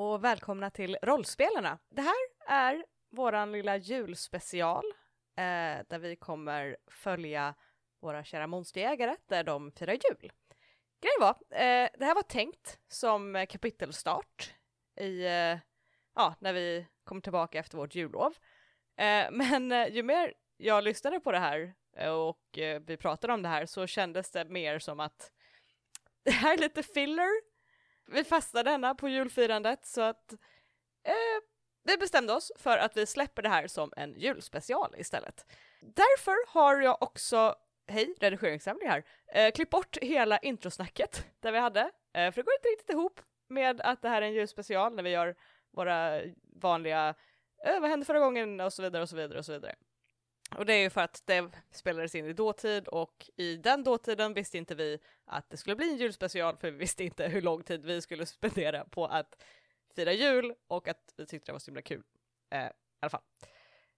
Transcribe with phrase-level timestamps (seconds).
[0.00, 1.78] och välkomna till Rollspelarna.
[1.90, 2.16] Det här
[2.48, 4.84] är våran lilla julspecial
[5.36, 7.54] eh, där vi kommer följa
[8.00, 10.32] våra kära monsterjägare där de firar jul.
[11.00, 14.54] Grejen var, eh, det här var tänkt som kapitelstart
[15.00, 15.58] i, eh,
[16.14, 18.34] ja, när vi kommer tillbaka efter vårt jullov.
[18.96, 23.32] Eh, men eh, ju mer jag lyssnade på det här eh, och eh, vi pratade
[23.32, 25.32] om det här så kändes det mer som att
[26.24, 27.49] det här är lite filler.
[28.12, 30.32] Vi fastnade denna på julfirandet så att
[31.04, 31.42] eh,
[31.82, 35.46] vi bestämde oss för att vi släpper det här som en julspecial istället.
[35.80, 37.54] Därför har jag också,
[37.88, 42.54] hej redigeringssamling här, eh, klippt bort hela introsnacket där vi hade, eh, för det går
[42.54, 45.36] inte riktigt ihop med att det här är en julspecial när vi gör
[45.70, 46.20] våra
[46.56, 47.14] vanliga
[47.64, 49.74] eh, vad hände förra gången och så vidare och så vidare och så vidare.
[50.56, 54.34] Och det är ju för att det spelades in i dåtid och i den dåtiden
[54.34, 57.62] visste inte vi att det skulle bli en julspecial för vi visste inte hur lång
[57.62, 59.42] tid vi skulle spendera på att
[59.96, 62.02] fira jul och att vi tyckte det var så himla kul.
[62.50, 63.22] Eh, I alla fall.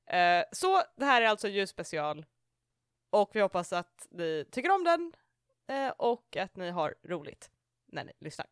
[0.07, 2.27] Eh, så det här är alltså en julspecial
[3.11, 5.13] och vi hoppas att ni tycker om den
[5.67, 7.51] eh, och att ni har roligt
[7.87, 8.47] när ni lyssnar.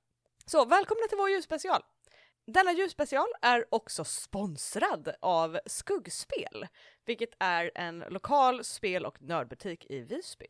[0.47, 1.83] Så välkomna till vår julspecial!
[2.53, 6.67] Denna julspecial är också sponsrad av Skuggspel,
[7.05, 10.47] vilket är en lokal spel och nördbutik i Visby.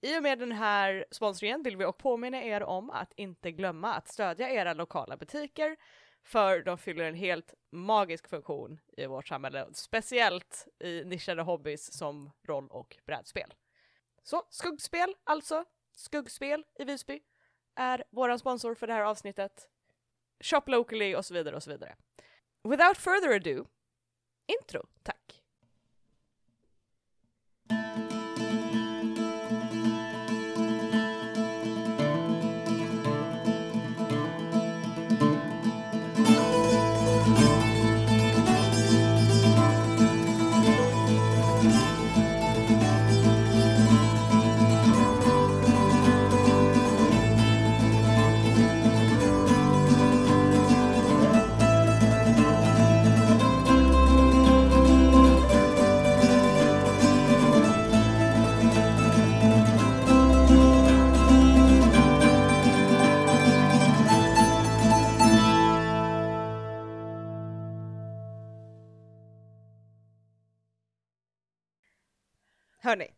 [0.00, 3.94] I och med den här sponsringen vill vi också påminna er om att inte glömma
[3.94, 5.76] att stödja era lokala butiker,
[6.24, 12.30] för de fyller en helt magisk funktion i vårt samhälle, speciellt i nischade hobbys som
[12.46, 13.54] roll och brädspel.
[14.22, 15.64] Så Skuggspel alltså,
[15.96, 17.20] Skuggspel i Visby,
[17.76, 19.69] är våran sponsor för det här avsnittet
[20.40, 21.96] shop locally och så vidare och så vidare.
[22.68, 23.66] Without further ado,
[24.46, 25.19] intro, tack.
[72.90, 73.14] Hörni,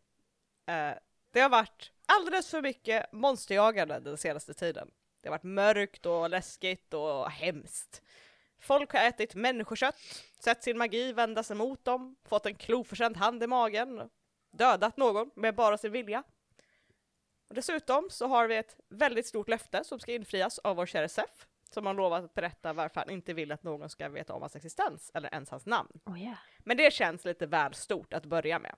[0.67, 0.97] eh,
[1.31, 4.91] det har varit alldeles för mycket monsterjagande den senaste tiden.
[5.21, 8.01] Det har varit mörkt och läskigt och hemskt.
[8.59, 9.95] Folk har ätit människokött,
[10.39, 14.09] sett sin magi vända sig mot dem, fått en kloförsänd hand i magen,
[14.51, 16.23] dödat någon med bara sin vilja.
[17.47, 21.09] Och dessutom så har vi ett väldigt stort löfte som ska infrias av vår kära
[21.09, 24.41] Sef, som har lovat att berätta varför han inte vill att någon ska veta om
[24.41, 25.99] hans existens eller ens hans namn.
[26.05, 26.37] Oh yeah.
[26.59, 28.75] Men det känns lite väl stort att börja med.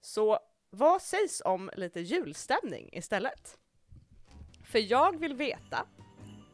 [0.00, 0.38] Så
[0.70, 3.58] vad sägs om lite julstämning istället?
[4.64, 5.86] För jag vill veta,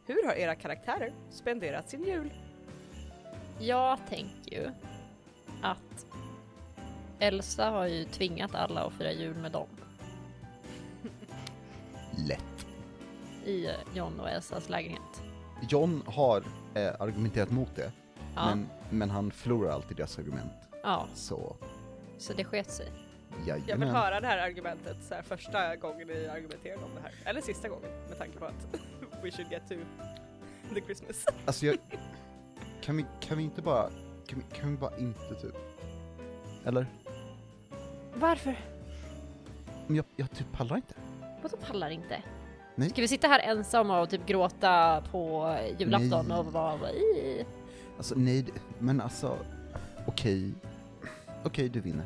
[0.05, 2.33] hur har era karaktärer spenderat sin jul?
[3.59, 4.71] Jag tänker ju
[5.61, 6.05] att
[7.19, 9.67] Elsa har ju tvingat alla att fira jul med dem
[12.27, 12.67] Lätt.
[13.45, 15.23] i eh, John och Elsas lägenhet.
[15.69, 16.43] John har
[16.75, 17.91] eh, argumenterat mot det,
[18.35, 20.51] Ja, men, men han förlorar alltid deras argument.
[20.83, 21.55] ja, Så,
[22.17, 22.91] så det sket sig.
[23.45, 23.89] Jag vill jajamän.
[23.89, 27.11] höra det här argumentet så här, första gången ni argumenterade om det här.
[27.25, 28.67] Eller sista gången med tanke på att
[29.23, 29.75] we should get to
[30.73, 31.25] the Christmas.
[31.45, 31.77] Alltså jag,
[32.81, 33.89] kan vi, kan vi inte bara,
[34.27, 35.55] kan vi, kan vi bara inte typ,
[36.65, 36.85] eller?
[38.13, 38.55] Varför?
[39.87, 40.93] Men jag, jag typ pallar inte.
[41.41, 42.21] Vadå pallar inte?
[42.75, 42.89] Nej.
[42.89, 46.37] Ska vi sitta här ensamma och typ gråta på julafton Nej.
[46.37, 47.45] och vara i?
[47.97, 48.45] Alltså nej,
[48.79, 49.37] men alltså,
[50.05, 50.53] okej.
[51.43, 52.05] Okej, du vinner.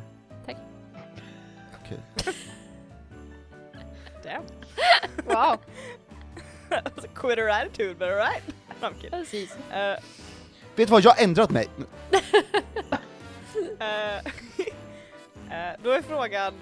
[1.92, 2.34] Okej.
[4.24, 4.44] Damn.
[5.26, 5.58] Wow.
[6.70, 8.44] alltså, quitter attitude but alright.
[8.82, 9.20] I'm kidding.
[9.20, 9.56] Precis.
[9.72, 9.98] Eh,
[10.76, 11.68] Vet du vad, jag har ändrat mig!
[15.52, 16.54] Eh, då är frågan,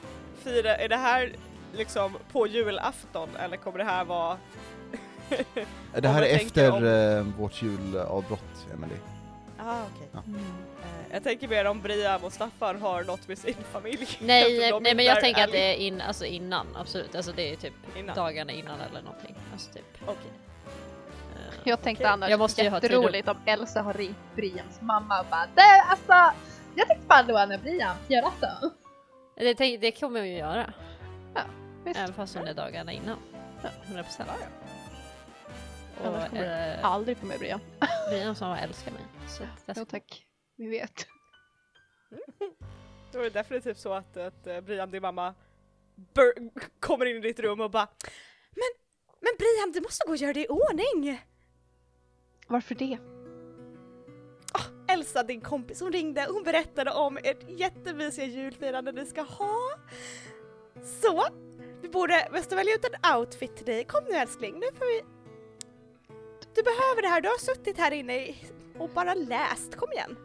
[0.43, 1.35] fira, är det här
[1.73, 4.37] liksom på julafton eller kommer det här vara...
[5.95, 8.95] Det här är efter du eh, vårt julavbrott, Emily.
[9.59, 10.07] Ah, okej.
[10.13, 10.19] Ja.
[10.83, 14.07] Eh, jag tänker mer om Brian och Staffan har något med sin familj.
[14.21, 17.15] Nej, nej men jag tänker att det är in, alltså innan, absolut.
[17.15, 18.15] Alltså det är typ innan.
[18.15, 19.35] dagarna innan eller någonting.
[19.53, 19.85] Alltså typ.
[20.05, 20.31] Okej.
[21.35, 22.11] eh, Jag tänkte Okej.
[22.13, 26.37] annars Jag måste jätteroligt om Elsa har ringt Brians mamma och bara "Det, alltså,
[26.75, 28.71] jag tänkte bara låna Brian till julafton.
[29.35, 30.73] det, det kommer vi ju göra.
[31.83, 31.99] Visst.
[31.99, 33.17] Även fast hon är dagarna innan.
[33.87, 34.23] 100%.
[35.99, 37.59] Och Annars kommer eh, Aldrig få med Brian.
[38.09, 39.01] Brian sa älskar mig.
[39.27, 40.25] Så det Jo tack,
[40.55, 41.07] vi vet.
[43.11, 45.35] Då är det definitivt så att, att eh, Brian, din mamma,
[46.13, 46.49] bur-
[46.79, 47.87] kommer in i ditt rum och bara
[48.51, 48.69] Men,
[49.21, 51.21] men Brian, du måste gå och göra det i ordning!
[52.47, 52.97] Varför det?
[54.87, 59.55] Elsa, din kompis, hon ringde och hon berättade om ert jättemysiga julfirande ni ska ha.
[61.01, 61.25] Så,
[61.81, 63.83] vi borde, måste välja ut en outfit till dig.
[63.85, 65.01] Kom nu älskling, nu får vi...
[66.55, 68.35] Du behöver det här, du har suttit här inne
[68.79, 69.75] och bara läst.
[69.75, 70.17] Kom igen.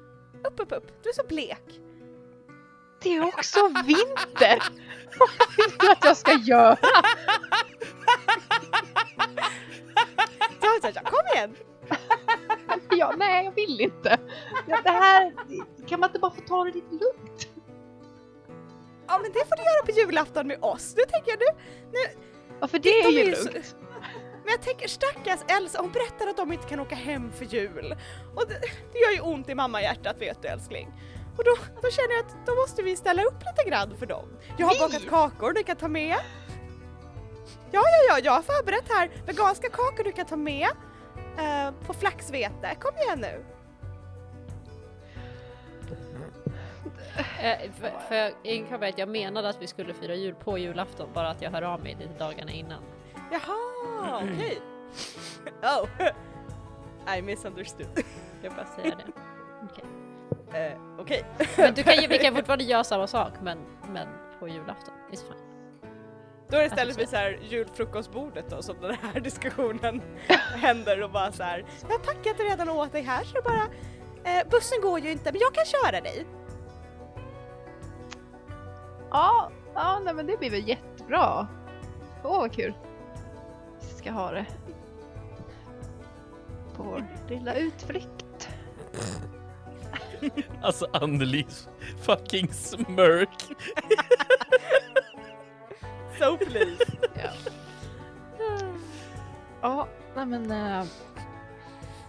[0.45, 1.03] Upp, upp, upp.
[1.03, 1.81] Du är så blek.
[3.03, 4.59] Det är också vinter!
[5.19, 6.77] Vad vill du att jag ska göra?
[10.61, 11.57] Ja, ja, ja, kom igen!
[12.91, 14.19] Ja, nej, jag vill inte.
[14.67, 15.33] Ja, det här,
[15.89, 17.49] kan man inte bara få ta det lite lugnt?
[19.07, 20.95] Ja men det får du göra på julafton med oss.
[20.97, 21.47] Nu tänker jag nu,
[22.61, 23.77] Ja, för det är De är ju ju så- lugnt.
[24.45, 27.97] Men jag tänker stackars Elsa, hon berättar att de inte kan åka hem för jul.
[28.37, 28.61] Och det,
[28.93, 30.93] det gör ju ont i mammahjärtat vet du älskling.
[31.37, 34.29] Och då, då känner jag att då måste vi ställa upp lite grann för dem.
[34.59, 34.81] Jag har Vi?
[34.81, 36.17] bakat kakor du kan ta med.
[37.71, 40.69] Ja, ja, ja, jag har förberett här veganska kakor du kan ta med.
[41.39, 43.45] eh, på flaxvete, kom igen nu.
[47.41, 51.09] Eh, för, för jag inkabbar att jag menade att vi skulle fira jul på julafton,
[51.15, 52.83] bara att jag hör av mig lite dagarna innan.
[53.31, 54.61] Jaha, okej.
[55.63, 55.89] Oh,
[57.19, 57.87] I misunderstood.
[58.43, 59.13] Jag bara säga det.
[59.71, 60.79] Okej.
[60.99, 61.25] Okej.
[61.57, 63.59] Men du kan, ju- vi kan fortfarande göra samma sak, men,
[63.93, 64.09] men
[64.41, 64.95] på julafton.
[65.13, 65.41] It's fine.
[66.49, 70.03] Då är det istället vid så här julfrukostbordet då som den här diskussionen
[70.57, 71.65] händer och bara så här.
[71.91, 73.63] Jag tackar att du redan åt dig här så det bara
[74.33, 76.27] eh, bussen går ju inte men jag kan köra dig.
[79.11, 81.47] Ja, ja nej, men det blir väl jättebra.
[82.25, 82.75] Åh, vad kul.
[83.89, 84.47] Vi ska ha det.
[86.77, 88.49] På vår lilla utflykt.
[90.63, 91.69] Alltså Annelies
[92.03, 93.29] fucking smirk.
[96.19, 96.85] So please.
[97.15, 97.31] Ja.
[99.63, 100.51] Ja, nej men...
[100.51, 100.85] äh,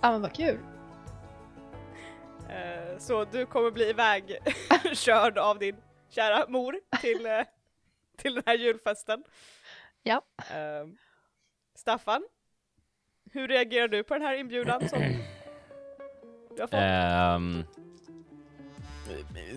[0.02, 0.60] Ja men vad kul.
[2.50, 4.38] Eh, så du kommer bli iväg
[4.94, 5.76] körd av din
[6.10, 7.42] kära mor till, eh,
[8.18, 9.24] till den här julfesten.
[10.04, 10.22] Ja.
[10.38, 10.88] Eh,
[11.86, 12.24] Staffan,
[13.32, 15.00] hur reagerar du på den här inbjudan som
[16.56, 16.74] du har fått?
[16.74, 17.64] Ehm,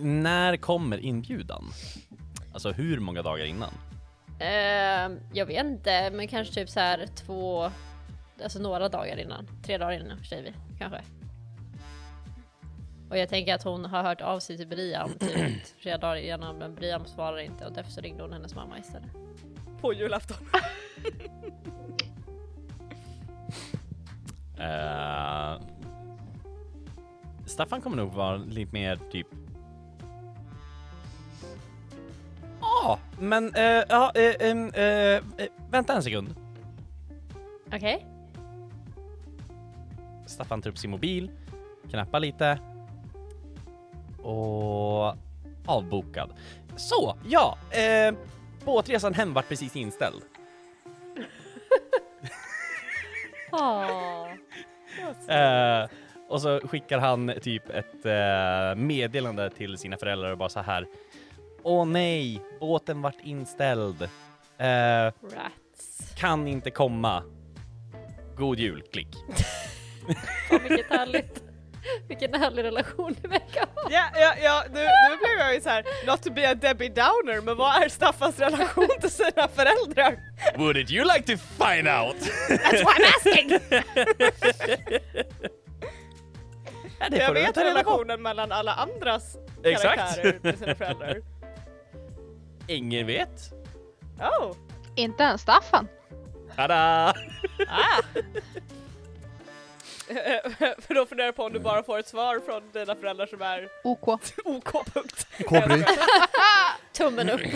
[0.01, 1.63] när kommer inbjudan?
[2.53, 3.73] Alltså hur många dagar innan?
[4.39, 7.71] Ehm, jag vet inte, men kanske typ så här två,
[8.43, 9.47] alltså några dagar innan.
[9.63, 11.01] Tre dagar innan säger vi, kanske.
[13.09, 16.57] Och jag tänker att hon har hört av sig till Brian typ flera dagar innan,
[16.57, 19.11] men Brian svarar inte och därför så ringde hon hennes mamma istället.
[19.81, 20.37] På julafton.
[24.59, 25.61] Eh,
[27.45, 29.27] Staffan kommer nog vara lite mer typ...
[32.61, 35.23] Ja, ah, men eh, ja, eh, eh,
[35.69, 36.35] vänta en sekund.
[37.67, 38.05] Okej?
[40.25, 41.31] Staffan tar upp sin mobil,
[41.89, 42.59] knappar lite
[44.21, 45.15] och
[45.65, 46.33] avbokad.
[46.75, 48.15] Så, ja, eh,
[48.65, 50.21] båtresan hem vart precis inställd.
[53.51, 54.18] Ah.
[55.29, 55.89] Eh,
[56.29, 60.85] och så skickar han typ ett eh, meddelande till sina föräldrar och bara så här.
[61.63, 64.09] Åh nej, båten vart inställd.
[64.59, 66.13] Rats.
[66.17, 67.23] kan inte komma.
[68.37, 69.15] God jul, klick.
[70.49, 71.48] Fan vilket härligt.
[72.07, 73.89] Vilken härlig relation ni verkar ha.
[73.91, 76.89] Ja, ja, ja, nu, nu blev jag ju så här, not to be a Debbie
[76.89, 80.19] Downer, men vad är Staffans relation till sina föräldrar?
[80.55, 82.15] Wouldn't you like to find out?
[82.49, 83.49] That's what I'm asking!
[86.99, 89.95] ja, det Jag du vet relationen mellan alla andras Exakt.
[89.97, 91.21] karaktärer till sina föräldrar.
[92.67, 93.53] Ingen vet.
[94.19, 94.55] Oh!
[94.95, 95.87] Inte ens Staffan.
[96.55, 97.13] Tada!
[97.67, 98.01] Ah.
[100.87, 103.41] För då funderar jag på om du bara får ett svar från dina föräldrar som
[103.41, 104.07] är OK.
[104.45, 105.27] OK punkt.
[105.47, 105.83] Kobry.
[106.93, 107.41] Tummen upp.
[107.41, 107.55] Eh,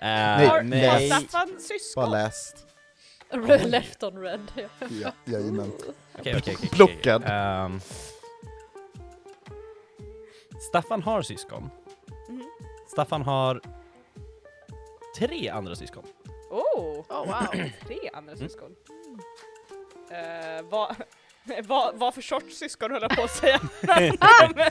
[0.00, 0.86] Nej, Har, nej.
[0.86, 1.08] har nej.
[1.10, 2.10] Staffan Bara syskon?
[2.10, 2.66] läst.
[3.30, 4.40] Red left on red.
[4.56, 4.68] Ja.
[4.90, 5.72] Ja, jajamän.
[6.18, 6.68] Okej, okej, okej.
[6.72, 7.22] Plockad.
[7.26, 7.80] Ehm,
[10.68, 11.70] Staffan har syskon.
[12.28, 12.44] Mhm.
[12.88, 13.60] Staffan har
[15.18, 16.04] tre andra syskon.
[16.50, 17.04] Oh!
[17.08, 17.46] Oh wow.
[17.86, 18.48] Tre andra Mm.
[18.48, 18.74] syskon.
[20.10, 20.96] Uh, vad,
[21.64, 23.60] vad, vad för sorts syskon höll jag på att säga?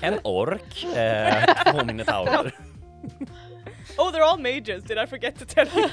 [0.00, 2.46] En ork, eh, två minotaurer.
[3.98, 5.88] oh, they're all mages, did I forget to tell you?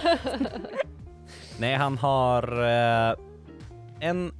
[1.59, 3.15] Nej, han har eh,
[3.99, 4.33] en...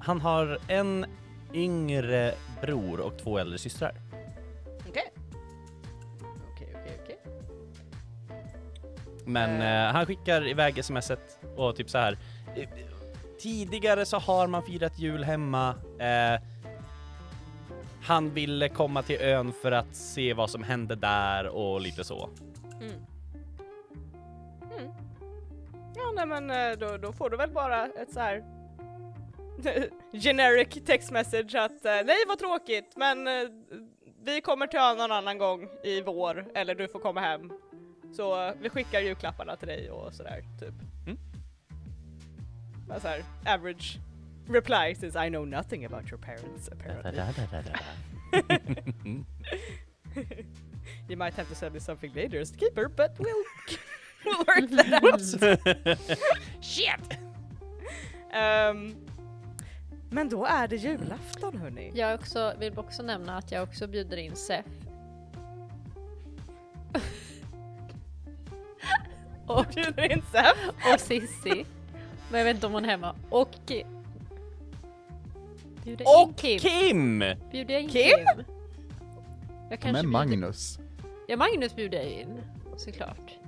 [0.00, 1.06] Han har en
[1.54, 3.94] yngre bror och två äldre systrar.
[4.88, 5.12] Okej.
[6.54, 7.18] Okej, okej, okej.
[9.24, 9.86] Men Eh.
[9.88, 12.18] eh, han skickar iväg smset och typ så här.
[13.40, 15.74] Tidigare så har man firat jul hemma.
[15.98, 16.40] Eh,
[18.02, 22.30] han ville komma till ön för att se vad som hände där och lite så.
[22.80, 22.92] Mm.
[24.78, 24.92] Mm.
[25.96, 28.44] Ja, nej men eh, då, då får du väl bara ett så här
[30.12, 33.48] generic text message att eh, nej vad tråkigt men eh,
[34.24, 37.52] vi kommer till ön någon annan gång i vår eller du får komma hem.
[38.12, 40.89] Så vi skickar julklapparna till dig och sådär typ.
[42.90, 43.98] Bara så här average
[44.48, 47.12] reply since I know nothing about your parents apparently.
[51.08, 53.44] You might have to send me something later as the keeper but we'll,
[54.24, 55.20] we'll work that out.
[56.60, 57.18] Shit!
[58.32, 58.94] Ehm,
[60.10, 61.92] men då är det julafton hörni.
[61.94, 64.64] Jag också, vill också nämna att jag också bjuder in Sef.
[69.46, 70.56] Och bjuder in Sam.
[70.94, 71.64] och Sissi.
[72.30, 73.14] Men jag vet inte om hon är hemma.
[73.30, 73.50] Och...
[75.84, 76.58] Bjuder in Och Kim.
[76.58, 77.18] Kim!
[77.50, 78.02] Bjuder jag in Kim?
[78.02, 78.44] Kim?
[79.70, 80.78] Jag kanske Men bjuder- Magnus.
[81.28, 82.40] Ja, Magnus bjuder jag in.
[82.76, 83.38] Såklart.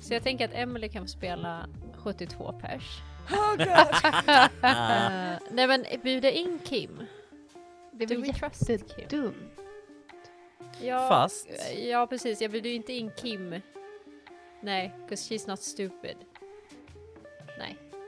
[0.00, 3.00] Så jag tänker att Emily kan få spela 72 pers.
[3.30, 3.66] Oh God.
[5.50, 7.02] Nej men bjuda in Kim.
[7.92, 8.24] Det Kim?
[8.68, 9.36] jättedumt.
[10.82, 11.48] Ja, Fast-
[11.90, 13.54] Ja precis, jag bjuder ju inte in Kim.
[14.60, 16.16] Nej, 'cause she's not stupid.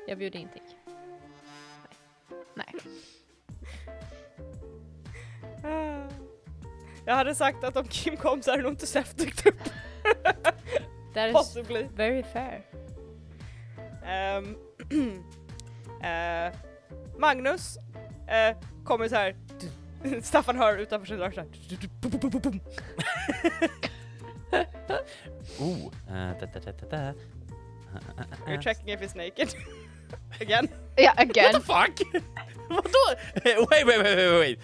[0.09, 0.95] Nej, jag bjuder inte in Kim.
[2.55, 2.75] Nej.
[5.65, 6.09] Ah.
[7.07, 9.61] Jag hade sagt att om Kim kom så hade nog inte Sef dykt upp.
[11.15, 11.87] That is Possibly.
[11.95, 12.63] very fair.
[14.05, 14.57] Ehm,
[16.03, 16.55] eh,
[17.19, 17.79] Magnus
[18.29, 19.37] eh, kommer så här.
[20.23, 21.49] Staffan hör utanför sin dörr så här.
[25.61, 25.93] Oh.
[26.09, 27.15] eh, da, da, da, da, da.
[28.47, 29.49] You're checking if he's naked.
[30.41, 30.69] Again.
[30.97, 31.53] Ja, What again.
[31.53, 32.25] the fuck?
[32.71, 33.21] vadå?
[33.45, 34.59] Wait, wait, wait, wait, wait.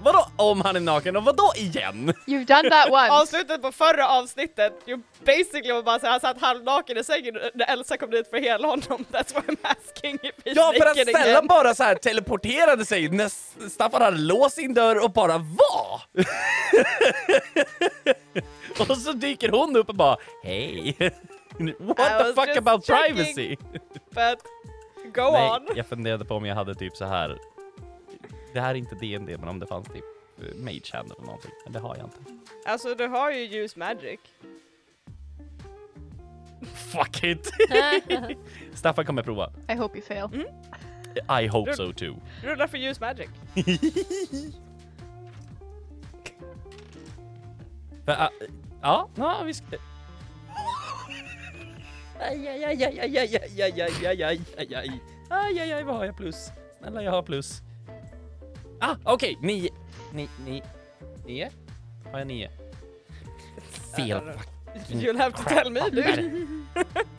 [0.00, 2.12] Vadå om han är naken och vadå igen?
[2.26, 3.10] You've done that once.
[3.12, 7.72] Avslutet på förra avsnittet, you basically var bara så han satt halvnaken i sängen när
[7.72, 9.04] Elsa kom dit för att hela honom.
[9.12, 11.46] That's why I'm asking if he's Ja, för att Stellan again.
[11.46, 13.28] bara så här teleporterade sig när
[13.68, 16.00] Staffan hade låst sin dörr och bara var.
[18.90, 20.96] och så dyker hon upp och bara hej.
[21.78, 23.14] What I the fuck about checking.
[23.16, 23.56] privacy?
[24.10, 24.38] But
[25.14, 25.76] go Nej, on.
[25.76, 27.38] jag funderade på om jag hade typ så här.
[28.52, 30.04] Det här är inte D&D men om det fanns typ
[30.38, 31.50] eh, Mage Hand eller någonting.
[31.64, 32.18] Men det har jag inte.
[32.66, 34.20] Alltså du har ju use magic.
[36.74, 37.50] Fuck it!
[38.74, 39.52] Staffan kommer prova.
[39.68, 40.44] I hope you fail.
[41.42, 42.16] I hope so too.
[42.42, 43.28] Rulla för use magic.
[48.04, 48.30] För, ah,
[48.82, 49.66] ja, ja, vi ska...
[52.20, 55.82] Aj, aj, aj, aj, aj, aj, aj, aj, aj, aj, aj, aj, aj, aj, aj,
[55.84, 56.50] vad har jag plus?
[56.78, 57.62] Snälla, jag har plus.
[58.80, 59.70] Ah, okej, nio,
[60.12, 60.62] ni, ni,
[61.26, 61.48] nio?
[62.12, 62.48] Har jag nio?
[63.96, 64.20] Fel.
[64.88, 66.46] You'll have to tell me dude.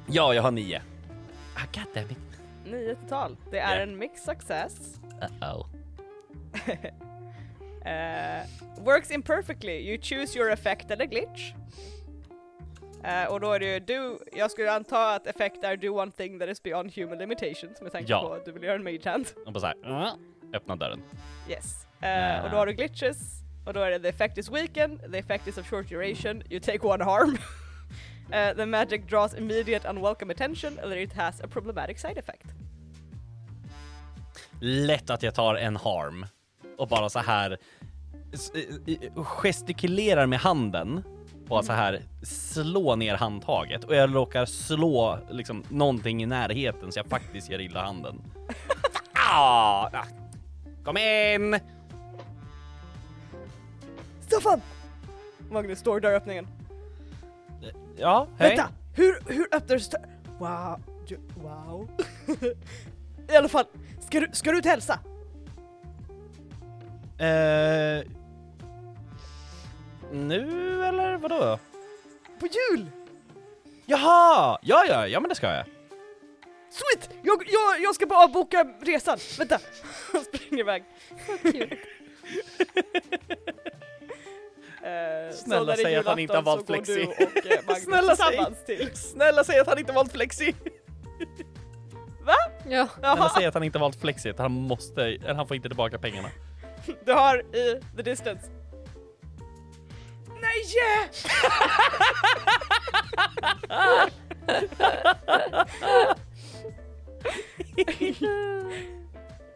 [0.08, 0.80] Ja, jag har nio.
[1.56, 2.18] Ah, goddammit.
[2.66, 3.38] Nio total.
[3.52, 3.82] Det är Ja.
[3.82, 5.00] en mix success.
[5.22, 5.66] Uh-oh.
[7.86, 8.44] Eh,
[8.78, 9.80] works imperfectly.
[9.92, 11.54] You choose your effect eller glitch.
[13.04, 16.12] Eh, och då är det ju du, jag skulle anta att effekt är do one
[16.12, 18.22] thing that is beyond human limitations med tanke Ja.
[18.22, 19.26] på att du vill göra en mage hand.
[19.46, 20.14] Och bara såhär, uh,
[20.54, 21.02] öppna dörren.
[21.50, 21.88] Yes.
[22.02, 23.18] Eh, och då har du glitches,
[23.66, 26.60] och då är det the effect is weakened, the effect is of short duration, you
[26.60, 27.38] take one harm.
[28.32, 32.46] Eh, the magic draws immediate unwelcome attention, or it has a problematic side effect.
[34.62, 36.26] lätt att jag tar en harm
[36.78, 37.58] och bara så här
[39.16, 41.04] gestikulerar med handen
[41.50, 47.00] och så här slå ner handtaget och jag råkar slå liksom någonting i närheten så
[47.00, 48.22] jag faktiskt gör illa handen.
[49.14, 50.06] ah, ah.
[50.84, 51.60] Kom in!
[54.22, 54.62] Staffan!
[55.52, 56.48] Magnus står i dörröppningen.
[57.98, 58.50] Ja, hej.
[58.50, 58.70] Vänta!
[58.94, 60.10] Hur, hur öppnades dörren?
[60.38, 60.80] Wow.
[61.08, 61.90] Du, wow.
[63.34, 63.66] I alla fall,
[64.00, 65.00] ska du, ska du ut och hälsa?
[67.18, 68.06] Eh,
[70.12, 71.60] nu eller vadå?
[72.40, 72.86] På jul!
[73.86, 74.60] Jaha!
[74.62, 75.66] Ja, ja, ja men det ska jag.
[76.70, 77.10] Sweet!
[77.24, 79.18] Jag, jag, jag ska bara boka resan.
[79.38, 79.60] Vänta!
[80.14, 80.84] Han springer iväg.
[84.84, 87.02] Eh, så Snälla säg att han inte har valt flexi.
[87.02, 88.38] eh, Snälla säg.
[88.66, 88.96] till.
[88.96, 90.56] Snälla säg att han inte valt flexi!
[92.70, 92.88] Ja.
[93.00, 95.98] Snälla säg att han inte valt flexi, att han måste, eller han får inte tillbaka
[96.00, 96.30] pengarna.
[97.06, 98.48] du har i the distance.
[100.42, 101.10] Nej!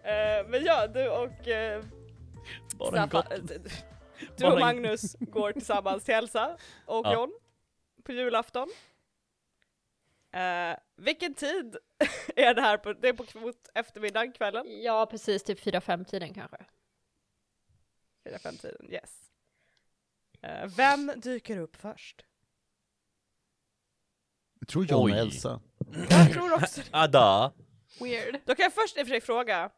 [0.04, 1.84] Eh, men ja, du och eh,
[2.76, 3.84] Bara en Staffan, gott.
[4.38, 7.14] du och Magnus går tillsammans till Elsa och Ja.
[7.14, 7.34] John
[8.04, 8.70] på julafton.
[10.32, 11.78] Eh, vilken tid
[12.36, 12.78] är det här?
[12.78, 14.66] På, det är på mot eftermiddagen, kvällen?
[14.84, 15.44] ja, precis.
[15.44, 16.58] Typ 4-5 tiden kanske.
[18.26, 19.23] 4-5 tiden, yes.
[20.44, 22.26] Eh, vem dyker upp först?
[24.60, 25.12] Jag tror John Oj.
[25.12, 25.62] och Elsa.
[26.10, 27.54] Jag tror också Ada!
[28.00, 28.40] Weird.
[28.46, 29.70] Då kan jag först i och för sig fråga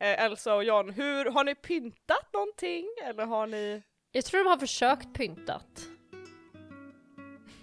[0.00, 2.86] eh, Elsa och John, hur, har ni pyntat någonting?
[3.04, 3.82] Eller har ni...
[4.12, 5.88] Jag tror de har försökt pyntat.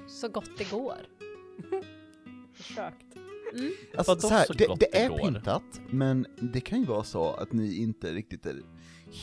[0.08, 0.98] Så gott det går.
[2.54, 3.06] försökt?
[3.98, 7.34] Alltså, Vadå så här, det, det det är pyntat, men det kan ju vara så
[7.34, 8.62] att ni inte riktigt är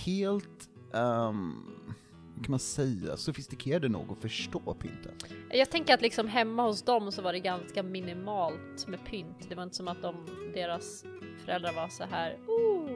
[0.05, 1.95] helt, um,
[2.43, 5.13] kan man säga, sofistikerade nog att förstå pynten.
[5.51, 9.49] Jag tänker att liksom hemma hos dem så var det ganska minimalt med pynt.
[9.49, 10.15] Det var inte som att de,
[10.55, 11.05] deras
[11.45, 12.91] föräldrar var så här, oh,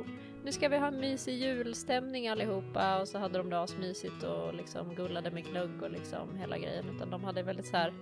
[0.45, 4.55] nu ska vi ha en mysig julstämning allihopa och så hade de det asmysigt och
[4.55, 7.95] liksom gullade med glögg och liksom hela grejen utan de hade väldigt så här.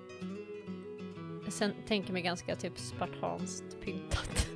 [1.49, 4.49] Sen tänker mig ganska typ spartanskt pyntat.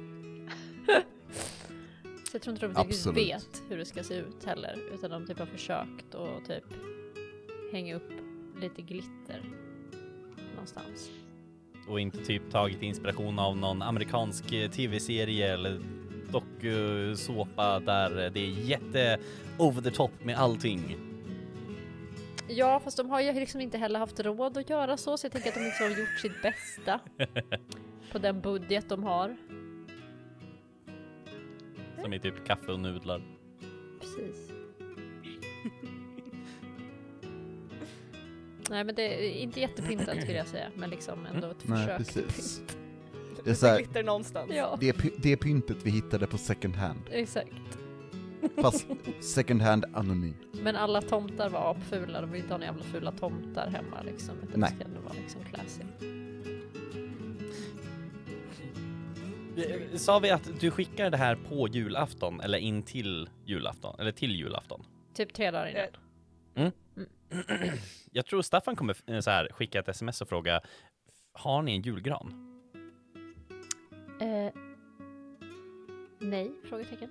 [2.31, 3.19] så jag tror inte de riktigt Absolut.
[3.19, 6.65] vet hur det ska se ut heller utan de typ har försökt och typ
[7.73, 8.13] hänga upp
[8.61, 9.43] lite glitter
[10.55, 11.11] någonstans.
[11.89, 15.81] Och inte typ tagit inspiration av någon amerikansk eh, tv-serie eller
[16.33, 19.19] dokusåpa där det är jätte
[19.59, 20.97] over the top med allting.
[22.49, 25.33] Ja, fast de har ju liksom inte heller haft råd att göra så, så jag
[25.33, 27.01] tänker att de liksom har gjort sitt bästa
[28.13, 29.37] på den budget de har.
[32.03, 33.23] Som är typ kaffe och nudlar.
[34.01, 34.51] Precis.
[38.71, 42.07] Nej, men det är inte jättepyntat skulle jag säga, men liksom ändå ett Nej, försök
[42.15, 42.59] till precis.
[42.59, 42.77] pynt.
[43.45, 44.51] Det är, så här, glitter någonstans.
[44.55, 47.51] Ja, det, är, py- det är pyntet vi hittade på second hand, exakt.
[48.63, 48.87] fast
[49.21, 50.35] second hand anonym.
[50.63, 54.35] Men alla tomtar var apfula, de vill inte ha några jävla fula tomtar hemma liksom.
[54.49, 54.71] Utan Nej.
[54.71, 55.83] det ska ändå vara liksom classy.
[59.95, 64.01] Sa vi att du skickar det här på julafton eller in till julafton?
[64.01, 64.85] Eller till julafton?
[65.15, 65.89] Typ tre dagar
[66.55, 66.73] innan.
[66.73, 66.73] Eh,
[68.13, 70.61] Jag tror Staffan kommer eh, så här, skicka ett sms och fråga
[71.33, 72.45] Har ni en julgran?
[74.21, 74.53] Eh,
[76.19, 76.53] nej?
[76.69, 77.11] Frågetecken.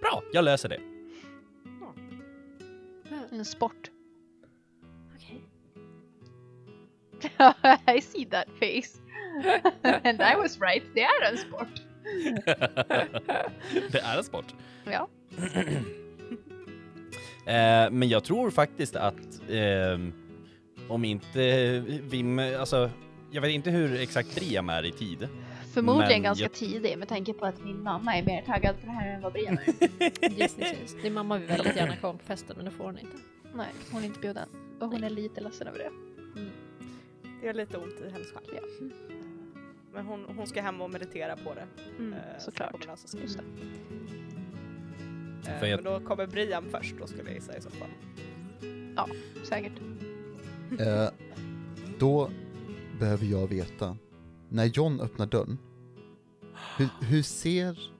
[0.00, 0.80] Bra, jag löser det.
[3.30, 3.90] En sport.
[7.96, 8.98] I see that face.
[10.08, 11.82] And I was right, det är en sport.
[13.92, 14.54] det är en sport.
[14.84, 15.08] Ja.
[17.46, 20.12] Eh, men jag tror faktiskt att ehm,
[20.88, 22.90] om inte Vim, alltså
[23.30, 25.28] jag vet inte hur exakt Briam är i tid.
[25.74, 28.92] Förmodligen ganska jag- tidig med tanke på att min mamma är mer taggad på det
[28.92, 30.28] här än vad Brian är.
[30.30, 30.96] Gissningsvis.
[31.02, 33.16] Din mamma vill väldigt gärna komma på festen men det får hon inte.
[33.54, 34.48] Nej, hon är inte bjuden.
[34.80, 35.90] Och hon är lite ledsen över det.
[37.40, 38.42] Det gör lite ont i hennes själ.
[38.54, 38.60] Ja.
[39.92, 41.66] Men hon, hon ska hem och meditera på det.
[41.98, 42.70] Mm, eh, så såklart.
[42.72, 43.20] kommer det lösa sig.
[43.20, 43.44] Just det.
[45.50, 47.88] Eh, Men då kommer Brian först då skulle jag gissa i så fall.
[49.44, 49.72] Säkert.
[50.78, 51.08] Eh,
[51.98, 52.30] då
[53.00, 53.96] behöver jag veta,
[54.48, 55.58] när John öppnar dörren,
[56.78, 57.92] hur, hur ser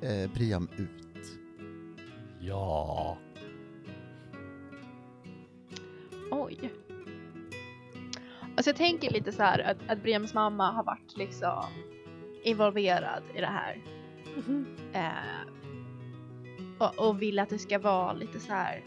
[0.00, 1.38] eh, Briam ut?
[2.40, 3.18] Ja.
[6.30, 6.70] Oj.
[8.56, 11.64] Alltså jag tänker lite så här att, att Briams mamma har varit liksom
[12.42, 13.80] involverad i det här.
[14.92, 15.50] Eh,
[16.78, 18.84] och, och vill att det ska vara lite så här.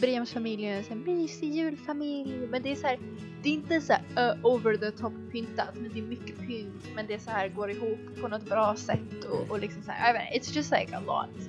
[0.00, 2.98] Briams familj är en sån mysig julfamilj men det är så här,
[3.42, 6.84] det är inte så här uh, over the top pyntat men det är mycket pynt
[6.94, 9.90] men det är så här går ihop på något bra sätt och, och liksom så
[9.90, 11.48] här, vet inte, it's just like a lot.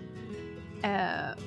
[0.83, 1.43] Eh,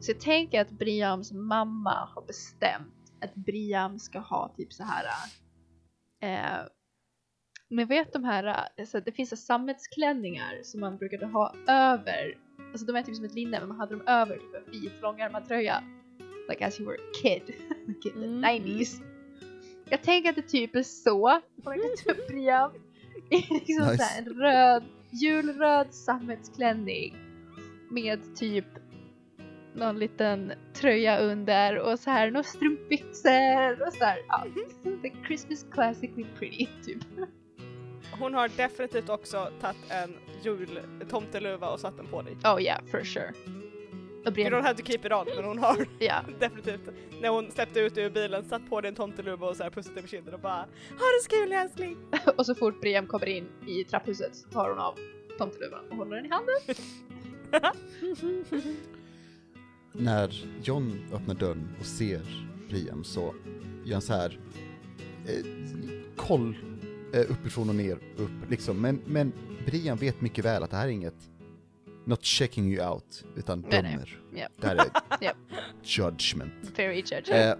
[0.00, 5.04] så jag tänker att Briams mamma har bestämt att Briam ska ha typ så här.
[6.22, 6.66] Eh,
[7.70, 12.38] ni vet de här, eh, så det finns så sammetsklänningar som man brukade ha över,
[12.72, 14.92] alltså de är typ som ett linne men man hade dem över typ en vit
[15.02, 15.82] långärmad tröja.
[16.48, 17.42] Like as you were a kid,
[17.86, 18.44] like in the Mm.
[18.44, 19.02] 90s.
[19.88, 21.40] Jag tänker att det typ är så,
[22.04, 22.70] typ Briam
[23.30, 24.04] i liksom Nice.
[24.04, 27.16] så en röd, julröd sammetsklänning
[27.90, 28.64] med typ
[29.74, 34.18] någon liten tröja under och så här några strumpbyxor och så här.
[34.28, 34.44] Ja,
[35.02, 37.02] the Christmas classically pretty typ.
[38.18, 42.36] Hon har definitivt också tagit en jul tomteluva och satt den på dig.
[42.44, 43.32] Oh yeah, for sure.
[44.26, 46.24] You don't have to keep it on, men hon har ja.
[46.40, 46.80] definitivt,
[47.20, 50.02] när hon släppte ut ur bilen, satt på dig en tomteluva och så här pussade
[50.02, 51.96] på kinden och bara Ha det så kul älskling!
[52.36, 54.98] Och så fort Brian kommer in i trapphuset så tar hon av
[55.38, 56.54] tomteluvan och håller den i handen.
[59.96, 63.34] När John öppnar dörren och ser Briam så
[63.84, 64.40] gör han så här
[65.26, 65.44] eh,
[66.16, 66.56] koll
[67.12, 68.80] eh, uppifrån och ner, upp liksom.
[68.80, 69.32] Men, men
[69.66, 71.30] Brian vet mycket väl att det här är inget
[72.04, 73.92] not checking you out, utan Nej, nej.
[73.92, 74.20] dömer.
[74.36, 74.52] Japp.
[74.60, 74.84] Det här är
[75.24, 75.36] Japp.
[75.82, 76.52] judgment.
[76.76, 77.32] Very judgy.
[77.32, 77.54] Eh,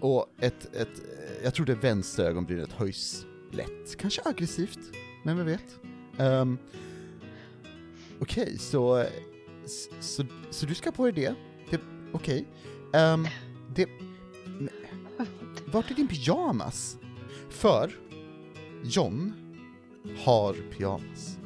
[0.00, 1.02] och ett, ett,
[1.44, 4.78] jag tror det vänstra ögonbrynet höjs lätt, kanske aggressivt,
[5.24, 5.78] men vem vet.
[6.18, 6.58] Um,
[8.20, 9.06] Okej, så, eh,
[9.64, 11.34] s- så, så du ska på dig det?
[12.14, 12.44] Det Okej.
[12.92, 13.26] Ehm,
[13.74, 13.88] det...
[15.66, 16.98] Vart är din pyjamas?
[17.50, 17.92] För
[18.84, 19.32] John
[20.24, 21.38] har pyjamas.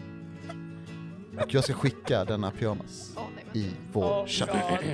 [1.45, 4.83] Och jag ska skicka denna pyjamas nej, i vår Oh chatt.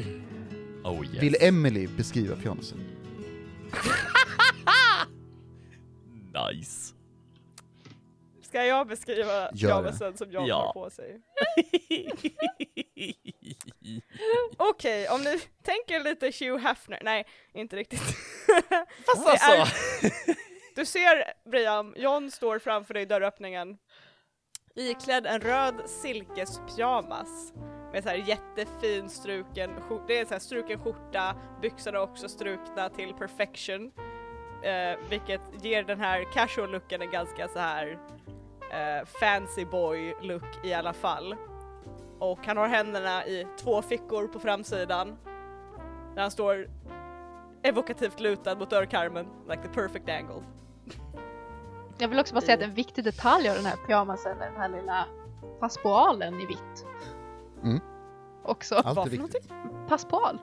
[0.85, 1.23] Oh yes.
[1.23, 2.79] Vill Emily beskriva pyjamasen?
[6.53, 6.94] Nice.
[8.55, 10.57] Ska jag beskriva pyjamasen som jag Ja.
[10.57, 11.21] har på sig?
[14.57, 18.01] Okej, om ni tänker lite Hugh Hefner, nej inte riktigt.
[19.07, 19.77] Fast Det är- alltså.
[20.77, 23.77] Du ser Brian, John står framför dig i dörröppningen
[24.75, 27.53] iklädd en röd silkespyjamas
[27.93, 32.89] med så här jättefin struken skjorta, det är så här struken skjorta, byxorna också strukna
[32.89, 33.93] till perfection.
[34.65, 37.99] Eh, vilket ger den här casual looken en ganska så här
[38.73, 41.37] eh, fancy boy look i alla fall.
[42.19, 45.17] Och han har händerna i två fickor på framsidan.
[46.15, 46.69] Där han står
[47.63, 50.43] evokativt lutad mot dörrkarmen, like the perfect angle.
[51.99, 54.61] Jag vill också bara säga att en viktig detalj av den här pyjamasen är den
[54.61, 55.07] här lilla
[55.61, 56.87] paspoalen i vitt.
[57.63, 57.81] Mm.
[58.45, 58.75] Också.
[58.75, 59.49] Allt är viktigt.
[59.89, 60.39] Paspoal.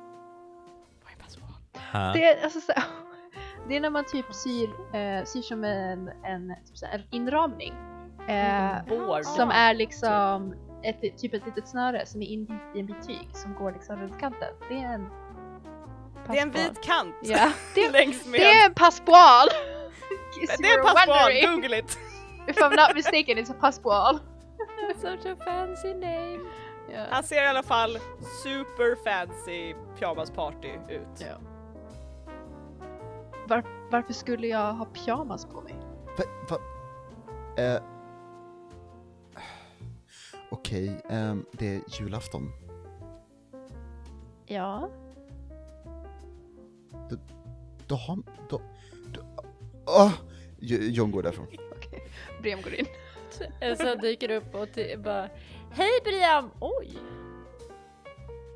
[1.04, 1.50] Vad är password?
[1.92, 2.14] Ha?
[2.14, 2.74] Det är, alltså, så,
[3.68, 7.04] det är när man typ syr, eh, syr som en, en, typ så här, en
[7.10, 7.74] inramning.
[8.28, 9.26] Eh, Bård.
[9.26, 10.54] som är liksom
[10.84, 13.96] ett, typ ett litet snöre som är invikt i en bit tyg som går liksom
[13.96, 14.50] runt kanten.
[14.70, 15.10] Det är en
[16.32, 18.40] Det är en vit kant Ja, det, längs med.
[18.40, 19.48] det är en paspoal!
[19.48, 21.62] Case det är en wondering.
[21.62, 21.98] google it!
[22.48, 24.20] If I'm not mistaken it's a paspoal.
[25.02, 26.40] Such a fancy name.
[26.94, 27.06] Ja.
[27.10, 27.98] Han ser i alla fall
[28.44, 31.08] super fancy pyjamas party ut.
[31.20, 31.38] Ja.
[33.48, 35.76] Var, varför skulle jag ha pyjamas på mig?
[36.18, 36.58] Va, va,
[37.64, 37.82] eh,
[40.52, 42.52] Okej, ehm, det är julafton.
[44.46, 44.90] Ja.
[47.88, 48.18] Då har...
[48.50, 48.62] Då,
[49.14, 49.22] då,
[49.86, 50.12] åh!
[50.60, 51.48] J- John går därifrån.
[51.78, 52.04] Okej.
[52.42, 52.86] Brem går in.
[53.60, 54.68] Elsa dyker upp och
[55.04, 55.30] bara
[55.72, 56.52] Hej Briam!
[56.60, 56.98] Oj!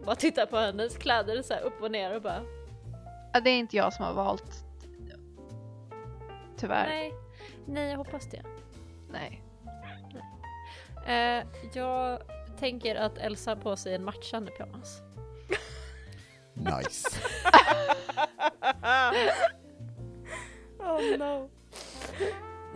[0.05, 2.41] Bara tittar på hennes kläder så här upp och ner och bara
[3.33, 4.63] Ja, det är inte jag som har valt.
[6.57, 6.87] Tyvärr.
[6.87, 7.13] Nej,
[7.67, 8.43] nej jag hoppas det.
[9.11, 9.44] Nej.
[11.05, 12.21] Eh, jag
[12.59, 15.01] tänker att Elsa har på sig en matchande pyjamas.
[16.53, 17.19] Nice.
[20.79, 21.49] oh no.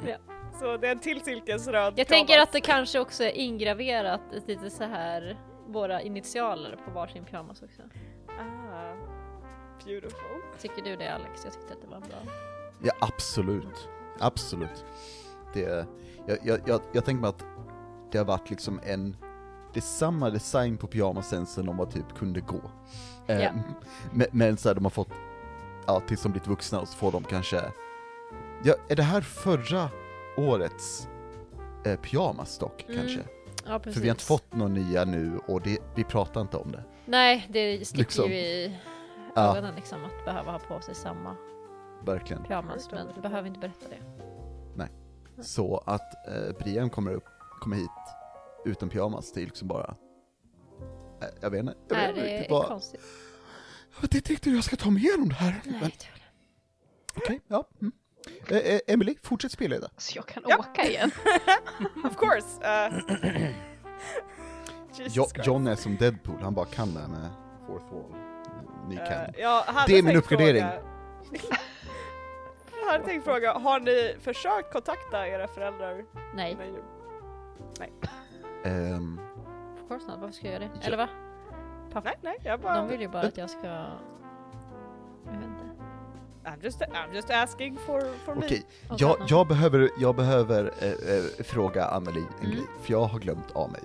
[0.06, 0.18] Ja.
[0.60, 4.70] Så det är en till silkesröd Jag tänker att det kanske också är ingraverat lite
[4.70, 5.38] så här
[5.68, 7.82] våra initialer på varsin pyjamas också.
[8.28, 8.94] Ah,
[9.86, 10.42] beautiful.
[10.60, 11.46] Tycker du det Alex?
[11.46, 12.18] Jag tyckte att det var bra.
[12.84, 13.90] Ja, absolut.
[14.20, 14.86] Absolut.
[15.54, 15.88] Det,
[16.28, 17.46] jag, jag, jag, jag tänker mig att
[18.12, 19.16] det har varit liksom en,
[19.74, 22.62] det är samma design på pyjamasen sen de var typ kunde gå.
[23.28, 23.52] Ja.
[24.12, 25.10] Men, men så här, de har fått,
[25.88, 27.62] ja, tills de blivit vuxna och så får de kanske,
[28.64, 29.90] ja, är det här förra
[30.38, 31.08] årets
[31.86, 33.20] eh, pyjamas dock Mm, kanske?
[33.66, 33.80] Ja.
[33.80, 36.84] För vi har inte fått några nya nu och det, vi pratar inte om det.
[37.06, 38.30] Nej, det sticker Liksom.
[38.30, 38.78] ju i
[39.36, 39.52] Ja.
[39.58, 41.36] ögonen liksom att behöva ha på sig samma
[42.06, 42.44] Verkligen.
[42.44, 43.98] pyjamas men du behöver inte berätta det.
[45.44, 47.24] Så att eh, Brian kommer, upp,
[47.60, 47.90] kommer hit
[48.66, 49.96] utan pyjamas, det är liksom bara...
[51.22, 51.76] Eh, jag vet inte.
[51.88, 52.68] Jag Nej, vet inte det riktigt är vad...
[52.68, 53.02] konstigt.
[53.96, 55.62] Jag vet inte riktigt hur jag ska ta mig igenom det här.
[55.66, 55.92] Nej, Men
[57.16, 57.64] okej, ja.
[57.82, 57.92] Mm.
[58.48, 59.90] Eh, eh, Emily, fortsätt spelleda.
[59.98, 60.58] Så jag kan Ja.
[60.58, 61.12] åka igen.
[62.06, 62.60] Of course!
[62.60, 63.50] Uh,
[65.12, 65.26] Jo.
[65.44, 67.30] John är som Deadpool, han bara kan det här med
[67.68, 68.16] fourth wall.
[68.90, 69.34] Ny Eh, kan.
[69.38, 70.64] jag hade Det är min uppgradering.
[70.64, 70.82] Fråga...
[72.86, 76.68] jag hade tänkt fråga, har ni försökt kontakta era föräldrar Nej, innan
[77.86, 78.74] jul?
[78.74, 79.20] Ehm,
[79.76, 80.20] of course not.
[80.20, 80.80] Varför ska jag göra det?
[80.82, 80.88] Ja.
[80.88, 81.08] Eller va?
[81.94, 82.76] Pappa, Nej, nej, jag bara...
[82.76, 83.68] de vill ju bara att jag ska...
[83.68, 85.64] Jag vet inte.
[86.44, 88.42] I'm just, I'm just asking for, for me.
[88.46, 88.66] Okej,
[88.98, 92.52] jag, jag behöver, jag behöver eh, eh, fråga Anneli en Mm.
[92.52, 93.82] grej, för jag har glömt av mig.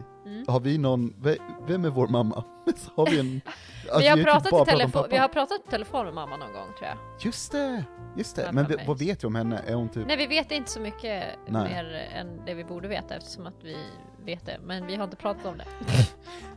[0.47, 2.45] Har vi någon, ve- vem är vår mamma?
[2.97, 3.41] har vi en...
[3.85, 6.37] alltså, vi, har typ pratat i pratat telefon, vi har pratat i telefon med mamma
[6.37, 6.97] någon gång tror jag.
[7.21, 7.85] Just det,
[8.17, 8.51] just det.
[8.53, 9.61] Men vi, vad vet vi om henne?
[9.67, 10.07] Är hon typ...
[10.07, 11.63] Nej vi vet inte så mycket Nej.
[11.73, 13.77] mer än det vi borde veta eftersom att vi
[14.25, 14.59] vet det.
[14.63, 15.65] Men vi har inte pratat om det.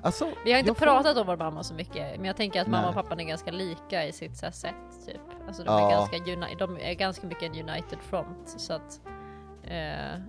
[0.01, 2.15] Alltså, Vi har inte jag får- pratat om vår mamma så mycket.
[2.15, 2.89] Men jag tänker att mamma Nej.
[2.89, 5.21] och pappan är ganska lika i sitt här sätt typ.
[5.47, 5.87] Alltså de, Ja.
[5.87, 8.53] är ganska de är ganska mycket en united front.
[8.57, 9.01] Så att
[9.63, 10.21] eh,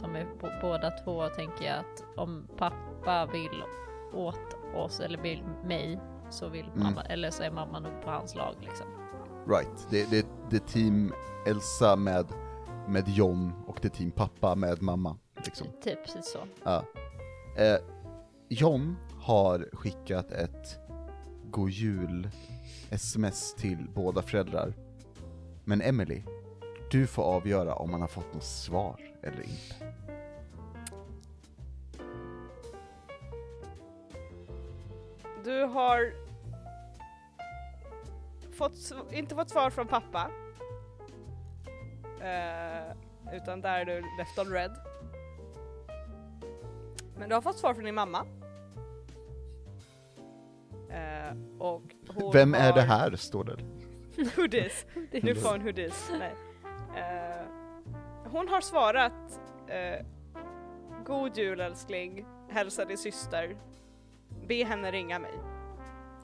[0.00, 0.26] de är
[0.62, 3.62] båda två tänker jag att om pappa vill
[4.12, 6.82] åt oss eller vill mig så vill Mm.
[6.82, 8.86] mamma, eller så är mamma nog på hans lag liksom.
[9.48, 11.12] Right, det, det, det är team
[11.46, 12.26] Elsa med,
[12.88, 15.16] med John och det är team pappa med mamma.
[15.44, 15.66] Liksom.
[15.82, 16.38] Typ precis så.
[16.64, 16.84] Ja.
[17.58, 17.76] Eh,
[18.48, 20.78] John har skickat ett
[21.50, 22.30] god jul
[22.90, 24.72] sms till båda föräldrar.
[25.64, 26.22] Men Emily,
[26.90, 29.85] du får avgöra om han har fått något svar eller inte.
[35.46, 36.12] Du har
[38.52, 38.74] fått,
[39.12, 40.30] inte fått svar från pappa.
[42.20, 42.96] Eh,
[43.36, 44.76] utan där är du left on red.
[47.18, 48.26] Men du har fått svar från din mamma.
[50.90, 53.56] Eh, och hon Vem är det här, står det.
[54.36, 54.86] Who dis?
[55.22, 56.10] Nu får hon who dis.
[56.18, 56.34] Nej.
[56.96, 57.46] Eh,
[58.24, 60.06] hon har svarat eh,
[61.04, 63.56] God jul älskling, hälsa din syster.
[64.48, 65.32] Be henne ringa mig.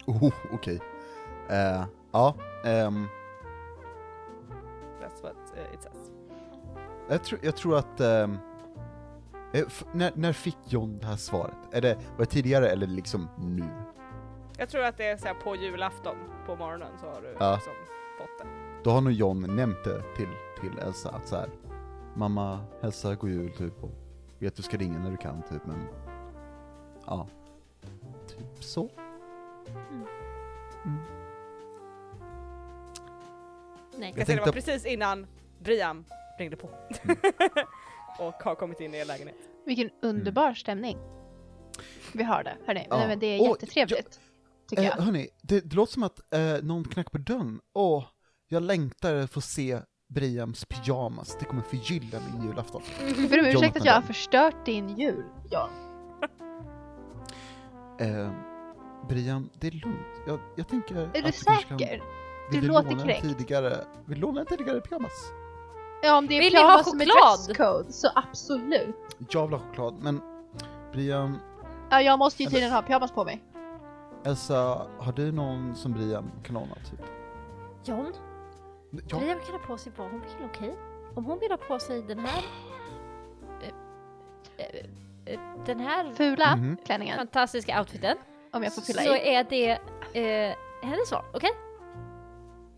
[0.07, 0.81] Oh, okej.
[1.51, 3.07] Eh, ja, ehm,
[5.01, 6.11] That's what uh, it says.
[7.09, 8.01] jag, tror, jag tror att...
[8.01, 8.39] ehm,
[9.53, 11.55] eh, f- när, när fick John det här svaret?
[11.73, 13.65] Är det, var det tidigare eller liksom nu?
[14.59, 17.55] Jag tror att det är så här på julafton på morgonen så har du Ja.
[17.55, 17.73] liksom
[18.19, 18.47] fått det.
[18.85, 20.29] Då har nog John nämnt det till,
[20.61, 21.49] till Elsa att så här,
[22.15, 23.91] Mamma, hälsa god jul typ och
[24.39, 25.87] vet du ska ringa när du kan typ men
[27.07, 27.27] Ja
[28.63, 28.91] Typ så
[30.85, 30.99] mm.
[33.97, 34.15] Nej.
[34.17, 35.27] Jag Jag det var precis innan
[35.59, 36.05] Brian
[36.39, 36.71] ringde på.
[37.03, 37.17] Mm.
[38.19, 39.37] och har kommit in i er lägenhet.
[39.67, 40.99] Vilken underbar stämning
[42.13, 42.57] vi har det.
[42.67, 42.97] Hörni, Ja.
[42.97, 44.21] Nej, men det är jättetrevligt.
[44.69, 44.97] Tycker eh, jag.
[44.97, 48.05] Hörni, det, det låter som att eh, någon knackar på dörren Åh,
[48.49, 53.47] jag längtar att få se Briams pyjamas, det kommer förgylla min julafton Jag ber om
[53.47, 55.71] ursäkt att jag har förstört din jul, John.
[58.01, 58.52] eh,
[59.09, 62.03] Brian, det är lugnt, jag, jag tänker Är att du kan- säker?
[62.51, 63.23] Du låter kränkt.
[63.23, 65.33] tidigare, vill du låna en tidigare pyjamas?
[66.03, 67.39] Ja, om det är Vill pyjamas med choklad?
[67.47, 68.97] dresscode så absolut.
[69.31, 70.21] Jag vill ha choklad, men
[70.93, 71.39] Brian,
[71.91, 73.43] Ja, jag måste ju Eller- tydligen ha pyjamas på mig.
[74.25, 77.01] Elsa, har du någon som Brian kan låna typ?
[77.85, 78.13] John?
[79.09, 80.75] Ja, Brian kan ha på sig vad hon vill, okej?
[81.15, 82.43] Om hon vill ha på sig den här...
[83.63, 83.69] eh,
[84.67, 86.77] eh, eh, den här Fula Mhm.
[86.87, 88.17] klänningen, fantastiska outfiten.
[88.53, 89.35] Om jag får fylla Så i.
[89.35, 89.71] är det
[90.21, 91.51] eh, hennes val, okej?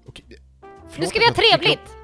[0.06, 0.24] okej.
[0.28, 0.36] Nu
[0.90, 1.96] Förlåt ska vi ha att jag tycker trevligt!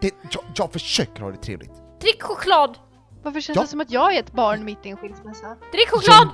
[0.00, 1.72] Det, jag, jag försöker ha det trevligt.
[2.00, 2.78] Drick choklad!
[3.22, 3.62] Varför känns Ja.
[3.62, 5.56] det som att jag är ett barn mitt i en skilsmässa?
[5.72, 6.28] Drick choklad!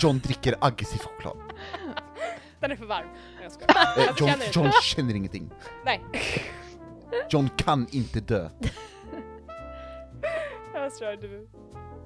[0.00, 1.36] John dricker aggressiv choklad.
[2.60, 3.06] Den är för varm.
[3.34, 3.98] Nej, Jag skojar.
[3.98, 4.50] Eh, John, inte.
[4.58, 5.50] John känner ingenting.
[5.84, 6.00] Nej.
[7.30, 8.48] John kan inte dö.
[10.74, 11.48] Jag tror du...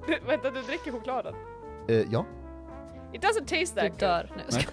[0.07, 0.19] du...
[0.27, 1.35] Vänta, du dricker chokladen?
[1.89, 2.25] Eh, ja,
[3.17, 3.99] It doesn't taste Du that good.
[3.99, 4.43] dör nu.
[4.51, 4.67] Nej.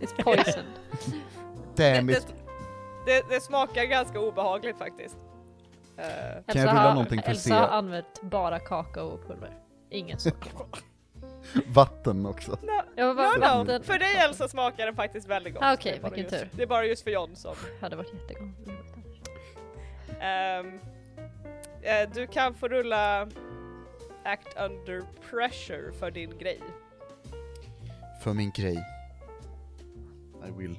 [0.00, 0.64] It's poison.
[1.76, 2.34] damn Det, it.
[3.06, 5.16] det, det smakar ganska obehagligt faktiskt.
[5.96, 7.54] Eh, Kan jag rulla har, någonting för att Elsa se?
[7.54, 9.58] har använt bara kakaopulver.
[9.90, 10.52] Ingen socker.
[11.66, 12.50] Vatten också.
[12.62, 13.80] no, Jag var bara no, vatten.
[13.80, 13.84] no.
[13.84, 15.62] För dig Elsa smakar den faktiskt väldigt gott.
[15.62, 16.56] Ah, okej, Det är bara vilken just, tur.
[16.56, 17.54] Det är bara just för John som...
[17.80, 18.48] hade varit jättegott.
[20.20, 20.80] Ehm,
[21.82, 23.28] eh, du kan få rulla
[24.24, 26.60] Act Under Pressure för din grej.
[28.24, 28.86] För min grej.
[30.48, 30.78] I will.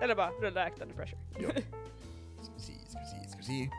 [0.00, 1.18] Eller bara rulla Act Under Pressure.
[1.38, 1.48] Ja.
[2.42, 3.70] Ska vi se, ska vi se, ska vi se.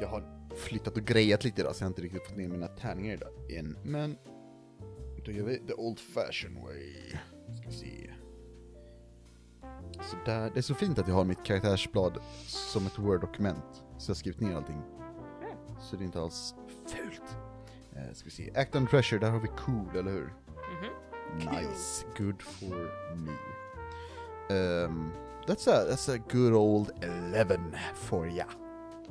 [0.00, 2.66] Jag har flyttat och grejat lite idag så jag har inte riktigt fått ner mina
[2.66, 3.78] tärningar idag än.
[3.82, 4.18] Men
[5.24, 7.10] då gör vi the old fashion way.
[7.60, 8.10] Ska vi se.
[10.02, 10.50] Så där.
[10.50, 13.84] Det är så fint att jag har mitt karaktärsblad som ett word-dokument.
[13.98, 14.82] Så jag har skrivit ner allting.
[15.80, 16.54] Så det är inte alls
[16.86, 17.36] fult.
[17.92, 18.52] Eh, ska vi se.
[18.56, 20.45] Act on Treasure, där har vi cool, eller hur?
[20.70, 20.90] Mhm.
[21.52, 23.32] Nice, good for me.
[24.50, 25.12] Um,
[25.46, 28.44] that's a that's a good old eleven for ya.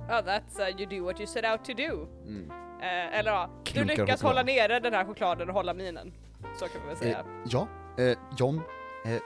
[0.09, 2.07] Oh, that's uh, you do what you set out to do.
[2.27, 2.51] Mm.
[2.81, 4.29] Eh, eller ja, du Klunkar lyckas choklad.
[4.31, 6.13] hålla nere den här chokladen och hålla minen.
[6.59, 7.19] Så kan vi väl säga.
[7.19, 8.61] Eh, ja, Eh, John
[9.05, 9.21] eh,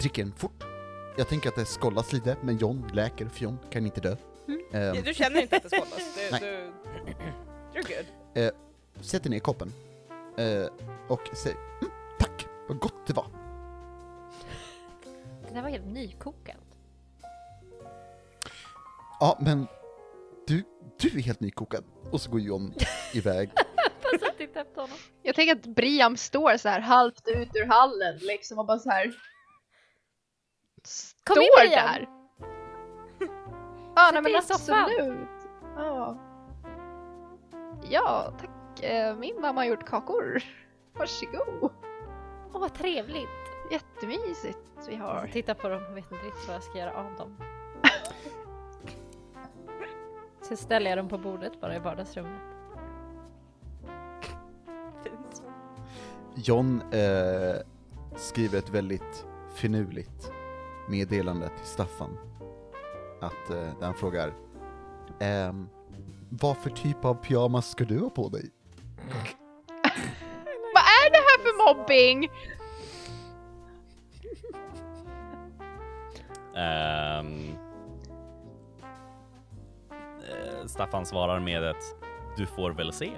[0.00, 0.64] dricker en fort.
[1.16, 4.16] Jag tänker att det skollas lite, men John läker, för John kan inte dö.
[4.48, 4.60] Mm.
[4.72, 6.14] Ehm, Du känner inte att det skållas?
[6.16, 6.40] Du, Nej.
[7.72, 8.52] du, you're good.
[9.04, 9.72] sätter ner koppen
[10.38, 10.66] eh,
[11.08, 13.26] och säger mm, tack, vad gott det var.
[15.48, 16.56] Det där var helt nykokat.
[19.20, 19.66] Ja, men
[20.46, 20.64] du,
[20.98, 21.84] du är helt nykokad.
[22.12, 22.74] Och så går John
[23.14, 23.50] iväg.
[24.02, 24.96] Fast jag tittade efter honom.
[25.22, 28.90] Jag tänker att Briam står så här halvt ut ur hallen liksom och bara så
[28.90, 29.04] här.
[31.24, 31.70] Kom står in, Briam!
[31.86, 32.08] där.
[33.98, 34.84] Ja, nej dig men i soffan.
[34.84, 35.28] absolut.
[35.76, 36.18] Ja.
[37.90, 38.50] Ja, tack.
[38.82, 40.42] Eh, Min mamma har gjort kakor.
[40.98, 41.70] Varsågod.
[42.52, 43.28] Åh, vad trevligt.
[43.70, 44.58] Jättemysigt
[44.88, 45.14] vi har.
[45.20, 47.36] Jag tittar på dem och vet inte riktigt vad jag ska göra av dem.
[50.42, 52.40] Så ställer jag dem på bordet bara i vardagsrummet.
[55.02, 55.42] Fint.
[56.34, 57.56] John eh,
[58.16, 60.32] skriver ett väldigt finurligt
[60.88, 62.18] meddelande till Staffan.
[63.20, 64.34] Att, eh, där han frågar
[65.20, 65.68] ehm,
[66.30, 68.50] Vad för typ av pyjamas ska du ha på dig?
[70.74, 72.24] Vad är det här för mobbing?
[76.56, 77.22] Eh,
[80.66, 81.84] Staffan svarar med ett
[82.36, 83.10] Du får väl se.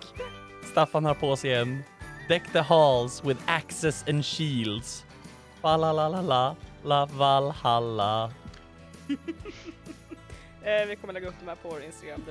[0.70, 1.82] Staffan har på sig en
[2.28, 5.04] Deck the halls with axes and shields.
[5.60, 8.32] Valalalala, la valhalla.
[10.66, 12.22] Eh, vi kommer lägga upp de här på vår Instagram.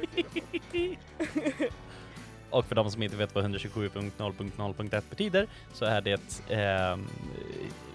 [2.54, 6.98] Och för de som inte vet vad 127.0.0.1 betyder så är det eh,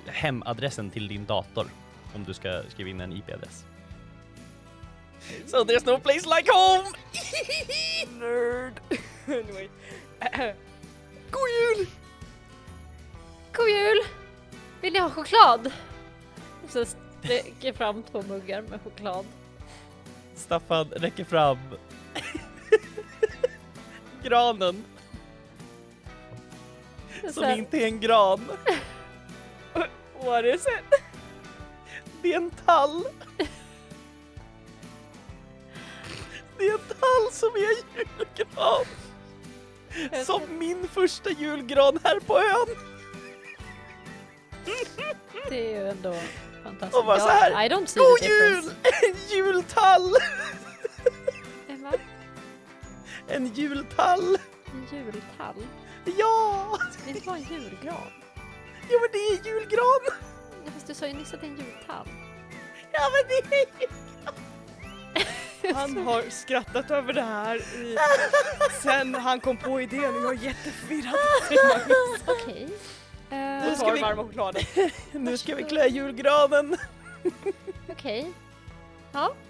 [0.06, 1.66] hemadressen till din dator
[2.14, 3.64] om du ska skriva in en IP-adress.
[5.46, 6.88] So there's no place like home!
[8.18, 8.80] Nerd!
[9.26, 9.68] anyway.
[11.30, 11.86] God jul!
[13.52, 14.00] God jul!
[14.80, 15.72] Vill ni ha choklad?
[16.68, 19.26] Så sträcker fram två muggar med choklad.
[20.34, 21.58] Staffan räcker fram
[24.28, 24.84] granen
[27.32, 28.48] som här, inte är en gran.
[30.24, 31.02] What is it?
[32.22, 33.04] Det är en tall.
[36.58, 38.84] Det är en tall som är julgran.
[40.24, 42.76] Som min första julgran här på ön.
[45.48, 46.14] Det är ju ändå
[46.62, 46.98] fantastiskt.
[46.98, 48.70] Och bara så här, I don't see God jul!
[49.08, 50.14] En jultall!
[53.28, 54.38] En jultall!
[54.72, 55.66] en jultall.
[56.18, 56.78] Ja!
[57.04, 58.12] Det är inte bara en julgran.
[58.90, 60.20] Jo men det är julgran!
[60.64, 62.08] Ja, fast du sa ju nyss att det är en jultall.
[62.92, 63.68] Ja men det är
[65.74, 67.96] Han har skrattat över det här i,
[68.82, 71.14] sen han kom på idén och jag är jätteförvirrad.
[72.26, 72.68] Okej.
[73.30, 74.62] Nu Eh, tar vi varma chokladen.
[75.12, 76.76] Nu ska vi klä julgranen.
[77.88, 78.32] Okej.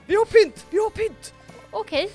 [0.06, 0.66] Vi har pynt!
[0.70, 1.34] Vi har pynt!
[1.70, 2.10] Okej.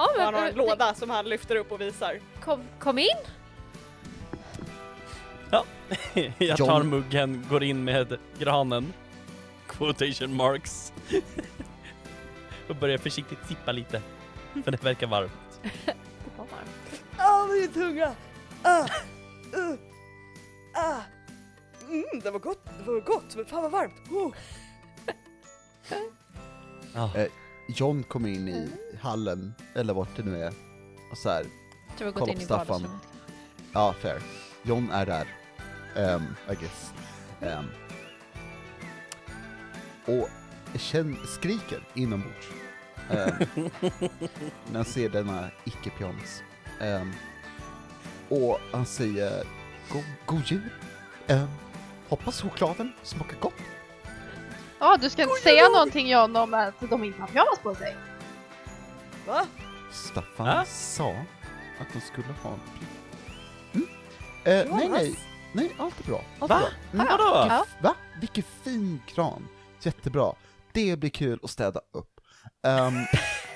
[0.00, 2.20] Ja, men, Han har en men- låda som han lyfter upp och visar.
[2.44, 3.06] Kom, kom in!
[6.38, 6.88] Jag tar John.
[6.88, 8.92] muggen, går in med granen.
[9.66, 10.92] Quotation marks.
[12.68, 14.02] Och börjar försiktigt sippa lite.
[14.64, 15.32] För det verkar varmt.
[15.62, 15.94] Det
[16.36, 17.02] var varmt.
[17.16, 18.14] Ah, min tunga!
[18.62, 19.74] Ah, uh,
[20.74, 21.00] ah.
[21.88, 23.94] Mm, det var gott, det var gott, men fan vad varmt!
[24.10, 24.32] Oh.
[26.94, 27.10] Ja.
[27.16, 27.26] Eh,
[27.76, 30.52] John kommer in i hallen, eller vart det nu är,
[31.12, 31.44] och så här,
[31.88, 32.66] Jag tror vi har Kolla gått in på i Staffan.
[32.82, 33.02] vardagsrummet.
[33.72, 34.22] ja fair.
[34.62, 35.26] John är där,
[36.16, 36.92] um, I guess.
[37.40, 37.66] Um,
[40.16, 40.28] och
[40.80, 42.48] känn, skriker inombords.
[43.10, 43.70] Um,
[44.70, 46.42] när han ser denna icke-pyjamas.
[46.80, 47.12] Um,
[48.28, 49.44] och han säger
[49.92, 50.70] God, god jul.
[51.28, 51.48] Um,
[52.08, 53.52] hoppas chokladen smakar gott.
[54.80, 57.96] Ja, du ska inte säga någonting John om att de inte har pyjamas på sig.
[59.26, 59.46] Va?
[59.92, 60.64] Staffan Ja?
[60.64, 61.10] sa
[61.80, 63.86] att de skulle ha en pli-
[64.44, 64.68] mm.
[64.68, 65.18] eh, Nej, nej,
[65.52, 66.24] nej, allt är bra.
[66.38, 66.56] Allt Va?
[66.56, 67.02] är bra.
[67.02, 67.06] Mm.
[67.06, 67.46] Vadå?
[67.48, 67.64] Ja.
[67.82, 67.94] Va?
[68.20, 69.48] Vilken fin kran.
[69.82, 70.32] Jättebra.
[70.72, 72.20] Det blir kul att städa upp.
[72.62, 73.06] Um,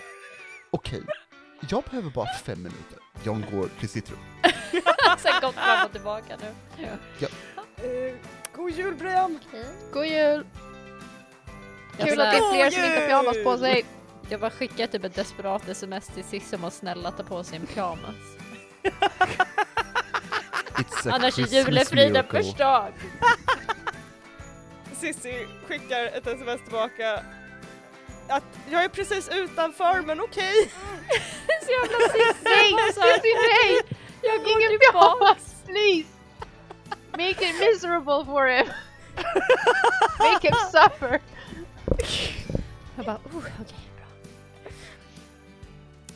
[0.70, 1.02] Okej,
[1.68, 2.98] jag behöver bara fem minuter.
[3.22, 4.18] John går till sitt rum.
[5.18, 6.54] Sen gått fram och tillbaka nu.
[7.76, 8.14] Eh,
[8.56, 9.38] god jul Brian!
[9.92, 10.46] God jul!
[11.98, 13.84] Kul att det är fler som inte har pyjamas på sig.
[14.28, 17.58] Jag bara skickar typ ett desperat sms till Cissi om att snälla ta på sig
[17.58, 18.14] en pyjamas.
[21.06, 22.92] Annars är julefriden förstörd.
[25.00, 27.22] Sissi skickar ett sms tillbaka
[28.28, 30.54] att jag är precis utanför men okej.
[31.62, 32.44] Så jävla Cissi.
[32.44, 33.80] Nej, Cissi nej!
[34.22, 34.92] Jag går Ingen tillbaks.
[34.92, 35.54] pyjamas!
[35.66, 36.08] Please!
[37.10, 38.66] Make it miserable for him!
[40.18, 41.20] Make him suffer!
[42.96, 43.76] Jag bara, oh, okej.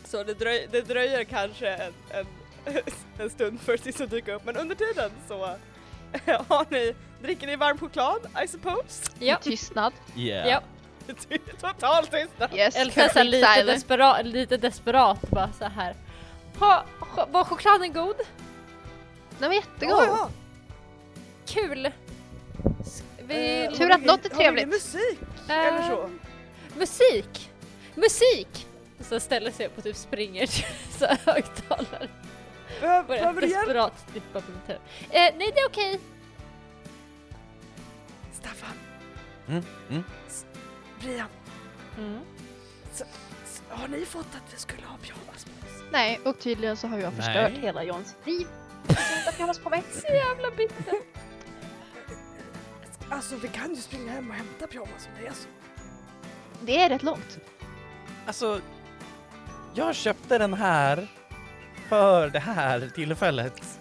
[0.05, 2.27] Så det, dröj, det dröjer kanske en, en,
[3.19, 5.39] en stund för Sissi att dyka upp men under tiden så
[6.49, 9.11] har ni, dricker ni varm choklad I suppose?
[9.19, 9.93] Ja, Tystnad.
[10.17, 10.49] Yeah.
[10.49, 10.61] ja.
[11.61, 12.55] Total tystnad!
[12.55, 13.67] Yes, så här, lite, silent.
[13.67, 15.95] desperat, lite desperat bara så här.
[16.59, 18.17] Ha, ch- var chokladen god?
[19.39, 19.99] Den var jättegod.
[19.99, 20.31] Ja, ja.
[21.47, 21.91] Kul!
[23.23, 23.65] Vi...
[23.65, 24.69] Eh, Tur att något är ingen- har vi trevligt.
[24.69, 25.19] musik
[25.55, 26.11] eller så?
[26.79, 27.51] Musik!
[27.95, 28.67] Musik!
[29.01, 30.65] Så ställer sig upp och typ springer till
[30.99, 32.09] så här högtalare.
[32.81, 33.67] Behöver du hjälp?
[33.67, 34.81] desperat tippa på mitt huvud.
[35.11, 36.01] Eh, nej det är okej.
[38.33, 38.71] Staffan,
[39.49, 40.05] Mm, mm.
[41.01, 41.29] Brian,
[41.99, 42.21] Mm.
[42.93, 45.83] s- har ni fått att vi skulle ha pyjamas på oss?
[45.93, 47.23] Nej, och tydligen så har jag Nej.
[47.23, 48.47] förstört hela Johns liv.
[48.89, 49.83] Jag har inte pyjamas på mig.
[49.93, 50.95] Så jävla bitter.
[53.11, 55.49] Alltså vi kan ju springa hem och hämta pyjamas om det är så.
[56.61, 57.39] Det är rätt långt.
[58.27, 58.61] Alltså,
[59.75, 61.09] jag köpte den här
[61.89, 63.79] för det här tillfället.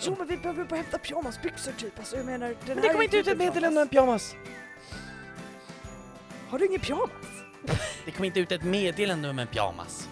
[0.00, 3.04] Jo men vi behöver bara hämta pyjamasbyxor typ, alltså jag menar den Men det kommer
[3.04, 4.32] inte ut typ ett en meddelande om pyjamas.
[4.34, 4.54] en pyjamas.
[6.48, 7.10] Har du ingen pyjamas?
[8.04, 10.08] Det kommer inte ut ett meddelande om en pyjamas.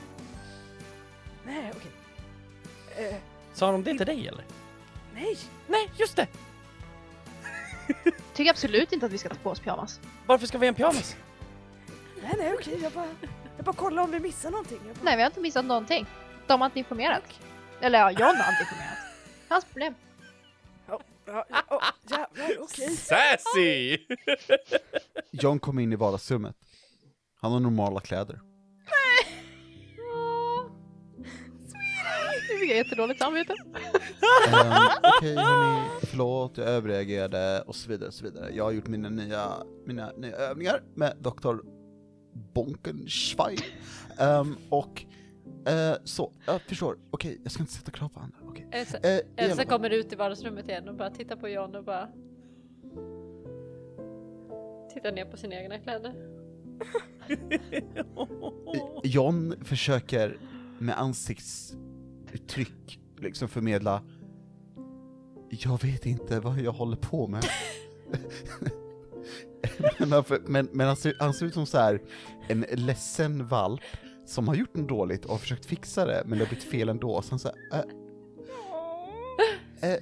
[1.44, 1.90] Nej okej.
[3.08, 3.16] Eh,
[3.54, 4.44] Sa de det till dig eller?
[5.14, 5.38] nej.
[5.68, 6.26] Nej, just det!
[8.34, 10.00] Tycker absolut inte att vi ska ta på oss pyjamas.
[10.26, 11.16] Varför ska vi ha en pyjamas?
[12.22, 13.06] Nej nej okej, jag bara,
[13.56, 14.78] jag bara kollar om vi missar någonting.
[14.86, 16.06] Jag bara, Nej, vi har inte missat någonting.
[16.46, 17.40] De har inte informerat.
[17.80, 18.98] Eller ja, John har inte informerat.
[19.48, 19.94] Hans problem.
[20.88, 22.96] Ja, ja, ja, jävlar okej.
[22.96, 23.98] Sassy!
[25.30, 26.56] John kommer in i vardagsrummet.
[27.40, 28.40] Han har normala kläder.
[32.56, 33.52] Nu fick jag jättedåligt samvete.
[33.52, 34.88] Um,
[35.18, 38.50] Okej hörni, förlåt, jag överreagerade och så vidare, och så vidare.
[38.54, 39.52] Jag har gjort mina nya,
[39.84, 41.56] mina nya övningar med Dr.
[42.32, 43.58] Bonkenschwein.
[44.20, 45.04] Um, och
[45.66, 46.98] eh, så, jag förstår.
[47.10, 48.38] Okej, jag ska inte sätta krav på andra.
[48.42, 48.68] Okej.
[48.72, 52.08] Elsa, alla Elsa kommer ut i vardagsrummet igen och bara tittar på John och bara
[54.94, 56.14] tittar ner på sina egna kläder.
[59.04, 60.38] John försöker
[60.78, 60.98] med
[62.26, 64.02] ansiktsuttryck liksom förmedla
[65.50, 67.44] Jag vet inte vad jag håller på med.
[69.98, 72.00] men men, men han, ser, han ser ut som så här
[72.48, 73.80] en ledsen valp
[74.26, 76.88] som har gjort något dåligt och har försökt fixa det men det har blivit fel
[76.88, 77.22] ändå.
[77.22, 77.80] Så han säger äh,
[79.90, 79.98] äh,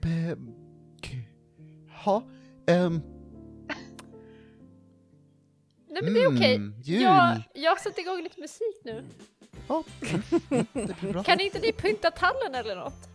[0.00, 0.36] be,
[2.04, 2.22] ha,
[2.66, 3.00] ehm,
[5.90, 6.54] Nej men det är okej.
[6.54, 7.02] Mm, jul.
[7.02, 9.04] Jag, jag har satt igång lite musik nu.
[9.68, 9.84] Ja,
[10.72, 11.22] det blir bra.
[11.24, 13.08] Kan inte ni pynta tallen eller något?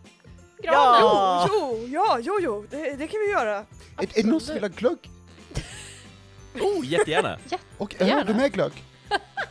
[0.63, 1.01] Granen?
[1.01, 3.55] Ja, jo, ja, jo, jo, det, det kan vi göra.
[3.97, 5.09] Är, är det någon som vill ha glögg?
[6.61, 7.37] Oh, jättegärna!
[7.77, 8.23] Och har Gärna.
[8.23, 8.83] du med glögg?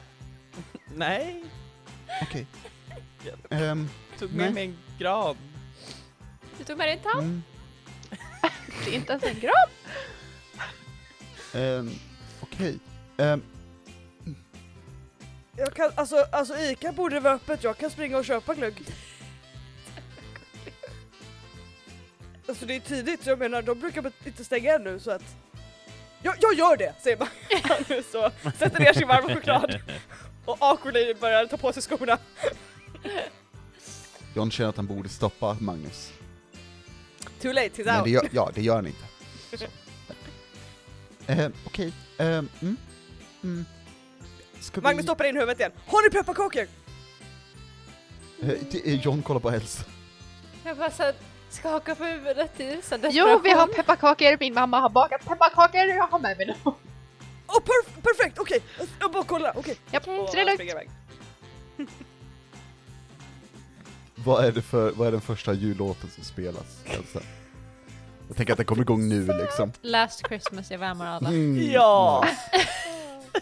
[0.94, 1.44] Nej,
[2.22, 2.46] Okej.
[3.50, 3.88] Ehm,
[4.18, 4.38] tog Nej.
[4.44, 5.36] med mig en gran.
[6.58, 7.22] Du tog med dig en tand?
[7.22, 7.42] mm,
[8.84, 9.68] Det är inte ens en grav.
[11.54, 11.90] ehm,
[12.40, 12.78] Okej.
[13.18, 13.42] Ehm,
[15.56, 18.82] Jag kan, alltså, alltså Ica borde vara öppet, jag kan springa och köpa glögg.
[22.48, 25.36] Alltså det är tidigt, jag menar de brukar inte stänga ännu så att...
[26.22, 27.16] Jag, jag gör det, säger
[27.68, 29.80] Magnus och sätter ner sin varma choklad.
[30.44, 32.18] Och awkwardly börjar ta på sig skorna.
[34.34, 36.12] John känner att han borde stoppa Magnus.
[37.40, 38.04] Too late, he's Men out.
[38.04, 39.04] det gör, ja, det gör han inte.
[41.26, 42.76] Eh, Okej, eh, mm,
[43.42, 43.64] mm.
[44.62, 44.82] Ska vi...
[44.82, 45.72] Magnus stoppar in huvudet igen.
[45.86, 46.66] Har ni pepparkakor?
[48.42, 49.84] Eh, det är John kollar på Elsa.
[50.64, 51.12] Jag bara så
[51.50, 56.06] skakar på huvudet i så Jo, vi har pepparkakor, min mamma har bakat pepparkakor, jag
[56.06, 56.74] har med mig dem.
[57.46, 58.62] Åh, perf- perfekt, okej!
[59.00, 59.76] Jag bara kollar, okej.
[59.90, 60.44] Japp, Och så det är
[60.76, 60.90] lugnt.
[64.14, 67.20] Vad är det för, vad är den första jullåten som spelas, Elsa?
[68.28, 69.72] Jag tänker att den kommer igång nu liksom.
[69.82, 71.28] Last Christmas, jag värmer alla.
[71.28, 72.24] Mm, Ja.
[72.26, 72.66] nice.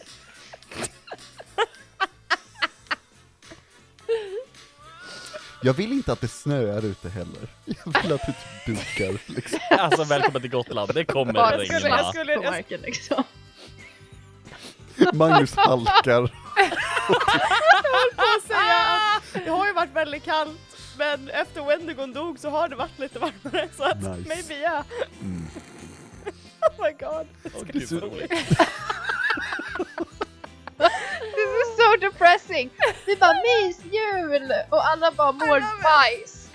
[5.62, 7.48] Jag vill inte att det snöar ute heller.
[7.64, 8.34] Jag vill att det
[8.66, 9.58] typ dukar liksom.
[9.78, 11.74] Alltså välkommen till Gotland, det kommer Bara regna.
[11.78, 13.24] skulle- jag skulle- På marken liksom.
[15.14, 16.22] Magnus halkar.
[18.16, 18.86] Och säga
[19.16, 20.58] att det har ju varit väldigt kallt,
[20.98, 24.28] men efter Wendigon dog så har det varit lite varmare så att Nice.
[24.28, 24.84] maybe yeah.
[25.20, 25.46] Mm.
[26.60, 27.26] Oh my god.
[27.54, 28.32] Åh, gud, vad roligt.
[31.40, 32.70] This is so depressing!
[33.06, 34.52] Vi bara mys, jul!
[34.70, 36.48] Och alla bara mår bajs.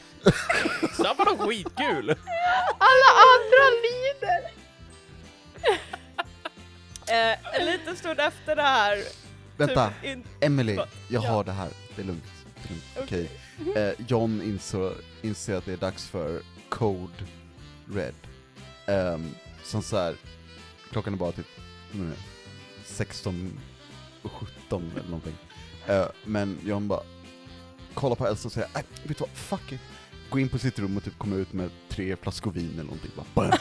[0.94, 2.10] Staffan har skitkul!
[2.80, 4.52] Alla andra lider!
[7.08, 9.04] Eh, en liten stund efter det här,
[9.58, 11.30] Vänta, typ in, Emily, jag Ja.
[11.32, 11.70] har det här.
[11.96, 12.24] Det är lugnt.
[12.64, 12.84] Det är lugnt.
[12.98, 13.30] Okej.
[13.76, 17.14] Eh, John inser, inser att det är dags för Code
[17.94, 18.14] Red.
[18.88, 20.16] Um, som så här,
[20.92, 21.48] klockan är bara typ
[21.94, 22.14] mm,
[22.86, 23.75] 16 och
[24.30, 25.36] 17 eller någonting.
[25.88, 27.04] Eh, men John bara
[27.94, 29.82] kollar på Elsa och säger, äh, vet du vad, fuck it.
[30.30, 33.12] Gå in på sitt rum och typ komma ut med tre flaskor vin eller någonting.
[33.16, 33.52] Bara, bam.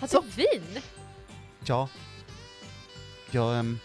[0.00, 0.82] Har du vin?
[1.66, 1.88] Ja.
[3.30, 3.78] Ja, ehm,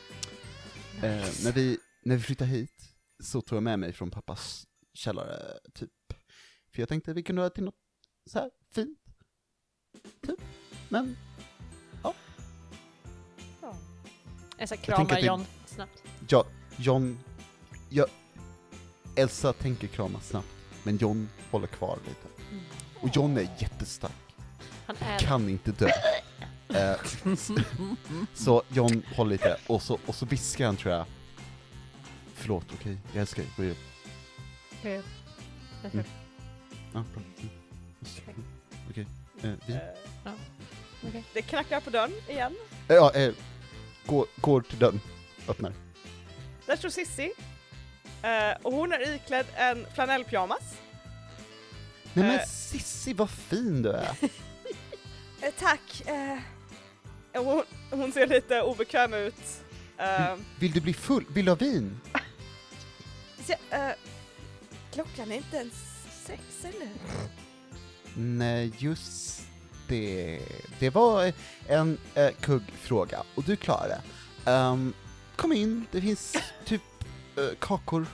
[0.97, 5.59] eh, när, vi, när vi flyttade hit så tog jag med mig från pappas källare,
[5.73, 5.91] typ.
[6.73, 7.75] För jag tänkte vi kunde ha till något
[8.31, 8.99] så här fint.
[10.21, 10.41] Typ.
[10.89, 11.17] Men,
[14.57, 16.03] Tänker kramar det- John snabbt.
[16.29, 16.43] ja,
[16.77, 17.19] John,
[17.89, 18.05] ja,
[19.15, 20.47] Elsa tänker krama snabbt,
[20.83, 22.27] men John håller kvar lite.
[23.01, 24.11] Och John är jättestark,
[24.85, 25.89] Han är kan inte dö.
[26.69, 26.95] Eh,
[28.33, 31.05] så John håller lite, och så, och så viskar han tror jag,
[32.33, 33.77] förlåt, okej, jag älskar dig, gå upp.
[34.79, 35.01] Okej.
[35.93, 36.05] Mm.
[36.93, 37.05] Mm.
[38.89, 39.07] Okej,
[39.43, 40.33] eh, eh,
[41.07, 41.23] Okej.
[41.33, 42.55] det knackar på dörren igen.
[42.87, 43.33] Ja, eh,
[44.05, 45.01] går, går till dörren,
[45.47, 45.73] öppnar.
[46.65, 47.31] Där står Sissi.
[48.21, 50.61] Eh, och hon är iklädd en flanellpyjamas.
[52.13, 52.45] Nej men Eh.
[52.45, 54.15] Sissi, vad fin du är!
[55.41, 56.03] Eh, tack.
[56.05, 59.63] Eh, hon, hon ser lite obekväm ut.
[59.97, 61.25] Eh, Vill du bli full?
[61.29, 61.99] Vill du ha vin?
[63.47, 63.91] ja, eh,
[64.93, 65.73] klockan är inte ens
[66.25, 66.89] sex eller?
[68.17, 69.41] Nej, just
[69.87, 70.39] det.
[70.79, 71.31] Det var
[71.67, 74.01] en eh, kuggfråga, och du klarar det.
[74.51, 74.93] Ehm,
[75.35, 76.81] kom in, det finns typ
[77.37, 78.05] eh, kakor.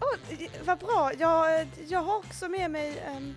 [0.00, 3.34] Oh, vad bra, jag, jag har också med mig ehm,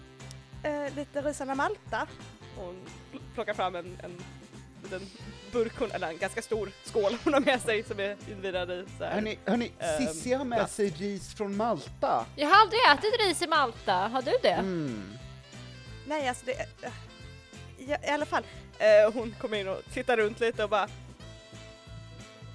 [0.63, 2.07] eh, lite risarna Malta.
[2.55, 2.75] Hon
[3.13, 4.17] pl- plockar fram en, en
[4.83, 5.01] liten
[5.51, 8.85] burk, hon, eller en ganska stor skål hon har med sig som är invirad i
[8.97, 9.11] så här.
[9.13, 10.75] Hörni, hörni Ehm, Sissi har med plast.
[10.75, 12.25] sig ris från Malta.
[12.35, 14.49] Jag har aldrig ätit ris i Malta, har du det?
[14.49, 15.03] Mm.
[16.07, 16.51] Nej alltså det,
[16.85, 16.91] eh,
[17.87, 18.43] ja, i alla fall.
[18.79, 20.87] Eh, hon kommer in och tittar runt lite och bara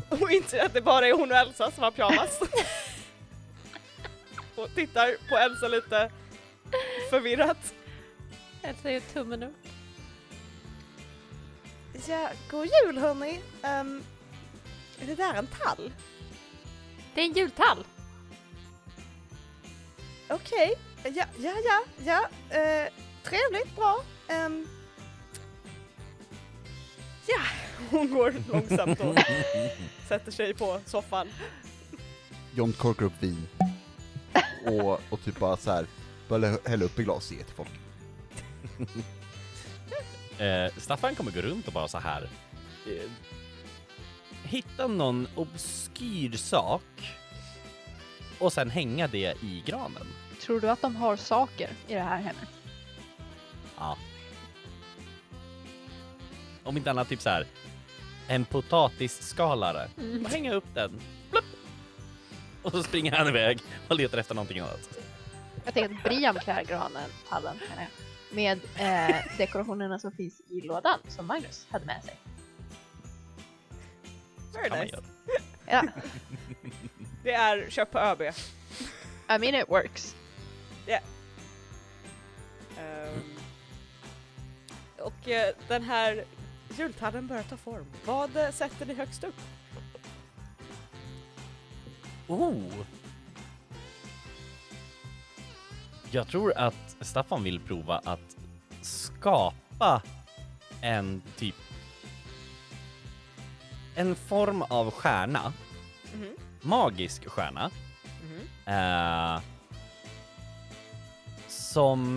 [0.09, 2.41] och inser att det bara är hon och Elsa som har pyjamas.
[4.57, 6.11] och tittar på Elsa lite
[7.11, 7.75] förvirrat.
[8.63, 9.57] Jag säger tummen upp.
[12.07, 13.41] Ja, god jul hörni.
[13.63, 14.03] Um,
[15.01, 15.93] är det där en tall?
[17.15, 17.85] Det är en jultall.
[20.29, 20.75] Okej,
[21.05, 22.29] ja, ja, ja, ja.
[22.57, 22.89] Eh,
[23.23, 24.03] trevligt, bra.
[24.29, 24.69] Ehm,
[27.29, 27.41] ja,
[27.91, 29.17] hon går långsamt och
[30.09, 31.29] sätter sig på soffan.
[32.55, 33.49] John korkar upp vin.
[34.65, 35.87] Och, och typ bara så här,
[36.29, 37.71] bara hälla upp i glas och ge till folk.
[40.39, 42.29] Eh, Staffan kommer gå runt och bara så här.
[42.87, 43.11] Eh,
[44.43, 47.17] hitta någon obskyr sak
[48.39, 50.07] och sen hänga det i granen.
[50.41, 52.49] Tror du att de har saker i det här hemmet?
[56.69, 57.47] Om inte annat typ så här.
[58.27, 59.89] En potatisskalare.
[59.99, 60.25] Mm.
[60.25, 61.01] Och hänga upp den.
[61.31, 61.45] Plupp.
[62.63, 63.59] Och så springer han iväg
[63.89, 64.99] och letar efter någonting annat.
[65.65, 68.37] Jag tänker att Brian klär granen, tallen menar jag.
[68.37, 68.61] med
[69.11, 72.15] eh, dekorationerna som finns i lådan som Magnus hade med sig.
[74.53, 75.03] Very nice.
[75.67, 75.83] Ja,
[77.25, 78.21] Det är köp på ÖB.
[78.23, 78.33] I
[79.39, 80.17] mean it works.
[82.79, 83.23] Ehm,
[84.99, 86.25] och eh, den här
[86.77, 87.87] jultallen börjar ta form.
[88.05, 89.35] Vad eh, sätter ni högst upp?
[92.27, 92.73] Oh!
[96.11, 98.37] Jag tror att Staffan vill prova att
[98.83, 100.03] skapa
[100.83, 101.55] en typ
[103.99, 105.53] en form av stjärna,
[106.15, 107.71] Mhm, magisk stjärna,
[108.23, 108.75] mhm.
[108.75, 109.41] eh,
[111.49, 112.17] som...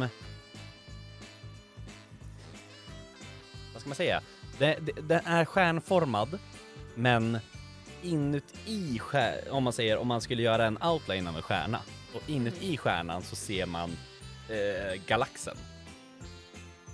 [3.74, 4.22] Vad ska man säga?
[4.62, 6.39] Det, det, den är stjärnformad,
[6.95, 7.39] men
[8.01, 11.80] inuti stjär, om man säger om man skulle göra en outline av en stjärna
[12.14, 13.97] och inuti stjärnan så ser man
[14.49, 15.57] eh, galaxen.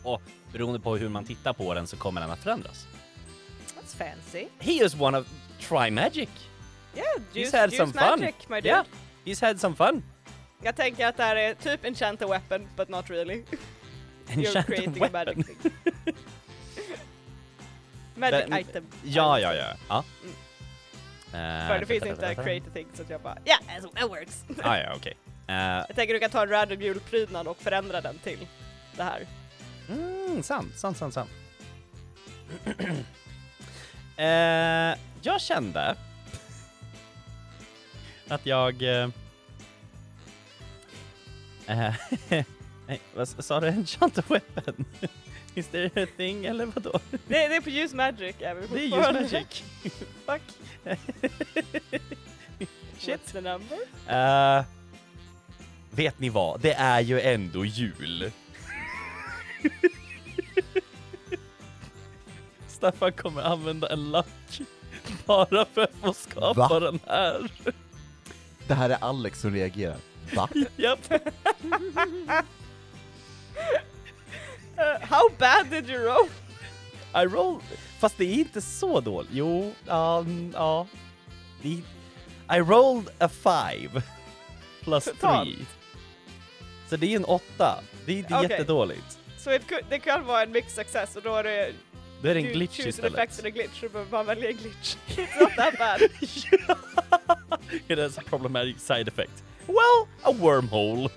[0.04, 2.88] Och beroende på hur man tittar på den så kommer den att förändras.
[3.76, 4.48] That's fancy.
[4.60, 5.28] He is one of
[5.60, 6.30] Try Magic.
[6.96, 8.20] Yeah, juice, had juice some fun.
[8.20, 8.68] magic my dude.
[8.68, 8.86] Yeah,
[9.26, 10.04] he's had some fun.
[10.64, 13.44] Jag tänker att det här är typ enchant a weapon, but not really.
[14.28, 15.12] You're Enchant creating a weapon.
[15.36, 15.72] magic thing.
[18.18, 18.86] magic Men- item.
[19.04, 19.74] Ja, ja, ja.
[19.90, 20.04] ja.
[20.24, 20.34] Mm.
[21.62, 24.44] Eh, För det finns inte create a thing så jag bara, yeah, yeah, that works.
[24.64, 25.18] Ah, ja, okej.
[25.50, 28.48] Eh, Jag tänker du kan ta en random julprydnad och förändra den till
[28.96, 29.26] det här.
[29.90, 31.30] mm, sant, sant, sant, sant.
[34.18, 35.96] eh, jag kände
[38.28, 38.82] att jag...
[42.88, 43.68] Nej, vad sa du?
[43.78, 44.86] Enchant weapon?
[45.58, 47.00] Is there a thing eller vadå?
[47.12, 49.64] Det, det är på use magic är vi Det är just magic.
[50.26, 50.42] Fuck.
[53.00, 53.20] Shit.
[53.20, 53.78] What's the number?
[54.08, 54.64] Eh,
[55.92, 56.60] vet ni vad?
[56.60, 58.32] Det är ju ändå jul.
[62.68, 64.62] Staffan kommer använda en lack
[65.26, 66.80] bara för att få skapa Va?
[66.80, 67.52] den här.
[68.68, 69.98] Det här är Alex som reagerar.
[70.36, 70.50] Va?
[70.76, 71.00] Japp.
[74.78, 76.28] Uh, how bad did you roll?
[77.16, 77.62] I roll...
[78.00, 79.30] Fast det är inte så dåligt.
[79.34, 80.88] Jo, ja, ja.
[81.62, 81.84] Det-
[82.58, 84.02] I rolled a five
[84.84, 85.58] plus three.
[86.90, 87.84] Så det är en åtta.
[88.06, 88.50] Det är inte Okej.
[88.50, 89.20] jättedåligt.
[89.38, 91.74] Så could, det kan vara en mixed success och då är det
[92.22, 93.14] Då är det en du glitch choose an istället.
[93.14, 94.96] effect and a glitch, så behöver man välja en glitch.
[95.08, 96.02] It's not that bad.
[97.88, 99.44] It has a problematic side effect.
[99.68, 101.10] Well, a wormhole.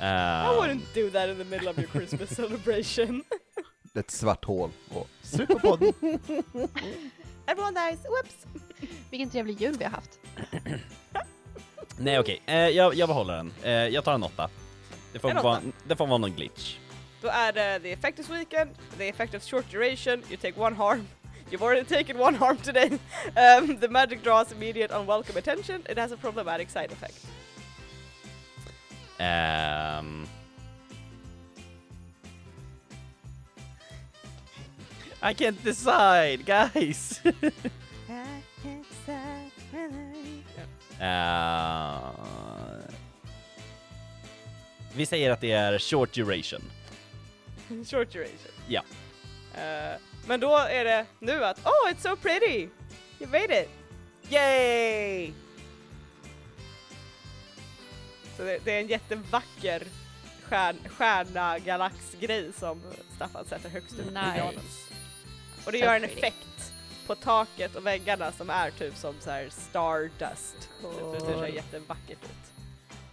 [0.00, 3.24] I uh, wouldn't do that in the middle of your Christmas celebration.
[3.94, 5.82] Ett svart hål och superpodd.
[7.46, 8.46] Everyone dies, whoops!
[9.10, 10.18] Vilken trevlig jul vi har haft.
[11.98, 13.52] nej okej, Eh, jag, jag behåller den.
[13.62, 14.50] Eh, jag tar en åtta.
[15.12, 15.66] Det får, En vara, åtta.
[15.84, 16.76] det får vara någon glitch.
[17.22, 20.76] Då är det the effect is weekend, the effect is short duration, you take one
[20.76, 21.06] harm.
[21.50, 22.90] You've already taken one harm today.
[23.58, 25.82] Um, the magic draws immediate unwelcome attention.
[25.88, 27.26] It has a problematic side effect.
[29.18, 30.26] Ehm.
[35.22, 37.20] I can't decide, guys!
[41.00, 41.98] Eh,
[44.94, 46.62] vi säger att det är short duration.
[47.84, 48.52] short duration.
[48.68, 48.82] Ja.
[49.54, 52.68] Uh, men då är det nu att oh it's so pretty!
[53.20, 53.68] You made it!
[54.28, 55.32] Yay!
[58.38, 59.82] Så det, det är en jättevacker
[60.42, 62.80] stjärn, stjärna galaxgrej som
[63.16, 64.54] Staffan sätter högst upp i granen.
[64.54, 64.94] Nice.
[65.66, 66.72] Och det gör en effekt
[67.06, 70.68] på taket och väggarna som är typ som så här stardust.
[70.82, 72.52] Så det ser jättevackert ut.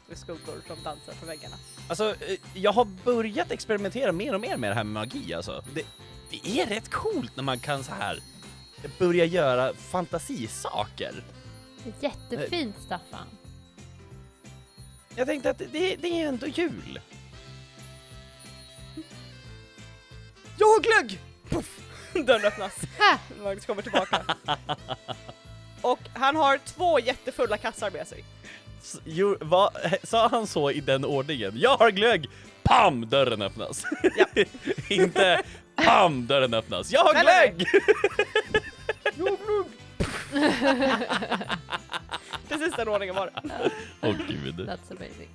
[0.08, 1.56] Med skuggor som dansar på väggarna.
[1.90, 5.64] Alltså, eh, jag har börjat experimentera mer och mer med det här med magi alltså.
[5.74, 5.86] Det,
[6.30, 8.20] det är rätt coolt när man kan så här
[9.00, 11.24] börja göra fantasisaker.
[12.00, 13.28] Jättefint Staffan.
[15.16, 17.00] Jag tänkte att det, det är ändå jul.
[20.60, 21.20] Jag har glögg!
[21.50, 21.80] Puff!
[22.26, 22.74] Dörren öppnas.
[23.44, 24.22] Magnus kommer tillbaka.
[25.82, 28.24] Och han har två jättefulla kassar med sig.
[28.82, 29.70] S- Jo, vad,
[30.04, 31.52] sa han så i den ordningen?
[31.56, 32.30] Jag har glögg!
[32.64, 33.10] Pam!
[33.10, 33.84] Dörren öppnas.
[34.18, 34.26] Ja.
[34.90, 35.44] Inte
[35.76, 36.28] pam!
[36.28, 36.92] Dörren öppnas.
[36.92, 37.68] Jag har Nej, nej, glögg!
[42.50, 43.72] Precis den ordningen var det.
[44.02, 44.60] Åh gud.
[44.60, 45.30] That's amazing.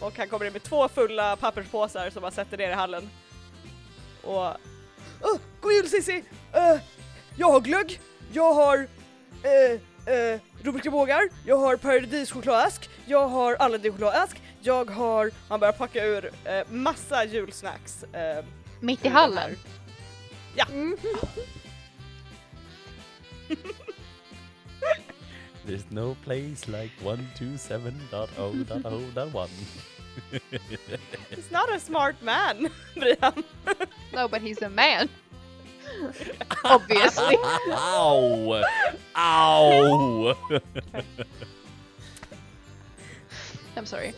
[0.00, 3.10] Och han kommer in med två fulla papperspåsar som han sätter ner i hallen.
[4.22, 4.46] Och...
[5.20, 6.24] Oh, God jul Cissi!
[6.52, 6.80] Eh,
[7.36, 8.00] jag har glögg,
[8.32, 8.84] jag har uh,
[10.14, 16.30] uh, Rubriska bågar, jag har paradischokladask, jag har Aladdin-chokladask, Jag har, han börjar packa ur
[16.44, 18.02] eh, massa julsnacks.
[18.02, 18.44] Eh,
[18.80, 19.56] Mitt i hallen.
[20.54, 20.66] Ja.
[25.66, 29.48] There's no place like 127.0.0.1
[31.30, 33.44] He's not a smart man, Brian.
[34.12, 35.08] No, but he's a man.
[36.64, 37.36] Obviously.
[37.70, 38.62] Au!
[39.14, 40.34] Au!
[43.76, 44.12] I'm sorry.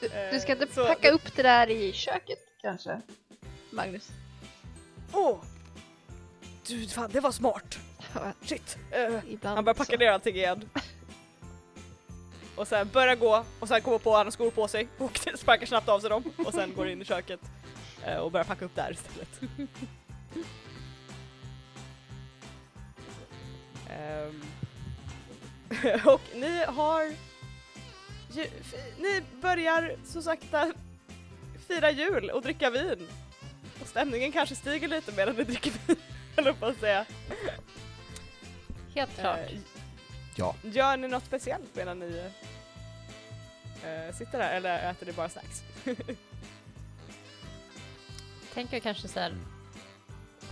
[0.00, 3.00] Du, du ska inte Eh, så- packa upp det där i köket kanske?
[3.70, 4.08] Magnus?
[5.12, 5.38] Åh!
[6.66, 7.78] Du, fan det var smart.
[8.42, 8.78] Shit.
[8.90, 9.98] Eh, Ibland han börjar packa så.
[9.98, 10.68] ner allting igen.
[12.56, 15.18] Och sen börjar gå och sen kommer på att han har skor på sig och
[15.34, 17.40] sparkar snabbt av sig dem och sen går in i köket
[18.06, 19.40] eh, och börjar packa upp där istället.
[23.90, 24.42] Ehm,
[26.06, 27.14] och ni har
[29.00, 30.72] ni börjar så sakta
[31.68, 33.08] fira jul och dricka vin.
[33.80, 35.96] Och stämningen kanske stiger lite medan ni dricker vin,
[36.36, 37.06] eller på att säga.
[38.94, 39.38] Helt klart.
[39.38, 39.58] Eh,
[40.36, 40.54] Ja.
[40.62, 42.30] Gör ni något speciellt medan ni
[43.84, 45.62] eh, sitter där eller äter ni bara snacks?
[48.54, 49.34] Tänker kanske så här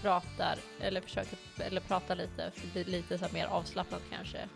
[0.03, 4.49] pratar eller försöker eller prata lite lite så här mer avslappnat kanske.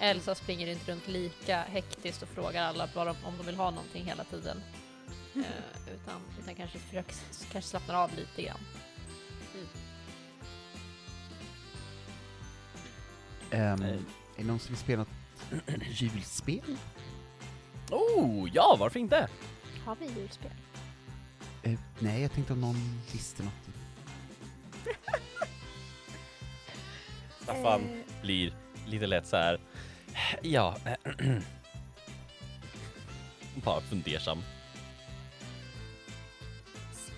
[0.00, 3.70] Elsa springer inte runt lika hektiskt och frågar alla bara om, om de vill ha
[3.70, 4.62] någonting hela tiden.
[5.36, 7.14] Eh, utan, utan kanske försöker
[7.52, 8.58] kanske slappnar av lite grann.
[13.52, 13.98] Um, är
[14.36, 15.08] det någon som vill spela något
[16.00, 16.76] julspel?
[17.90, 19.28] Oh, ja, varför inte?
[19.84, 20.50] Har vi julspel?
[21.62, 23.52] Eh, nej, jag tänkte om någon visste något.
[27.42, 28.54] Staffan blir
[28.86, 29.60] lite lätt så här.
[30.42, 30.76] Ja.
[33.64, 34.38] Bara fundersam.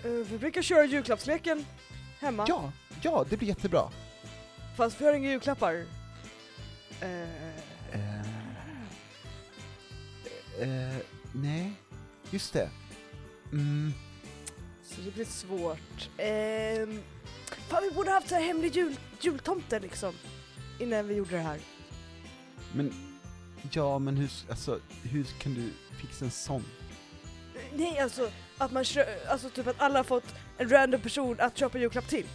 [0.03, 1.65] Eh, vi brukar köra julklappsleken
[2.19, 2.71] hemma, Ja,
[3.01, 3.89] ja, det blir jättebra.
[4.77, 5.85] fast vi har inga julklappar.
[7.01, 7.45] Eh,
[7.91, 8.21] Eh,
[10.69, 10.95] eh,
[11.33, 11.71] nej,
[12.31, 12.69] just det.
[13.51, 13.93] Mm,
[14.83, 16.09] så det blir svårt.
[16.17, 17.01] Ehm,
[17.67, 20.13] fan vi borde haft så här hemlig jul, jultomte liksom.
[20.79, 21.59] Innan vi gjorde det här.
[22.73, 22.93] men,
[23.71, 25.69] ja men hur, alltså, hur kan du
[26.01, 26.63] fixa en sån?
[27.73, 31.57] Nej alltså, att man kö- alltså typ att alla har fått en random person att
[31.57, 32.25] köpa julklapp till.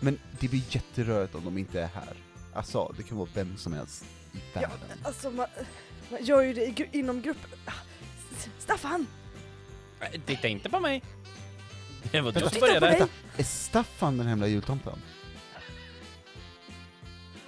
[0.00, 2.16] Men det blir jätterörigt om de inte är här.
[2.56, 4.98] Alltså, det kan vara vem som helst i Ja, världen.
[5.04, 5.46] alltså man,
[6.10, 7.50] man gör ju det i, gru- inom gruppen.
[7.64, 7.72] Ah,
[8.58, 9.06] Staffan!
[10.26, 11.02] Titta inte på mig!
[12.12, 13.08] Det var du som Titta på började.
[13.36, 14.98] Är Staffan den hemliga jultomten?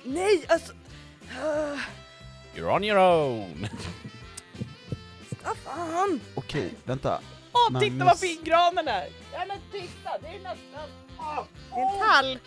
[0.05, 0.73] Nej alltså!
[1.43, 1.77] ah,
[2.55, 3.69] You're on your own!
[5.41, 6.21] Staffan!
[6.35, 7.21] Okej, vänta.
[7.53, 8.07] Åh titta Magnus.
[8.07, 9.09] vad fin granen är!
[9.33, 10.91] Ja men titta, det är nästan...
[11.19, 11.45] Ah,
[11.75, 12.39] det är en tall!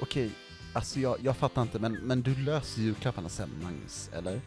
[0.00, 0.30] Okej,
[0.78, 4.40] alltså jag, jag fattar inte, men, men du löser julklapparna sen, Magnus, eller?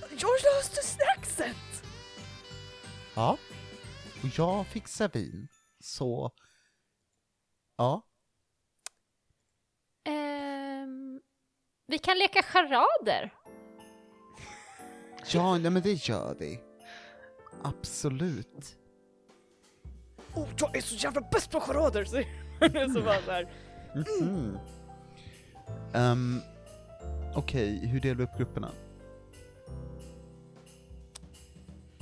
[0.00, 1.84] Jag löste snackset!
[3.14, 3.38] Ja.
[4.22, 5.48] Och jag fixar vin,
[5.80, 6.30] så...
[7.76, 8.02] Ja.
[10.04, 11.20] Ehm,
[11.86, 13.34] vi kan leka charader.
[15.32, 16.60] Ja, nej men det gör vi.
[17.62, 18.76] Absolut.
[20.34, 22.04] Oh, jag är så jävla bäst på charader!
[22.04, 22.22] Så,
[22.94, 23.67] så bara så här.
[23.94, 24.58] Mhm.
[25.94, 26.40] Ehm,
[27.34, 28.70] Okej, hur delar vi upp grupperna?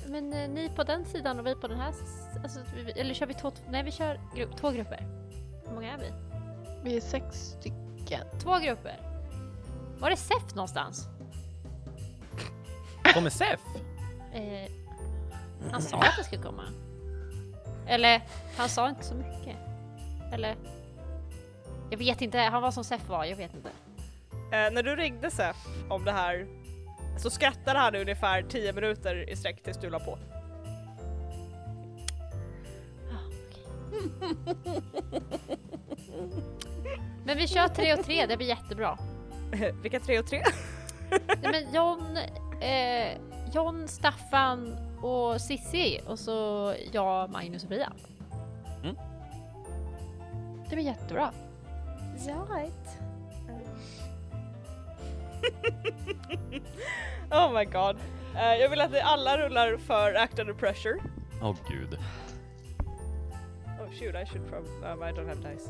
[0.08, 3.14] Men eh, ni på den sidan och vi på den här, s- alltså, vi- eller
[3.14, 5.06] kör vi två, nej vi kör grupp, två grupper.
[5.66, 6.12] Hur många är vi?
[6.84, 8.26] Vi är sex stycken.
[8.42, 9.00] Två grupper.
[9.98, 11.06] Var är Sef någonstans?
[13.14, 13.60] Kommer Sef?
[14.34, 14.70] Eh,
[15.70, 16.62] han sa att det skulle komma.
[17.86, 18.22] Eller,
[18.56, 19.56] han sa inte så mycket.
[20.32, 20.56] Eller?
[21.90, 23.68] Jag vet inte, han var som Sef var, jag vet inte.
[24.32, 25.56] Eh, när du ringde Sef
[25.88, 26.46] om det här
[27.18, 30.18] så skrattade han ungefär 10 minuter i sträck tills du la på.
[33.12, 33.30] Ah.
[37.24, 38.98] Men vi kör tre och tre, det blir jättebra.
[39.82, 40.42] Vilka tre och tre?
[41.10, 42.18] Nej, men John,
[42.60, 43.18] eh,
[43.54, 47.92] John, Staffan och Sissi och så jag, Magnus och Brian.
[50.68, 51.32] Det blir jättebra.
[52.24, 52.72] Right.
[57.30, 57.96] oh my god.
[58.36, 61.00] Eh, jag vill att ni alla rullar för act under pressure.
[61.42, 61.98] Åh oh, gud.
[63.80, 64.70] Oh shoot, I should probably...
[64.82, 65.68] Um, I don't have dice.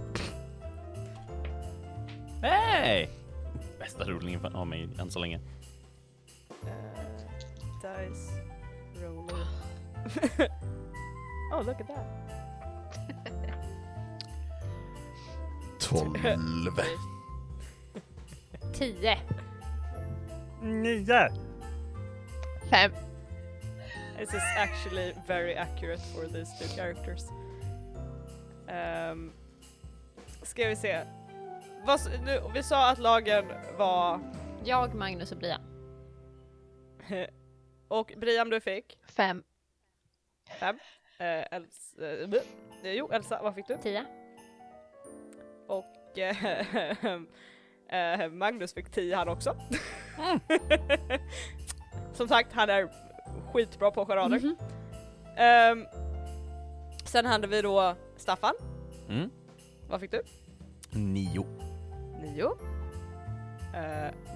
[2.42, 3.10] Hej!
[3.78, 5.40] Bästa rullningen av mig än så länge.
[7.82, 8.30] dice
[9.02, 9.46] roller.
[11.52, 12.45] oh, look at that.
[15.86, 16.16] 12.
[18.72, 19.18] 10.
[20.62, 21.28] Nio!
[22.70, 22.92] Fem.
[24.18, 27.30] This is actually very accurate for these two characters.
[28.68, 29.32] Um,
[30.42, 31.04] ska vi se.
[31.84, 33.44] Vad, nu, vi sa att lagen
[33.78, 34.20] var...
[34.64, 35.60] Jag, Magnus och Brian.
[37.88, 39.42] och Brian du fick Fem.
[40.60, 40.78] fem.
[41.18, 41.94] Eh, Els,
[42.82, 43.76] eh, jo, Elsa, vad fick du?
[43.82, 44.25] 10.
[45.66, 46.44] Och eh,
[48.22, 49.52] eh, Magnus fick 10 han också.
[52.12, 52.88] Som sagt, han är
[53.52, 54.38] skitbra på charader.
[54.38, 54.56] Mhm.
[55.36, 55.86] Ehm,
[57.04, 58.54] sen hade vi då Staffan.
[59.08, 59.30] Mm.
[59.88, 60.22] Vad fick du?
[60.90, 61.46] Nio.
[62.20, 62.44] 9.
[62.44, 62.50] Uh,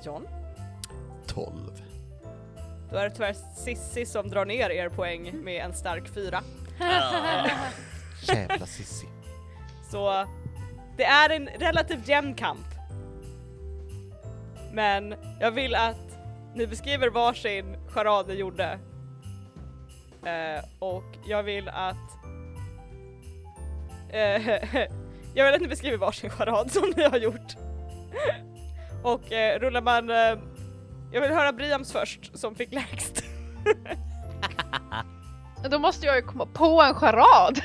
[0.05, 0.29] John.
[1.27, 1.55] 12.
[2.91, 6.43] Då är det tyvärr Sissi som drar ner er poäng med en stark 4.
[8.23, 9.07] Jävla Sissi.
[9.91, 10.27] Så
[11.01, 12.67] det är en relativt jämn kamp.
[14.73, 16.19] Men jag vill att
[16.55, 18.79] ni beskriver varsin charad ni gjorde.
[20.27, 21.97] Eh, och jag vill att...
[24.11, 24.47] Eh,
[25.35, 27.57] jag vill att ni beskriver varsin charad som ni har gjort.
[29.03, 30.11] och eh, rullar man...
[30.11, 30.39] Eh,
[31.13, 33.25] jag vill höra Briams först som fick lägst.
[35.71, 37.61] Då måste jag ju komma på en charad.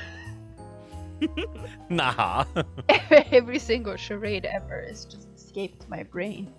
[1.89, 2.45] Naha!
[3.31, 6.53] Every single charade ever has just escaped my brain.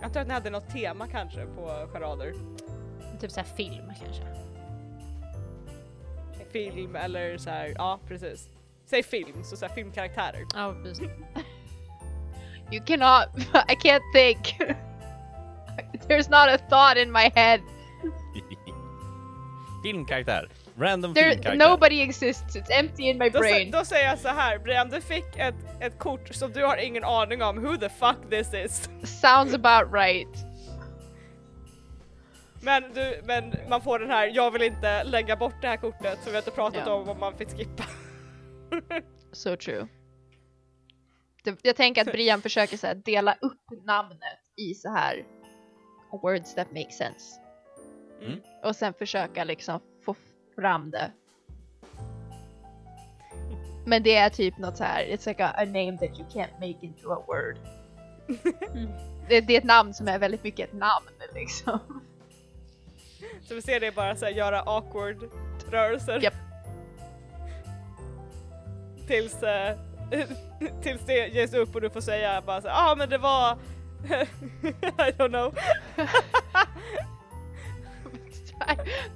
[0.00, 2.34] Jag tror att ni hade något tema kanske på charader.
[3.20, 4.44] typ såhär film kanske.
[6.54, 8.50] film eller så här, ja precis.
[8.86, 10.44] Säg film, så, så här, filmkaraktärer.
[10.54, 11.08] Ja, precis.
[12.72, 13.28] You cannot.
[13.68, 14.56] I can't think.
[16.08, 17.60] There's not a thought in my head.
[19.82, 20.48] Filmkaraktär.
[20.76, 21.68] Random There, filmkaraktär.
[21.68, 22.56] nobody exists.
[22.56, 23.70] It's empty in my Då, brain.
[23.70, 27.04] då säger jag så här, Brian du fick ett, ett kort som du har ingen
[27.04, 28.88] aning om who the fuck this is.
[29.20, 30.28] Sounds about right.
[32.60, 36.18] Men, du, men man får den här, jag vill inte lägga bort det här kortet
[36.24, 36.92] så vi har inte pratat Ja.
[36.94, 37.84] om om man fick skippa.
[39.32, 39.88] So true.
[41.44, 45.26] Det, jag tänker att Brian försöker så här, dela upp namnet i så här
[46.22, 47.40] words that make sense.
[48.22, 48.40] Mm.
[48.62, 50.14] Och sen försöka liksom få
[50.56, 51.12] fram det.
[53.86, 56.54] Men det är typ något så här, it's like a, a name that you can't
[56.54, 57.58] make into a word.
[59.28, 61.78] det, det är ett namn som är väldigt mycket ett namn liksom.
[63.42, 65.30] Så vi ser det bara så här, göra awkward
[65.70, 66.20] rörelser.
[66.22, 66.34] Japp.
[69.06, 69.76] Tills, eh,
[70.82, 73.58] tills det ges upp och du får säga bara så ja ah, men det var
[74.98, 75.54] I don't know.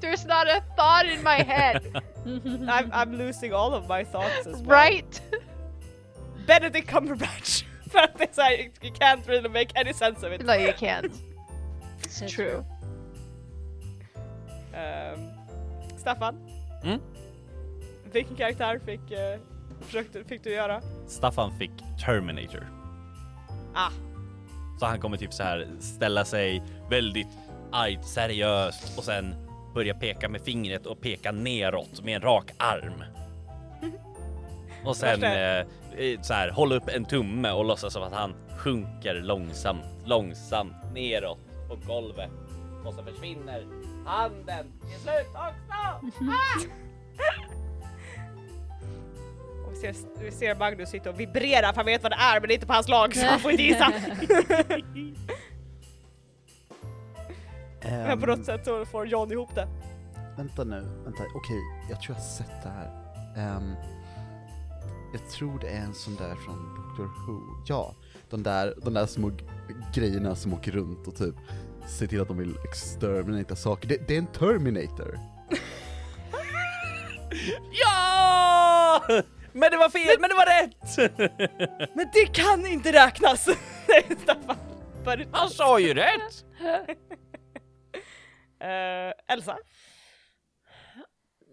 [0.01, 4.62] There's not a thought in my head, I'm, I'm losing all of my thoughts as
[4.62, 4.76] well.
[4.76, 5.20] right?
[6.47, 7.64] Benedict Cumberbatch!
[7.91, 10.43] För att det är såhär, you can't really make any sense of it.
[10.47, 11.12] No, you can't.
[12.03, 12.64] It's That's true.
[14.74, 15.30] Ehm,
[15.97, 16.34] Staffan?
[16.84, 17.01] Mm?
[18.12, 19.41] Vilken karaktär fick, uh,
[19.81, 20.81] försökte, fick du göra?
[21.07, 21.70] Staffan fick
[22.07, 22.66] Terminator.
[23.74, 23.91] Ah,
[24.81, 27.29] Så han kommer typ så här ställa sig väldigt
[27.72, 29.35] argt, seriöst och sen
[29.74, 33.05] börja peka med fingret och peka neråt med en rak arm.
[34.85, 35.66] Och sen eh,
[36.22, 41.39] så här hålla upp en tumme och låtsas som att han sjunker långsamt, långsamt neråt
[41.68, 42.31] på golvet
[42.85, 43.66] och så försvinner
[44.07, 46.11] handen till slut också.
[49.69, 49.95] och vi ser,
[50.25, 52.55] vi ser Magnus sitta och vibrera för han vet vad det är men det är
[52.55, 53.93] inte på hans lag så han får inte gissa.
[57.83, 59.69] men på något sätt så får John ihop det.
[60.37, 61.61] Vänta nu, vänta, okej,
[61.91, 62.91] jag tror jag har sett det här.
[63.37, 63.75] Ehm,
[65.12, 67.41] jag tror det är en sån där från Doctor Who.
[67.66, 67.95] Ja,
[68.31, 69.33] de där, de där små
[69.95, 71.35] grejerna som åker runt och typ
[71.87, 73.89] ser till att de vill exterminata saker.
[73.89, 75.19] Det, det är en Terminator.
[77.85, 79.03] Ja!
[79.59, 81.94] Men det var fel, men det var rätt!
[81.94, 83.44] Men det kan inte räknas!
[83.86, 84.56] säger Staffan.
[85.32, 86.44] Han sa ju rätt!
[88.61, 89.59] Eh, Elsa?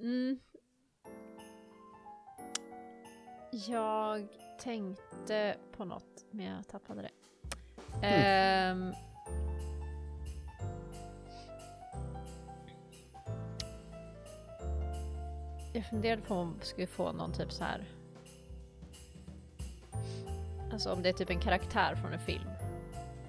[0.01, 0.39] Mm.
[3.51, 4.27] Jag
[4.59, 7.11] tänkte på något, men jag tappade det.
[8.07, 8.93] Ehm.
[15.75, 17.94] jag funderade på om vi skulle få någon typ så här.
[20.71, 22.49] Alltså om det är typ en karaktär från en film.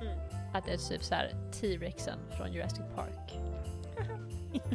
[0.01, 0.19] Mm.
[0.55, 3.39] Att det är typ så här T-rexen från Jurassic Park.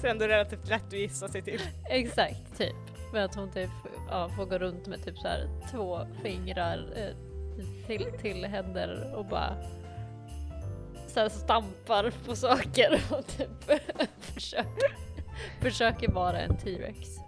[0.00, 1.60] Så ändå relativt lätt att gissa sig till.
[1.88, 2.74] Exakt, typ.
[3.12, 3.70] Men att hon typ
[4.10, 7.16] ja, får gå runt med typ så här två fingrar eh,
[7.86, 9.56] till, till händer och bara
[11.06, 13.80] så här stampar på saker och typ
[14.18, 14.96] försöker,
[15.60, 17.23] försöker vara en T-rex.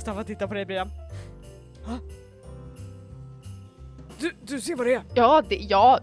[0.00, 0.90] Staffan tittar på dig Brian.
[1.84, 1.98] Ha?
[4.18, 5.02] Du, du ser vad det är?
[5.14, 5.98] Ja, det, ja,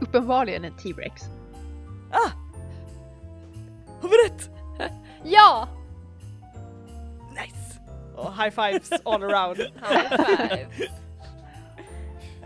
[0.00, 1.22] uppenbarligen en T-rex.
[2.10, 2.30] Ah!
[4.02, 4.50] Har vi rätt?
[5.24, 5.68] Ja!
[7.30, 7.80] Nice!
[8.16, 9.56] Och high fives all around.
[9.82, 10.66] High five!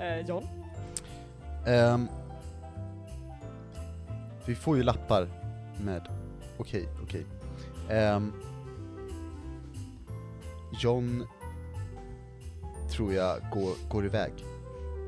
[0.01, 0.49] Eh, John?
[1.67, 2.09] Ehm,
[4.47, 5.29] vi får ju lappar
[5.85, 6.09] med,
[6.59, 7.27] okej, okej.
[7.91, 8.33] Ehm,
[10.81, 11.27] John
[12.91, 14.33] tror jag går, går iväg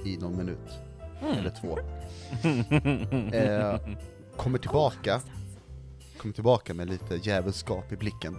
[0.04, 0.70] i någon minut,
[1.20, 1.78] eller två.
[3.36, 3.80] Eh,
[4.36, 5.20] kommer tillbaka,
[6.18, 8.34] kommer tillbaka med lite djävulskap i blicken.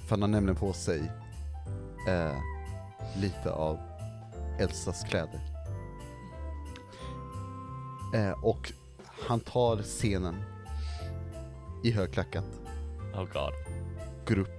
[0.00, 1.12] För han har nämligen på sig
[2.08, 2.36] eh,
[3.20, 3.78] lite av
[4.60, 5.40] Elsas kläder.
[8.14, 8.72] Eh, och
[9.28, 10.36] han tar scenen
[11.84, 12.44] i högklackat,
[13.14, 13.52] Oh god.
[14.28, 14.57] går upp,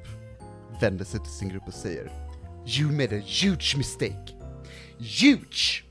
[0.82, 2.12] vänder sig till sin grupp och säger
[2.66, 4.34] You made a huge mistake!
[5.22, 5.84] Huge!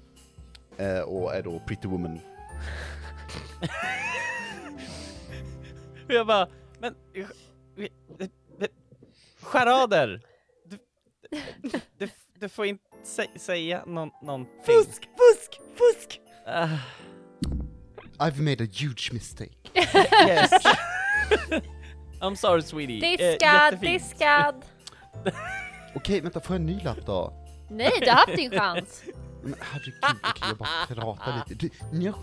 [0.76, 2.20] Eh, och är då Pretty Woman.
[6.07, 6.49] Och jag bara,
[6.80, 6.95] men...
[9.43, 10.20] Charader!
[10.70, 10.78] Du,
[11.62, 12.09] du, du,
[12.41, 14.55] du får inte sä- säga någon, någonting.
[14.64, 16.20] Fusk, fusk, fusk!
[16.47, 16.68] Ah,
[18.18, 19.53] I've made a huge mistake.
[20.28, 20.51] yes.
[22.20, 22.97] I'm sorry sweetie.
[22.97, 24.03] Eh, Diskad, jättefint.
[24.03, 24.64] diskad!
[25.94, 27.32] Okej, vänta, får jag en ny lapp då?
[27.70, 29.02] Nej, du har haft din chans!
[29.42, 31.66] Men herregud, okej, jag bara pratar lite.
[31.66, 32.14] Du, nja.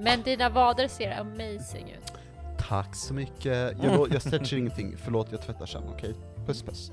[0.00, 2.12] Men dina vader ser amazing ut.
[2.68, 3.82] Tack så mycket.
[3.82, 6.14] Jag, lo- jag stretchar ingenting, förlåt jag tvättar sen, okej?
[6.46, 6.92] Puss puss.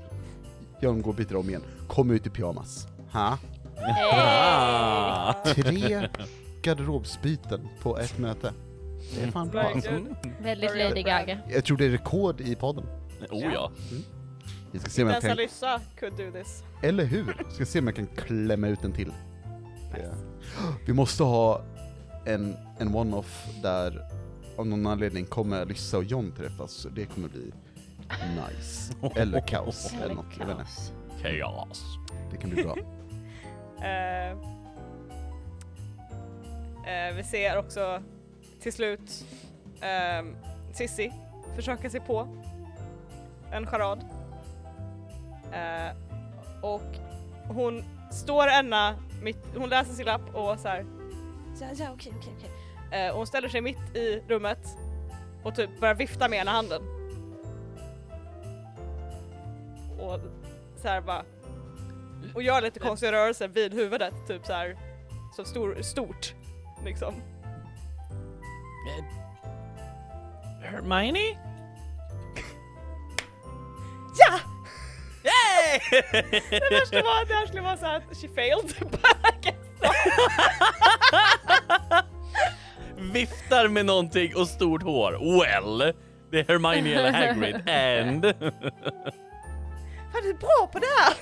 [0.80, 1.62] Jag går och byter om igen.
[1.88, 2.86] Kom ut i pyjamas.
[3.12, 3.38] Ha?
[4.12, 5.34] Ah.
[5.44, 6.08] Tre
[6.62, 8.52] garderobsbyten på ett möte.
[9.14, 9.90] Det är fan bra alltså.
[9.90, 10.16] Verkligen.
[10.42, 11.38] Väldigt Lady Gaga.
[11.48, 12.84] Jag tror det är rekord i podden.
[13.30, 13.70] Oh ja.
[14.72, 16.62] Jag ska se om jag kan, Alyssa could do this.
[16.82, 17.36] eller hur?
[17.54, 19.12] Ska se om jag kan klämma ut en till.
[19.94, 20.14] Det-
[20.86, 21.62] Vi måste ha
[22.26, 24.00] en, en one-off där
[24.56, 27.52] av någon anledning kommer Alyssa och John träffas, så det kommer bli
[28.48, 28.94] nice.
[29.20, 30.64] Eller kaos, eller något, jag vet inte.
[30.64, 30.92] Kaos.
[31.22, 31.82] Chaos.
[32.30, 32.76] Det kan bli bra.
[33.82, 34.30] Eh,
[36.86, 38.02] eh, vi ser också
[38.60, 39.24] till slut
[39.80, 40.26] eh,
[40.74, 41.12] Sissi
[41.56, 42.28] försöka sig på
[43.52, 44.04] en charad.
[45.52, 45.96] Eh,
[46.62, 46.96] och
[47.48, 50.86] hon står ena mitt, hon läser sin lapp och så här.
[51.60, 52.50] Ja, ja, okej, okej, okej.
[53.00, 54.76] Eh, och hon ställer sig mitt i rummet
[55.42, 56.82] och typ börjar vifta med ena handen.
[60.00, 60.20] Och
[60.76, 61.24] så här bara
[62.34, 64.76] och gör lite konstiga rörelser vid huvudet, typ så här
[65.36, 66.34] så stor, stort
[66.84, 67.14] liksom.
[70.62, 71.38] Hermione?
[74.18, 74.38] Ja!
[75.68, 75.80] Yay!
[76.50, 78.74] Det här skulle vara, det här skulle vara så här att she failed.
[83.12, 85.12] Viftar med någonting och stort hår.
[85.12, 85.94] Well,
[86.30, 88.24] det är Hermione eller Hagrid and...
[90.12, 91.14] Han är bra på det här!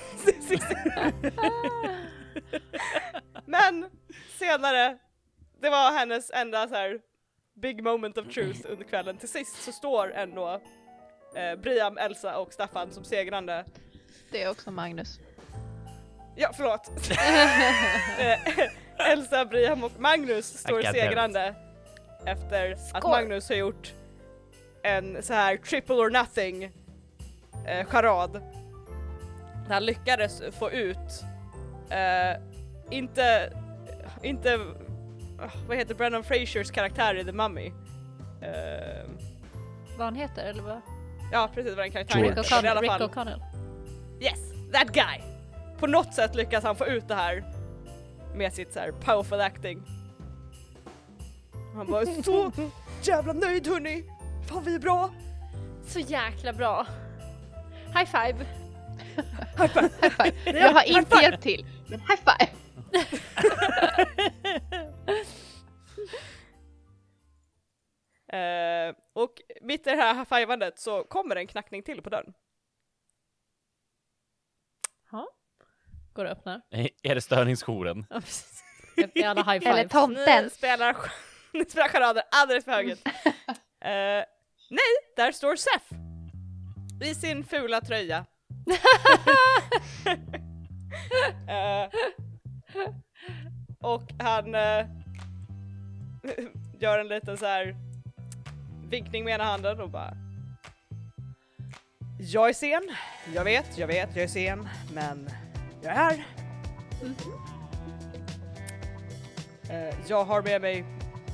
[3.45, 3.85] Men
[4.39, 4.97] senare,
[5.61, 6.99] det var hennes enda så här
[7.61, 9.17] big moment of truth under kvällen.
[9.17, 10.61] Till sist så står ändå
[11.35, 13.65] eh, Briam, Elsa och Staffan som segrande.
[14.31, 15.19] Det är också Magnus.
[16.35, 16.91] Ja, förlåt.
[18.19, 21.55] Eh, Elsa, Briam och Magnus står segrande
[22.25, 23.07] efter att Score.
[23.07, 23.93] Magnus har gjort
[24.83, 26.63] en så här triple or nothing
[27.67, 28.41] eh, charad.
[29.69, 31.23] Han lyckades få ut,
[31.89, 32.41] eh,
[32.91, 33.53] inte,
[34.23, 34.59] inte,
[35.39, 37.67] ah, vad heter Brendan Frasers karaktär i The Mummy?
[38.41, 39.05] Eh,
[39.97, 40.81] Vad han heter eller vad?
[41.31, 42.81] ja precis vad den karaktären heter.
[42.81, 43.41] Rick O'Connell.
[44.19, 44.39] Yes,
[44.73, 45.21] that guy!
[45.79, 47.43] På något sätt lyckas han få ut det här
[48.35, 49.81] med sitt så här powerful acting.
[51.75, 52.51] Han bara så
[53.03, 54.03] jävla nöjd hörni!
[54.49, 55.09] Fan vi är bra!
[55.87, 56.87] Så jäkla bra.
[57.85, 58.45] High five.
[59.57, 60.33] High five.
[60.59, 62.51] Jag har inte hjälpt till, men high five!
[68.33, 72.33] Eh, och mitt i det här high-fivandet så kommer en knackning till på dörren.
[76.17, 76.61] Går och öppnar.
[77.03, 78.05] Är det störningsjouren?
[78.09, 78.63] Ja, precis.
[79.25, 80.43] Alla high Eller tomten.
[80.43, 80.95] Ni spelar,
[81.53, 83.07] ni spelar charader alldeles för högt.
[83.81, 84.23] Eh,
[84.69, 85.81] nej, där står Sef.
[87.03, 88.25] I sin fula tröja.
[91.47, 91.89] Eh,
[93.81, 94.85] och han eh,
[96.79, 97.75] gör en liten så här
[98.89, 100.13] vinkning med ena handen och bara
[102.19, 102.83] Jag är sen,
[103.35, 105.29] jag vet, jag vet, jag är sen, men
[105.81, 106.25] jag är här.
[109.69, 110.85] Eh, jag har med mig,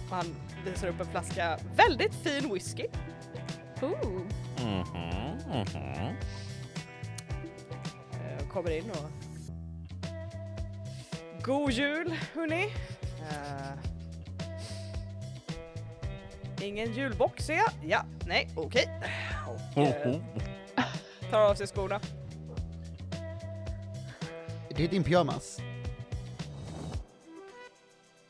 [0.10, 0.36] och han
[0.66, 2.86] visar upp en flaska väldigt fin whisky.
[3.82, 4.22] Ooh.
[4.60, 6.16] Mhm, mhm.
[8.14, 9.10] Eh, kommer in och
[11.44, 12.64] God jul hörni!
[13.30, 13.74] Eh,
[16.62, 17.70] ingen julbox ser jag.
[17.84, 19.00] Ja, nej, okej.
[19.48, 20.16] Och eh,
[21.32, 22.00] tar av sig skorna.
[24.76, 25.60] Det är din pyjamas.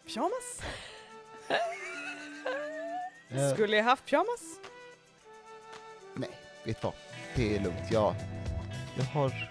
[0.07, 0.61] Pyjamas?
[3.29, 4.41] Eh, Skulle jag haft pyjamas?
[6.15, 6.29] nej,
[6.63, 6.93] vet du vad?
[7.35, 7.91] Det är lugnt.
[7.91, 8.15] Jag,
[8.97, 9.49] jag har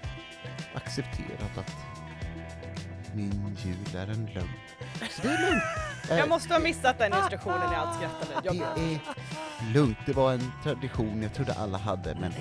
[0.75, 1.73] accepterat att
[3.15, 4.49] min jul är en lögn.
[5.11, 5.63] Så det är lugnt.
[6.11, 8.41] Eh, Jag måste ha missat den instruktionen i allt skrattande.
[8.45, 8.99] Jag, Det är
[9.75, 9.99] lugnt.
[10.07, 12.33] Det var en tradition jag trodde alla hade, men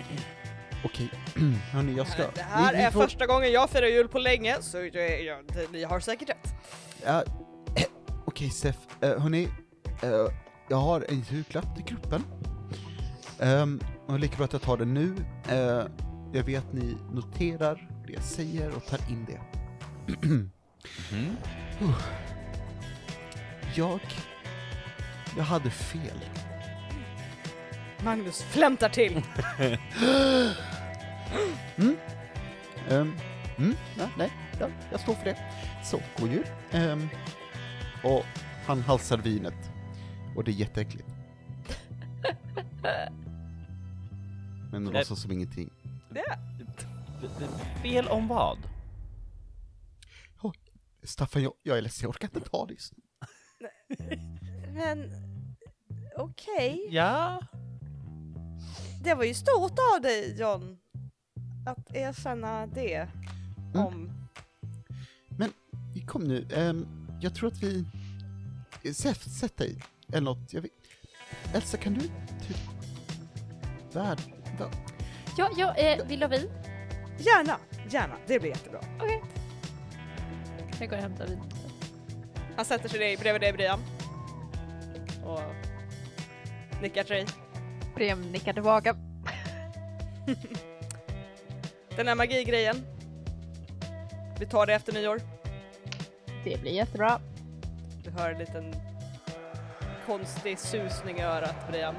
[0.86, 1.11] okej.
[1.71, 2.23] Hörni, jag ska...
[2.36, 5.23] det här ni- ni är får- första gången jag firar jul på länge så jag,
[5.23, 6.53] jag, det- ni har säkert rätt.
[7.05, 7.23] Ja,
[7.75, 7.84] eh,
[8.25, 9.43] Okej Sef, uh, hörni,
[10.03, 10.09] eh,
[10.69, 12.23] jag har en julklapp till gruppen.
[13.39, 15.15] Um, och lika bra att jag tar den nu.
[15.49, 15.86] Eh,
[16.34, 19.39] jag vet att ni noterar det jag säger och tar in det.
[20.27, 20.51] Mhm.
[23.75, 23.99] Jag,
[25.38, 26.19] jag hade fel.
[28.04, 29.22] Magnus flämtar till.
[31.78, 31.97] Mm.
[32.89, 33.14] Ehm,
[33.58, 35.38] mm, ja, nej, ja, jag står för det.
[35.84, 36.45] Så, god jul.
[36.72, 37.10] Ehm,
[38.04, 38.26] och
[38.66, 39.72] han halsar vinet.
[40.36, 41.08] Och det är jätteäckligt.
[44.72, 45.70] Men det låtsas som ingenting.
[47.82, 48.58] Fel om vad?
[51.04, 53.04] Staffan, jag, jag är ledsen, jag orkar inte ta det just nu.
[54.74, 55.12] Men
[56.18, 57.39] okej, Ja?
[59.04, 60.78] Det var ju stort av dig John.
[61.66, 63.08] Att erkänna det.
[63.74, 63.86] Mm.
[63.88, 64.12] Om...
[66.08, 66.88] Kom nu, ehm,
[67.22, 67.86] jag tror att vi...
[68.93, 70.54] Sätt, sätt dig, eller något.
[70.54, 70.72] Jag vet.
[71.54, 71.99] Elsa, kan du
[72.47, 72.58] typ...
[73.93, 74.20] Värd...
[74.60, 74.72] va-
[75.38, 76.49] Ja, ja, eh, vill du ha vin?
[77.20, 77.58] Gärna,
[77.89, 78.80] gärna, det blir jättebra.
[78.99, 79.24] Okej.
[80.80, 81.39] Jag går och hämtar vin.
[82.56, 83.80] Han sätter sig bredvid dig Brian.
[85.26, 85.41] Och
[86.82, 87.26] nickar till dig.
[88.02, 88.95] Brem nickar tillbaka.
[91.95, 92.76] Den här magigrejen.
[94.39, 95.22] Vi tar det efter nyår.
[96.43, 97.20] Det blir jättebra.
[98.04, 98.74] Du hör en liten
[100.06, 101.95] konstig susning i örat Brian.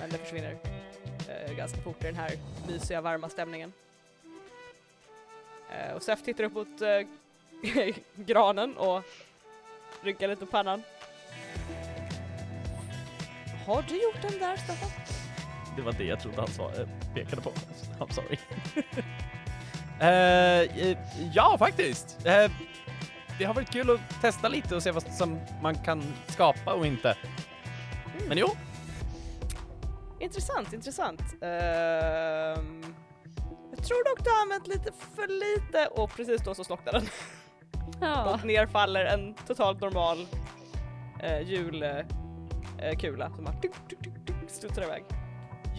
[0.00, 0.56] Men det försvinner
[1.28, 2.30] eh, ganska fort i den här
[2.68, 3.72] mysiga varma stämningen.
[5.72, 9.02] Eh, och Sef tittar upp mot eh, granen och
[10.02, 10.82] rynkar lite på pannan.
[13.68, 14.90] Har du gjort den där Staffan?
[15.76, 17.50] Det var det jag trodde han sa, eh, pekade på.
[17.98, 18.38] I'm sorry.
[20.00, 20.96] Eh,
[21.32, 22.26] ja, faktiskt.
[22.26, 22.50] Eh,
[23.38, 26.86] det har varit kul att testa lite och se vad som man kan skapa och
[26.86, 27.16] inte.
[28.28, 28.48] Men jo,
[30.20, 31.20] Intressant, intressant.
[31.20, 32.82] Ehm,
[33.70, 37.06] jag tror dock du har använt lite för lite och precis då så slocknar den.
[38.00, 38.34] Ja.
[38.34, 40.26] och ner faller en totalt normal
[41.20, 42.06] eh, eh,
[43.00, 45.02] kula som bara tuk, tuk, tuk, tuk, studsar iväg.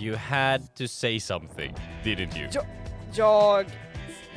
[0.01, 2.47] you had to say something, didn't you?
[2.53, 2.61] Ja.
[3.13, 3.65] Jag...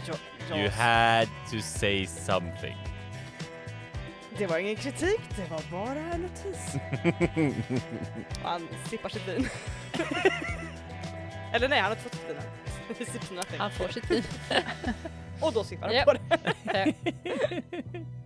[0.07, 0.17] jag,
[0.51, 2.77] jag You had to say something.
[4.39, 6.75] det var ingen kritik, det var bara en notis.
[8.43, 9.49] och han sippar sitt vin.
[11.53, 12.15] Eller nej, han har inte fått
[13.09, 13.61] sitt vin än.
[13.61, 14.23] Han får sitt vin.
[15.41, 16.07] Och då sippar han Japp.
[16.07, 16.95] på det.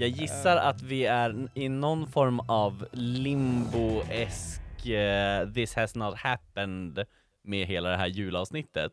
[0.00, 7.06] Jag gissar att vi är i någon form av limbo-esk eh, this has not happened
[7.42, 8.92] med hela det här julavsnittet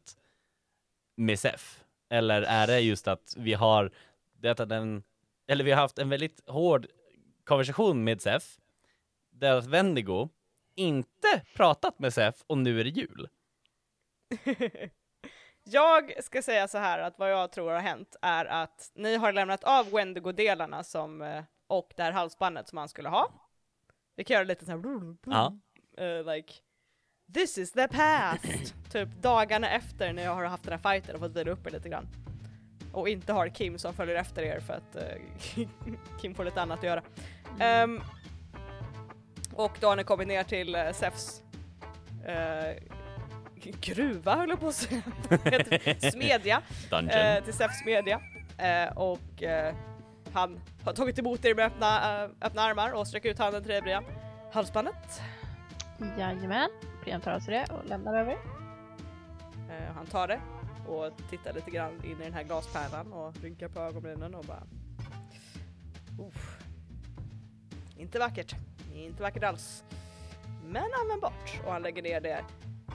[1.18, 1.84] med Sef.
[2.10, 3.92] Eller är det just att vi har
[4.42, 5.04] det att den,
[5.48, 6.88] eller vi har haft en väldigt hård
[7.44, 8.58] konversation med Sef
[9.32, 10.30] där att Wendigo
[10.76, 13.28] inte pratat med Sef och nu är det jul.
[15.70, 19.34] Jag ska säga så här att vad jag tror har hänt är att ni har
[19.34, 23.32] lämnat av Wendigo-delarna som, eh, och det här halsbandet som han skulle ha.
[24.16, 24.82] Vi kan göra lite så här.
[25.26, 25.54] Ja.
[25.98, 26.54] eh, like,
[27.34, 28.76] this is the past!
[28.92, 31.72] typ dagarna efter när jag har haft den här fighten och fått vila upp er
[31.72, 32.08] lite grann.
[32.94, 35.68] Och inte har Kim som följer efter er för att eh,
[36.22, 37.04] Kim får lite annat att göra.
[37.60, 38.02] Ehm,
[39.54, 41.42] och då har ni kommit ner till uh, Zephs
[42.26, 42.97] eh,
[43.64, 45.02] gruva höll jag på att säga.
[46.12, 46.62] Smedja.
[46.90, 47.10] Dungeon.
[47.10, 48.22] Eh, till Zephs smedja.
[48.58, 49.76] Eh, och eh,
[50.34, 53.72] han har tagit emot er med öppna, eh, öppna armar och sträcker ut handen till
[53.72, 54.04] dig Brian.
[54.52, 55.22] Halsbandet.
[56.18, 56.70] Jajamän.
[57.04, 58.38] Brian tar alltså det och lämnar över.
[59.70, 60.40] Eh, han tar det
[60.88, 64.64] och tittar lite grann in i den här glaspärlan och rynkar på ögonbrynen och bara...
[66.28, 66.58] Uff.
[67.98, 68.56] Inte vackert.
[68.94, 69.84] Inte vackert alls.
[70.64, 71.62] Men användbart.
[71.66, 72.44] Och han lägger ner det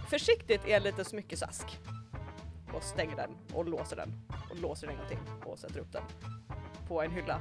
[0.08, 1.78] försiktigt i en liten smyckesask.
[2.72, 4.20] Och stänger den och låser den.
[4.50, 6.02] Och låser den en gång till och sätter upp den
[6.88, 7.40] på en hylla.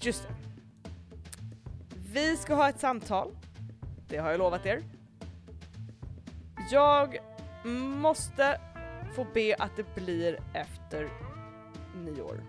[0.00, 0.34] Just det.
[2.12, 3.36] Vi ska ha ett samtal.
[4.08, 4.82] Det har jag lovat er.
[6.70, 7.18] Jag
[8.00, 8.60] måste
[9.14, 11.08] få be att det blir efter
[11.94, 12.44] nyår.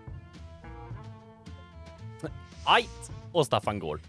[2.66, 3.10] Ajt!
[3.32, 4.00] Och Staffan går.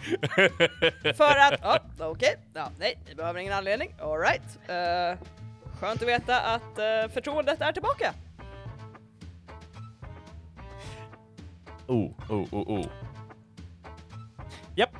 [1.16, 1.64] För att,
[2.00, 4.58] oh, okej, ja, nej, ni behöver ingen anledning, alright.
[4.68, 5.26] Uh,
[5.80, 8.14] skönt att veta att uh, förtroendet är tillbaka.
[11.86, 12.86] Oh, oh, oh, oh.
[14.76, 14.90] Japp,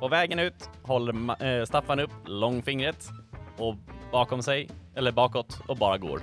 [0.00, 3.08] på vägen ut håller ma- eh, Staffan upp långfingret
[3.56, 3.74] och
[4.12, 6.20] bakom sig, eller bakåt, och bara går.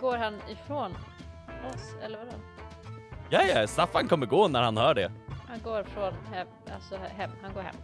[0.00, 0.96] Går han ifrån
[1.74, 2.32] oss, eller vadå?
[3.30, 5.12] Ja, ja, Staffan kommer gå när han hör det.
[5.48, 7.74] Han går från hem, alltså hem, han går hem.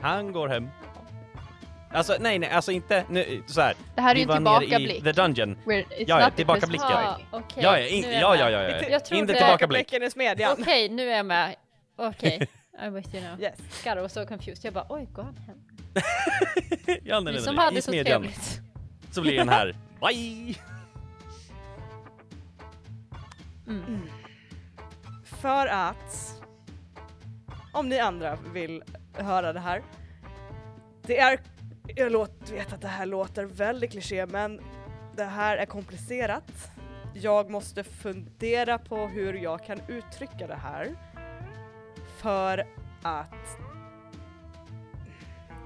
[0.00, 0.68] Han går hem.
[1.92, 3.74] Alltså, nej, nej, alltså inte nu, så här.
[3.94, 5.04] Det här är ju en tillbakablick.
[5.04, 5.58] the dungeon.
[5.66, 6.86] Where it's Ja, ja, tillbakablicken.
[6.88, 8.78] Christmas Ah, okej, Ja, ja, in, nu är jag ja, ja, ja, ja.
[8.78, 9.88] Inte- Jag trodde- Inte tillbakablick.
[9.90, 10.56] Blicken i smedjan.
[10.60, 11.54] Okej, nu är jag med.
[11.96, 12.48] Okej,
[12.82, 13.40] I'm with you now.
[13.42, 13.58] Yes.
[13.84, 14.64] God, I was so confused.
[14.64, 15.56] Jag bara, oj, går han hem?
[17.04, 18.22] ja, nej, nej, som hade I så smedjan.
[18.22, 18.60] trevligt.
[19.10, 19.76] Så blir den här.
[20.00, 20.54] Bye!
[23.68, 24.02] Mm.
[25.24, 26.40] För att,
[27.74, 28.82] om ni andra vill
[29.12, 29.82] höra det här.
[31.02, 31.40] Det är,
[31.96, 34.60] jag låt, vet att det här låter väldigt kliché men
[35.16, 36.70] det här är komplicerat.
[37.14, 40.96] Jag måste fundera på hur jag kan uttrycka det här.
[42.16, 42.66] För
[43.02, 43.58] att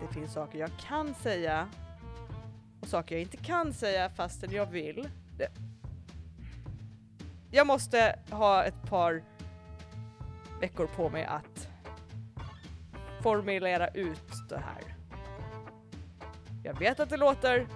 [0.01, 1.68] det finns saker jag kan säga
[2.80, 5.09] och saker jag inte kan säga fastän jag vill.
[5.36, 5.48] Det,
[7.51, 9.22] jag måste ha ett par
[10.60, 11.68] veckor på mig att
[13.23, 14.95] formulera ut det här.
[16.65, 17.66] Jag vet att det låter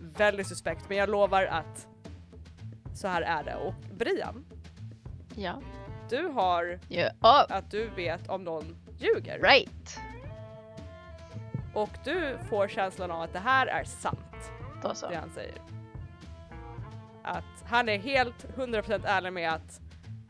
[0.00, 1.86] väldigt suspekt men jag lovar att
[2.94, 3.54] så här är det.
[3.56, 4.44] Och Brian,
[5.36, 5.60] Ja.
[6.10, 7.08] du har Ja.
[7.20, 9.98] Oh, att du vet om någon ljuger right.
[11.74, 14.50] och du får känslan av att det här är sant,
[14.82, 15.08] Då så.
[15.08, 15.54] det han säger.
[17.22, 19.80] Att han är helt 100% ärlig med att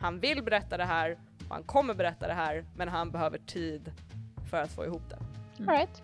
[0.00, 1.18] han vill berätta det här
[1.48, 3.92] och han kommer berätta det här men han behöver tid
[4.54, 5.18] för att få ihop det.
[5.68, 6.02] Alright.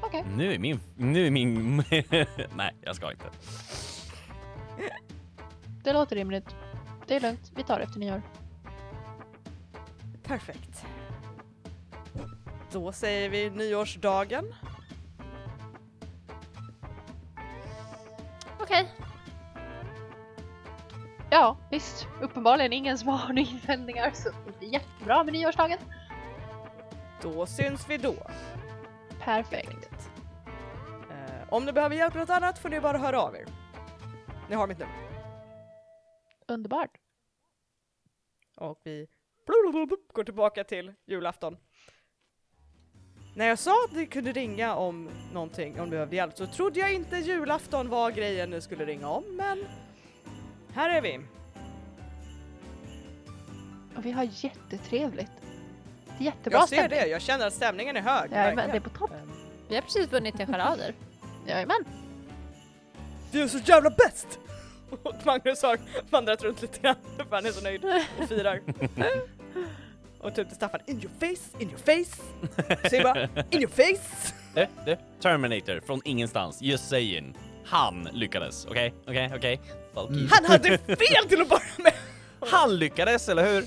[0.00, 0.24] Okej.
[0.36, 0.80] Nu är min...
[0.96, 1.76] Nu är min...
[2.56, 3.24] nej, jag ska inte.
[5.84, 6.56] Det låter rimligt.
[7.06, 7.52] Det är lugnt.
[7.56, 8.22] Vi tar det efter nyår.
[10.22, 10.84] Perfekt.
[12.72, 14.54] Då säger vi nyårsdagen.
[18.60, 18.88] Okej,
[21.34, 22.06] Ja, visst.
[22.20, 24.28] Uppenbarligen ingen som har några invändningar så
[24.60, 25.78] det är jättebra med nyårsdagen.
[27.24, 28.14] Då syns vi då.
[29.20, 30.10] Perfekt.
[31.10, 33.46] Eh, om ni behöver hjälp med något annat får ni bara höra av er.
[34.48, 34.94] Ni har mitt nummer.
[36.48, 36.98] Underbart.
[38.56, 39.06] Och vi
[40.12, 41.56] går tillbaka till julafton.
[43.36, 46.80] När jag sa att ni kunde ringa om någonting, om du behövde hjälp, så trodde
[46.80, 49.64] jag inte julafton var grejen ni skulle ringa om, men
[50.74, 51.20] här är vi.
[53.96, 55.43] Och vi har jättetrevligt.
[56.18, 56.98] Jättebra Jag ser stämning.
[57.00, 58.32] det, jag känner att stämningen är hög.
[58.32, 59.10] Jajamän, det är på topp.
[59.68, 60.94] Vi har precis vunnit en charader.
[61.46, 61.84] Jajamän.
[63.32, 64.38] Du är så jävla bäst!
[65.02, 65.78] Och Magnus har
[66.10, 68.60] vandrat runt lite grann för han är så nöjd och firar.
[70.20, 72.22] Och typ till Staffan, in your face, in your face!
[72.90, 74.32] Säg bara, in your face!
[74.54, 74.98] Det, det.
[75.20, 77.36] Terminator från ingenstans, just saying.
[77.64, 78.94] Han lyckades, okej?
[79.06, 79.60] Okej, okej?
[79.94, 80.28] Fuck you.
[80.30, 81.92] Han hade fel till att börja med!
[82.50, 83.64] Han lyckades, eller hur?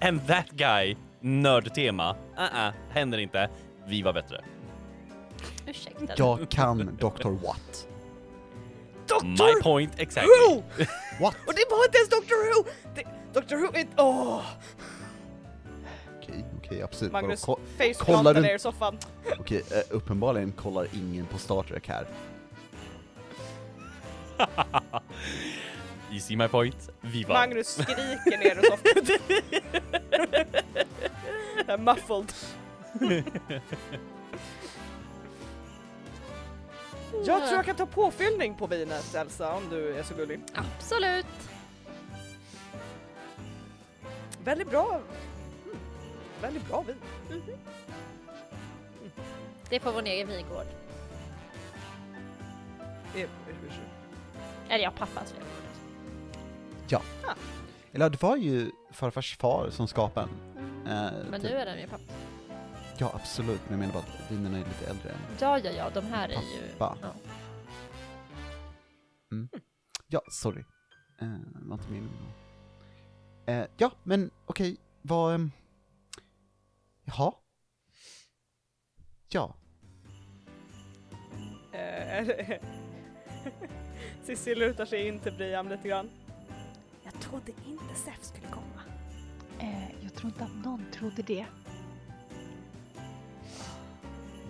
[0.00, 2.16] And that guy, nördtema.
[2.38, 3.50] Uh-uh, händer inte.
[3.86, 4.44] Vi var bättre.
[5.66, 6.14] Ursäkta.
[6.16, 7.28] Jag kan Dr.
[7.28, 7.88] Watt.
[9.22, 10.30] My Doctor point exactly.
[10.48, 10.62] Who!
[11.20, 11.34] What?
[11.46, 12.70] Och det var inte ens Doctor Who!
[12.94, 13.86] Det, Doctor Who är...
[13.96, 14.42] Åh!
[16.74, 17.12] okej absolut.
[17.12, 17.58] Vadå, Magnus ko-
[17.98, 18.98] kollar du- ner i soffan.
[19.38, 22.06] Okej, eh, uppenbarligen kollar ingen på Star Trek här.
[26.10, 26.90] You see my point?
[27.00, 27.34] Viva.
[27.34, 29.18] Magnus skriker ner i soffan.
[31.74, 32.32] Jag är muffled.
[37.24, 40.40] Jag tror jag kan ta påfyllning på vinet Elsa om du är så gullig.
[40.54, 41.26] Absolut!
[44.44, 45.00] Väldigt bra.
[45.64, 45.76] Mm.
[46.42, 46.96] Väldigt bra vin.
[49.70, 50.66] Det får vår egen vingård.
[54.68, 57.02] Eller ja, pappas vingård.
[57.92, 60.53] Eller det var ju farfars far som skapade den.
[60.86, 62.12] Eh, Men typ- nu är den ju pappa.
[62.98, 65.90] Ja absolut, men jag menar bara att vinerna är lite äldre än Ja, ja, ja,
[65.94, 66.68] de här är ju...
[66.78, 66.98] pappa.
[67.02, 67.14] Ja.
[70.06, 70.64] Ja, sorry.
[71.20, 72.08] Eh, var inte min.
[73.46, 75.34] Eh, ja, men okej, vad...
[75.34, 75.50] Um...
[77.04, 77.32] Jaha?
[79.28, 79.54] Ja.
[81.72, 82.28] Eh,
[84.22, 86.10] Cissi lutar sig in till Briam lite grann.
[87.04, 88.80] Jag trodde inte Sef skulle komma.
[89.58, 91.46] Eh, jag tror inte att någon trodde det.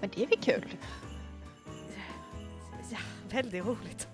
[0.01, 0.76] Men det är väl kul?
[2.90, 2.98] Ja,
[3.31, 4.09] väldigt roligt.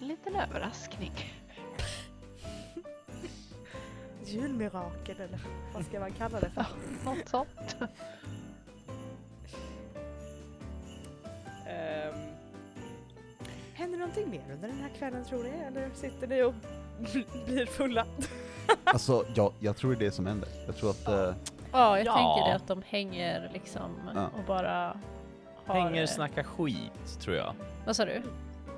[0.00, 1.12] En liten överraskning.
[4.24, 5.40] Julmirakel eller
[5.74, 6.66] vad ska man kalla det för?
[7.04, 7.76] Något sånt.
[11.68, 12.14] Ehm,
[13.74, 15.50] händer någonting mer under den här kvällen tror ni?
[15.50, 16.54] Eller sitter ni och
[17.46, 18.06] blir fulla?
[18.84, 20.48] Alltså, ja, jag tror det är det som händer.
[20.66, 21.08] Jag tror att...
[21.08, 21.34] eh,
[21.72, 22.14] Ja, jag Ja.
[22.14, 24.26] tänker det att de hänger liksom Ja.
[24.38, 24.96] och bara
[25.66, 25.74] har...
[25.74, 27.54] Hänger eh, och snackar skit, tror jag.
[27.86, 28.22] Vad sa du?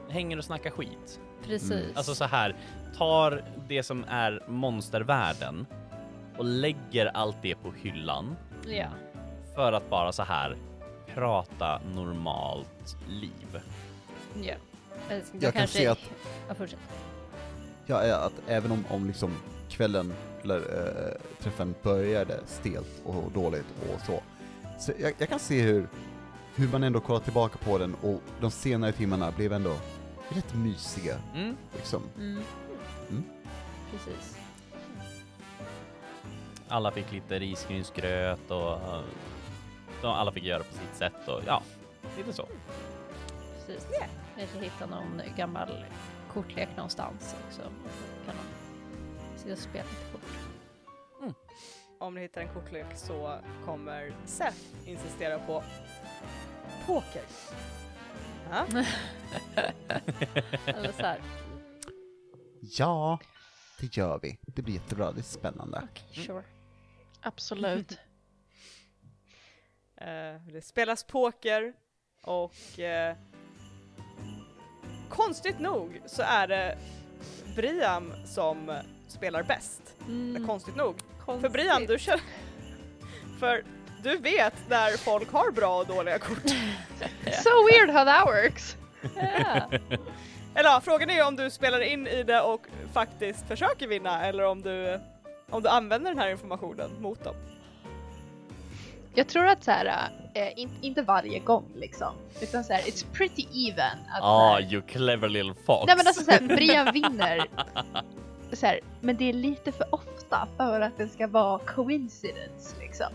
[0.09, 1.21] Hänger och snackar skit.
[1.47, 1.73] Precis.
[1.73, 1.85] Mm.
[1.95, 2.57] Alltså så här,
[2.99, 5.67] tar det som är monstervärlden
[6.39, 8.37] och lägger allt det på hyllan
[8.67, 8.87] Ja.
[9.55, 10.57] för att bara så här
[11.15, 13.61] prata normalt liv.
[14.43, 14.55] ja.
[15.09, 15.99] Jag, Jag kan se att-
[16.49, 16.79] Ja, fortsätt.
[17.87, 19.37] Ja, eh, att även om, om liksom
[19.73, 24.23] kvällen eller eh, träffen började stelt och dåligt och så,
[24.79, 25.89] så jag, jag kan se hur,
[26.55, 29.77] hur man ändå kollar tillbaka på den och de senare timmarna blev ändå
[30.29, 31.57] rätt mysiga, Mm.
[31.77, 32.03] liksom.
[32.19, 32.43] Mm.
[33.11, 33.23] Mm.
[33.91, 34.37] Precis.
[36.69, 39.01] Alla fick lite risgrynsgröt och eh,
[40.03, 41.63] alla fick göra på sitt sätt och ja,
[42.17, 42.47] lite så.
[43.67, 43.87] Precis.
[44.39, 45.85] Jag ska hitta någon gammal
[46.33, 47.63] kortlek någonstans också.
[47.63, 48.43] Så kan de
[49.43, 50.23] sitta och spela lite kort.
[51.99, 54.57] Om ni hittar en kortlek så kommer Seth
[54.87, 55.63] insistera på
[56.87, 57.23] poker.
[58.51, 58.67] Ja?
[60.67, 61.21] Eller så här.
[62.61, 63.19] Ja,
[63.81, 64.39] det gör vi.
[64.47, 65.89] Det blir jättebra, det är spännande.
[65.93, 66.45] Okej, sure.
[67.21, 67.99] Absolut.
[69.97, 71.75] Eh, det spelas poker
[72.23, 73.17] och eh,
[75.09, 76.79] konstigt nog så är det
[77.57, 78.83] Briam som
[79.13, 79.83] spelar bäst.
[80.09, 80.95] Eller konstigt nog.
[81.27, 82.21] För Briam, du känner...
[83.41, 83.63] För
[84.03, 86.43] du vet när folk har bra och dåliga kort.
[87.33, 88.77] so weird how that works.
[90.55, 94.25] Eller ja, frågan är ju om du spelar in i det och faktiskt försöker vinna
[94.27, 95.01] eller om du,
[95.51, 97.35] om du använder den här informationen mot dem.
[99.15, 103.05] Jag tror att så här, eh, in, inte varje gång liksom, utan så här, it's
[103.13, 103.99] pretty even.
[104.11, 105.87] Att, så Ah, här, you clever little fox.
[105.87, 107.47] nej men alltså såhär, Brian vinner.
[108.63, 113.07] Så här, men det är lite för ofta för att det ska vara coincidence liksom.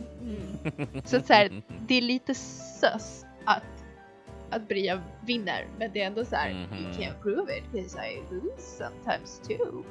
[1.06, 3.64] Så att så här, det är lite sös att,
[4.50, 6.92] att Brian vinner, men det är ändå så här, you Mhm.
[6.92, 9.84] can't prove it because I lose sometimes too.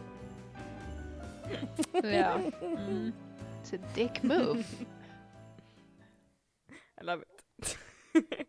[1.93, 2.41] ja.
[2.63, 3.13] Mm.
[3.63, 4.65] It's a dick move.
[7.01, 7.79] I love it.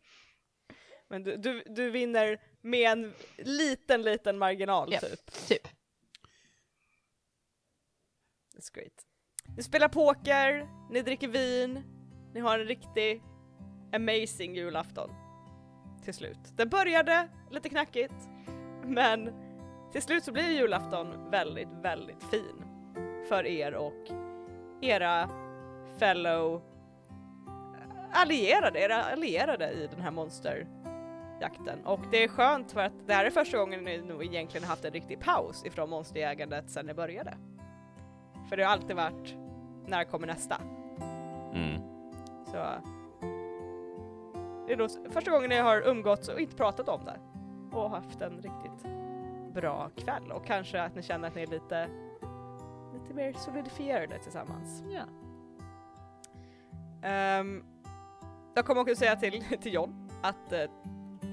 [1.09, 4.99] Men du, du, du vinner med en liten, liten marginal Ja.
[4.99, 5.47] typ.
[5.47, 5.67] typ.
[8.67, 9.05] That's great.
[9.57, 11.83] Ni spelar poker, ni dricker vin,
[12.33, 13.23] ni har en riktig
[13.93, 15.09] amazing julafton.
[16.03, 16.39] Till slut.
[16.57, 18.13] Det började lite knackigt,
[18.83, 19.33] men
[19.91, 22.63] till slut så blir julafton väldigt, väldigt fin.
[23.29, 24.11] För er och
[24.81, 25.29] era
[25.99, 26.61] fellow
[28.11, 31.85] allierade, era allierade i den här monsterjakten.
[31.85, 34.85] Och det är skönt för att det här är första gången ni nog egentligen haft
[34.85, 37.37] en riktig paus ifrån monsterjägandet sedan ni började.
[38.49, 39.35] För det har alltid varit,
[39.85, 40.55] när kommer nästa?
[41.53, 41.81] Mm.
[42.45, 42.57] Så
[44.67, 47.19] det är då första gången ni har umgåtts och inte pratat om det.
[47.71, 48.91] Och haft en riktigt
[49.53, 51.87] bra kväll och kanske att ni känner att ni är lite,
[52.93, 54.83] lite mer solidifierade tillsammans.
[54.93, 55.01] ja.
[57.07, 57.63] Ehm,
[58.55, 60.63] jag kommer också säga till, till John att eh,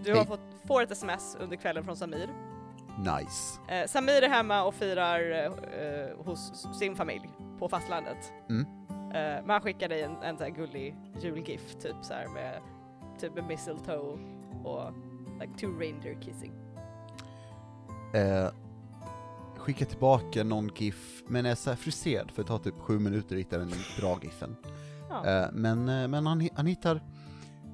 [0.05, 0.27] du har Hej.
[0.27, 2.54] fått, får ett sms under kvällen från Samir.
[2.99, 3.61] Nice.
[3.69, 8.33] Eh, Samir är hemma och firar eh, hos sin familj på fastlandet.
[8.51, 8.67] Mm.
[8.91, 12.61] Eh, men han skickar dig en, en sån här gullig julgift typ så här med
[13.21, 14.19] typ med mistletoe
[14.65, 14.93] och
[15.41, 16.53] like two reindeer kissing.
[18.15, 18.49] Eh,
[19.57, 23.37] skicka tillbaka någon GIF, men är så här frustrerad för det tar typ sju minuter
[23.37, 24.57] att hitta den bra GIFen.
[25.11, 25.27] Ja.
[25.27, 27.01] Eh, men eh, men han, han, hittar,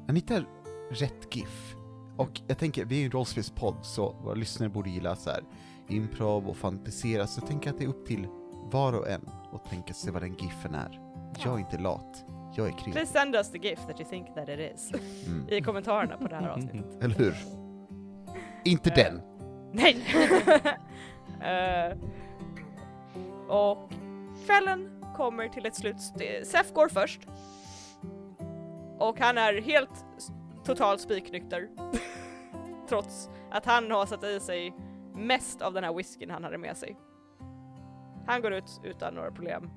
[0.06, 0.46] han hittar
[0.90, 1.74] rätt GIF.
[2.20, 5.40] Och jag tänker, vi är ju en rollspelspodd så våra lyssnare borde gilla så här
[5.88, 8.26] improv och fantisera, så jag tänker att det är upp till
[8.72, 11.00] var och en att tänka sig vad den GIFen är.
[11.44, 12.24] Jag är inte lat,
[12.56, 12.92] jag är kreativ.
[12.92, 14.92] Please send us the gift that you think that it is
[15.26, 15.48] Mm.
[15.50, 16.86] i kommentarerna på det här avsnittet.
[17.02, 17.34] Eller hur?
[18.64, 18.96] Inte Eh.
[18.96, 19.20] den!
[19.72, 20.04] Nej!
[21.40, 21.96] Eh,
[23.48, 23.90] och
[24.46, 25.96] kvällen kommer till ett slut.
[26.44, 27.20] Sef går först.
[28.98, 30.04] Och han är helt
[30.70, 31.68] totalt spiknykter.
[32.88, 34.74] Trots att han har satt i sig
[35.14, 36.96] mest av den här whiskyn han hade med sig.
[38.26, 39.70] Han går ut utan några problem.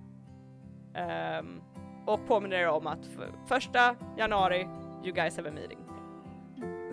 [0.96, 1.62] Ehm,
[2.06, 4.68] och påminner er om att för första januari,
[5.04, 5.80] you guys have a meeting.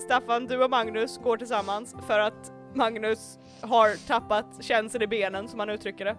[0.00, 5.58] Staffan, du och Magnus går tillsammans för att Magnus har tappat känseln i benen som
[5.58, 6.16] han uttrycker det.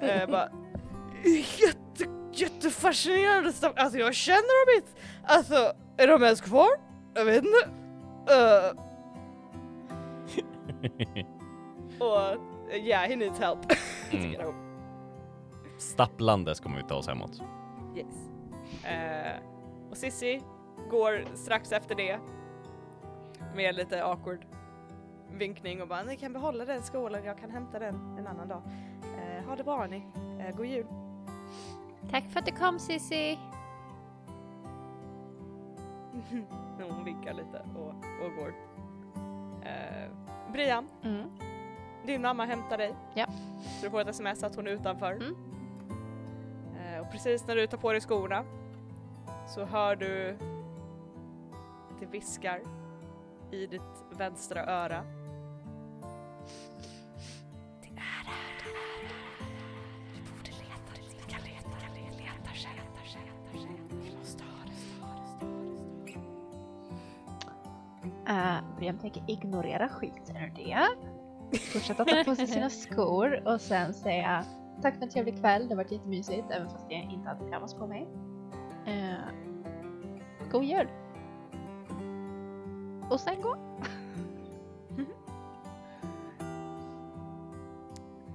[0.22, 0.48] eh, bara,
[1.28, 3.72] jätte, jättefascinerande stuff.
[3.76, 5.00] Alltså jag känner dem inte.
[5.24, 6.70] Alltså är de ens kvar?
[7.14, 7.68] Jag vet inte.
[8.34, 8.70] Eh,
[11.98, 12.36] och
[12.72, 13.58] uh, yeah, he needs help.
[14.12, 14.54] Mm.
[15.78, 17.42] Stapplandes kommer vi ta oss hemåt.
[17.96, 18.28] Yes.
[18.84, 19.42] Eh,
[19.90, 20.42] och Sissi
[20.90, 22.18] går strax efter det
[23.54, 24.46] med lite awkward
[25.32, 28.62] vinkning och bara ni kan behålla den skålen, jag kan hämta den en annan dag.
[29.02, 30.06] Eh, ha det bra ni,
[30.40, 30.86] eh, god jul.
[32.10, 33.38] Tack för att du kom Sissi.
[36.88, 37.88] Hon vinkar lite och,
[38.26, 38.54] och går.
[39.62, 40.10] Eh,
[40.52, 41.30] Brian, Mm.
[42.06, 42.94] din mamma hämtar dig.
[43.14, 43.26] Ja.
[43.80, 45.12] Så du får ett sms att hon är utanför.
[45.12, 45.34] Mm.
[46.80, 48.44] Eh, och precis när du tar på dig skorna
[49.48, 50.36] så hör du
[52.00, 52.60] det viskar
[53.50, 55.04] i ditt vänstra öra.
[68.30, 70.88] Uh, Brian tänker ignorera skiten ur det.
[71.58, 74.44] Fortsätta ta på sig sina skor och sen säga
[74.82, 77.74] tack för en trevlig kväll, det har varit jättemysigt även fast jag inte hade pyjamas
[77.74, 78.08] på mig.
[78.88, 79.14] Uh,
[80.50, 80.88] god jul!
[83.10, 83.56] Och sen gå.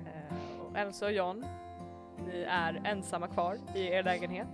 [0.06, 1.46] Eh, och Elsa och John,
[2.26, 4.48] ni är ensamma kvar i er lägenhet.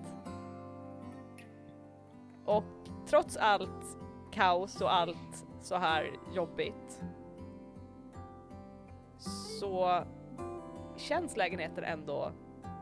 [2.45, 2.63] Och
[3.07, 4.00] trots allt
[4.31, 7.01] kaos och allt så här jobbigt
[9.59, 10.03] så
[10.97, 12.31] känns lägenheten ändå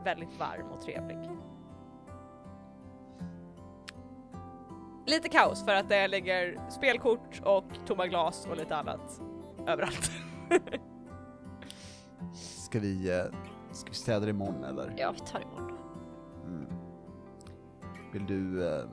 [0.04, 1.18] väldigt varm och trevlig.
[5.06, 9.20] Lite kaos för att det ligger spelkort och tomma glas och lite annat
[9.66, 10.10] överallt.
[12.34, 13.24] Ska vi, eh,
[13.72, 14.94] ska vi städa det imorgon eller?
[14.96, 15.78] Ja, vi tar imorgon.
[16.44, 16.66] Mm.
[18.12, 18.68] Vill du...
[18.68, 18.84] Eh,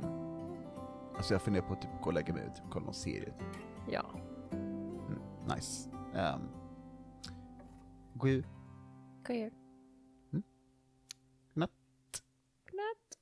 [1.18, 3.34] alltså jag funderar på att typ gå och lägga mig och typ kolla någon serie.
[3.92, 4.06] Ja.
[4.52, 5.20] Mm,
[5.56, 5.90] nice.
[6.14, 6.50] Um,
[8.14, 8.46] god jul.
[9.28, 9.52] God jul.
[11.54, 11.72] Natt.
[12.74, 13.20] Natt.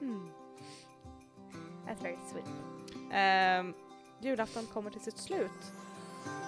[0.00, 0.30] Mm.
[1.86, 2.46] That's very sweet.
[3.12, 3.74] Ehm,
[4.20, 5.72] julafton kommer till sitt slut.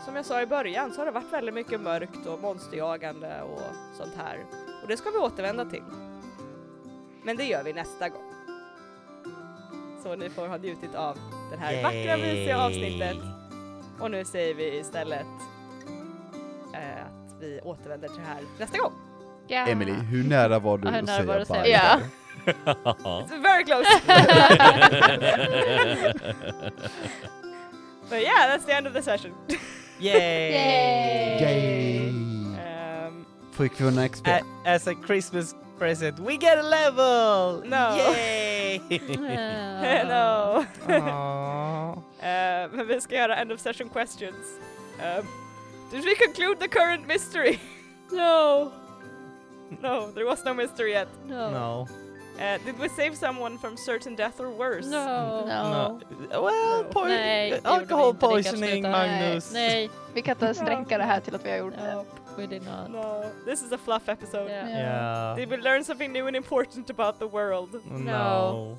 [0.04, 3.60] Som jag sa i början så har det varit väldigt mycket mörkt och monsterjagande och
[3.96, 4.46] sånt här.
[4.82, 5.84] Och det ska vi återvända till.
[7.24, 8.21] Men det gör vi nästa gång.
[10.02, 11.18] Så ni får ha njutit av
[11.50, 13.16] det här vackra mysiga avsnittet.
[14.00, 15.26] Och nu säger vi istället
[16.74, 18.92] eh, att vi återvänder till det här nästa gång.
[19.46, 19.66] Ja.
[19.66, 21.70] Emily, hur nära var du att säga bye?
[21.70, 22.00] Ja.
[23.04, 23.84] It's very close!
[28.10, 29.32] But yeah, that's the end of the session.
[30.00, 30.52] Yay!
[31.40, 32.08] Yay!
[32.08, 34.28] Um, Fick vi några XP?
[34.64, 37.60] As a Christmas present, we get a level!
[37.66, 37.96] No.
[37.96, 38.80] Yay!
[40.06, 40.64] no.
[42.20, 44.46] Uh, men vi ska göra end of session questions.
[45.00, 45.26] Um,
[45.90, 47.60] did we conclude the current mystery?
[48.12, 48.70] No.
[49.80, 51.08] no, there was no mystery yet.
[51.26, 51.50] No.
[51.50, 51.88] no.
[52.38, 54.86] Uh, did we save someone from certain death or worse?
[54.86, 55.46] No.
[55.46, 56.00] No.
[56.42, 57.04] Well, No.
[57.04, 58.82] Nej, alcohol poisoning.
[58.82, 59.52] Magnus.
[59.52, 59.90] Nej.
[60.14, 62.04] Vi kan inte ens dränka det här till att vi har gjort det.
[62.36, 62.90] We did not.
[62.90, 64.48] No, this is a fluff episode.
[64.48, 64.68] Yeah.
[64.68, 65.34] Yeah.
[65.36, 67.68] Did we learn something new and important about the world?
[67.90, 68.78] No.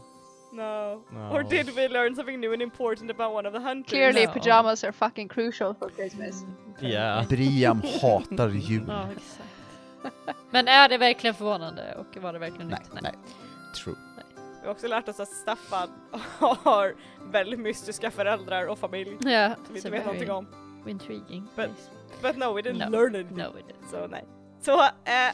[0.52, 1.02] No.
[1.12, 1.32] No.
[1.32, 3.90] Or did we learn something new and important about one of the hunters?
[3.90, 4.34] Clearly No.
[4.34, 6.46] pajamas are fucking crucial for Christmas.
[6.82, 7.26] Yeah.
[7.28, 8.86] Briam hatar jul.
[8.88, 9.50] Ja, exakt.
[10.50, 13.02] Men är det verkligen förvånande och var det verkligen Nej, nytt?
[13.02, 13.14] nej.
[13.84, 13.96] True.
[14.62, 15.90] Vi har också lärt oss att Staffan
[16.40, 16.94] har
[17.32, 20.48] väldigt mystiska föräldrar och familj Ja, som vi so inte vet very någonting om.
[20.90, 21.48] Intriguing.
[21.56, 21.70] But-.
[22.22, 22.90] But no, we didn't No.
[22.90, 23.32] learn it.
[23.32, 23.90] No, we didn't.
[23.92, 24.24] Så nej.
[24.62, 25.34] Så, eh,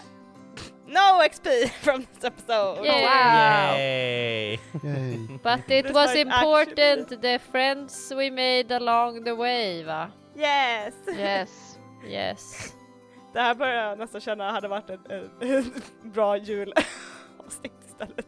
[0.87, 1.47] no XP
[1.81, 2.85] from this episode!
[2.85, 3.01] Yay.
[3.05, 3.75] Wow.
[3.77, 4.59] Yay.
[4.83, 5.27] Yay.
[5.43, 10.09] But it This was important the friends we made along the way va?
[10.35, 10.93] Yes!
[11.07, 11.79] Yes.
[12.07, 12.73] Yes.
[13.33, 15.73] Det här börjar jag nästan känna hade varit en, en, en
[16.11, 18.27] bra julavsnitt istället.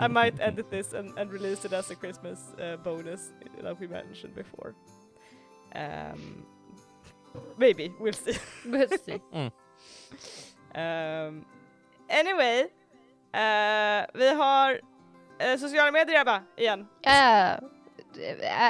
[0.00, 3.20] I might edit this and, and release it as a Christmas uh, bonus
[3.62, 4.74] that we mentioned before.
[5.74, 6.44] Um,
[7.56, 8.38] maybe, we'll see.
[8.64, 9.20] We'll see.
[10.74, 11.44] Um,
[12.08, 12.62] anyway,
[13.34, 16.86] uh, vi har uh, sociala medier Ebba, igen.
[17.00, 17.58] Ja,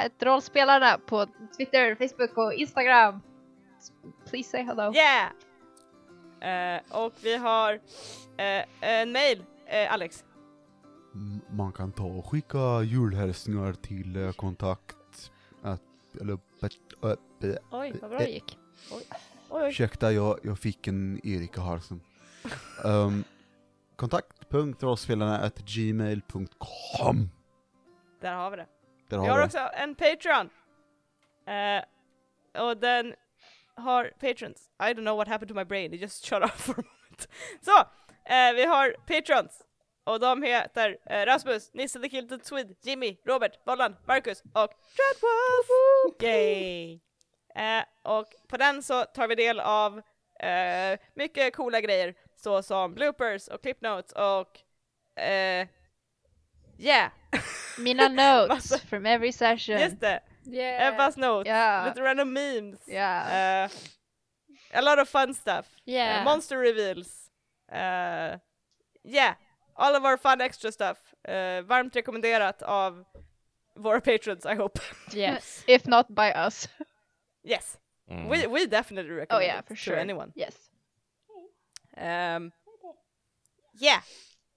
[0.03, 1.25] Ät rollspelarna på
[1.57, 3.21] Twitter, Facebook och Instagram.
[4.29, 4.93] Please say hello.
[4.93, 5.29] Yeah!
[6.41, 10.23] Uh, och vi har uh, en mail, uh, Alex.
[11.13, 14.95] Mm, Man kan ta och skicka julhälsningar till kontakt
[17.71, 18.57] Oj, vad bra det gick.
[18.91, 19.03] Oj,
[19.49, 19.69] oj.
[19.69, 22.01] ursäkta jag, jag fick en Erik i halsen.
[22.83, 23.23] Um,
[23.95, 27.29] kontakt.rollspelarna at gmail.com
[28.21, 28.67] Där har vi det.
[29.09, 29.45] Där Vi har har vi det.
[29.45, 30.49] också en Patreon.
[31.45, 31.83] Eh,
[32.63, 33.13] och den
[33.75, 34.69] har patrons.
[34.79, 37.27] I don't know what happened to my brain, it just shut off for a moment.
[37.61, 37.79] Så,
[38.33, 39.61] eh, vi har patrons.
[40.03, 46.21] Och de heter eh, Rasmus, Nisse the Kilted Swede, Jimmy, Robert, Bollan, Marcus och Dreadwolf!
[46.21, 46.99] Yay!
[47.55, 50.01] Eh, och på den så tar vi del av
[50.39, 54.59] eh, mycket coola grejer såsom bloopers och clip notes och
[55.21, 55.67] eh,
[56.77, 57.11] yeah!
[57.79, 59.79] Mina notes Massa- from every session.
[59.79, 60.19] Just det!
[60.45, 60.87] Yeah.
[60.93, 61.85] Ebba's notes, Ja.
[61.87, 63.21] lite random memes, Ja.
[63.65, 63.71] uh,
[64.73, 66.19] a lot of fun stuff, Yeah.
[66.19, 67.29] uh, monster reveals,
[69.03, 69.33] yeah,
[69.81, 70.97] all of our fun extra stuff.
[71.27, 73.03] Uh, varmt rekommenderat av
[73.75, 74.79] våra patrons, I hope.
[75.13, 75.63] Yes.
[75.67, 76.69] If not by us.
[77.43, 77.77] yes,
[78.09, 78.27] Mm.
[78.29, 79.99] we, we definitely recommend Oh yeah, it for to sure.
[79.99, 80.31] anyone.
[80.35, 80.55] Yes.
[81.97, 82.51] Um,
[83.79, 84.01] yeah,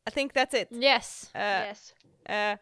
[0.06, 0.68] I think that's it.
[0.70, 1.30] Yes.
[1.34, 1.94] Uh, yes.
[2.28, 2.56] uh,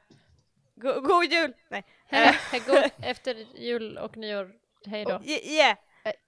[0.79, 1.53] go, god jul!
[1.71, 1.83] Nej.
[2.13, 2.35] Uh,
[2.67, 4.53] god efter jul och nyår.
[4.87, 5.21] Hej då.
[5.25, 5.77] y- yeah,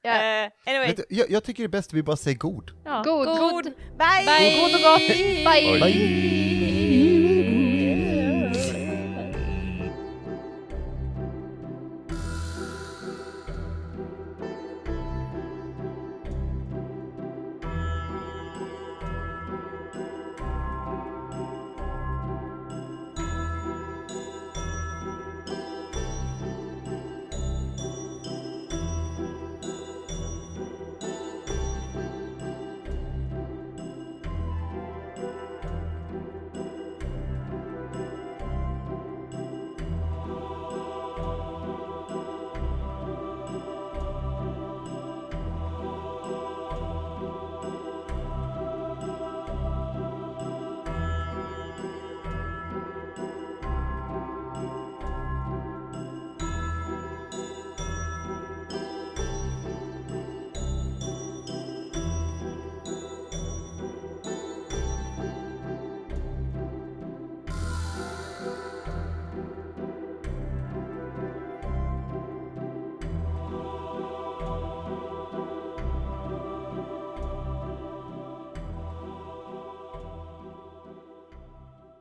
[0.02, 0.10] Ja.
[0.10, 0.86] uh, anyway.
[0.86, 2.70] Vet du, jag, jag tycker det är bäst att vi bara säger god.
[2.84, 3.26] Ja, God.
[3.26, 3.64] God!
[3.64, 4.26] Bye!
[4.26, 4.60] Bye.
[4.60, 5.08] God och gott.
[5.08, 5.80] Bye.
[5.80, 6.83] Bye.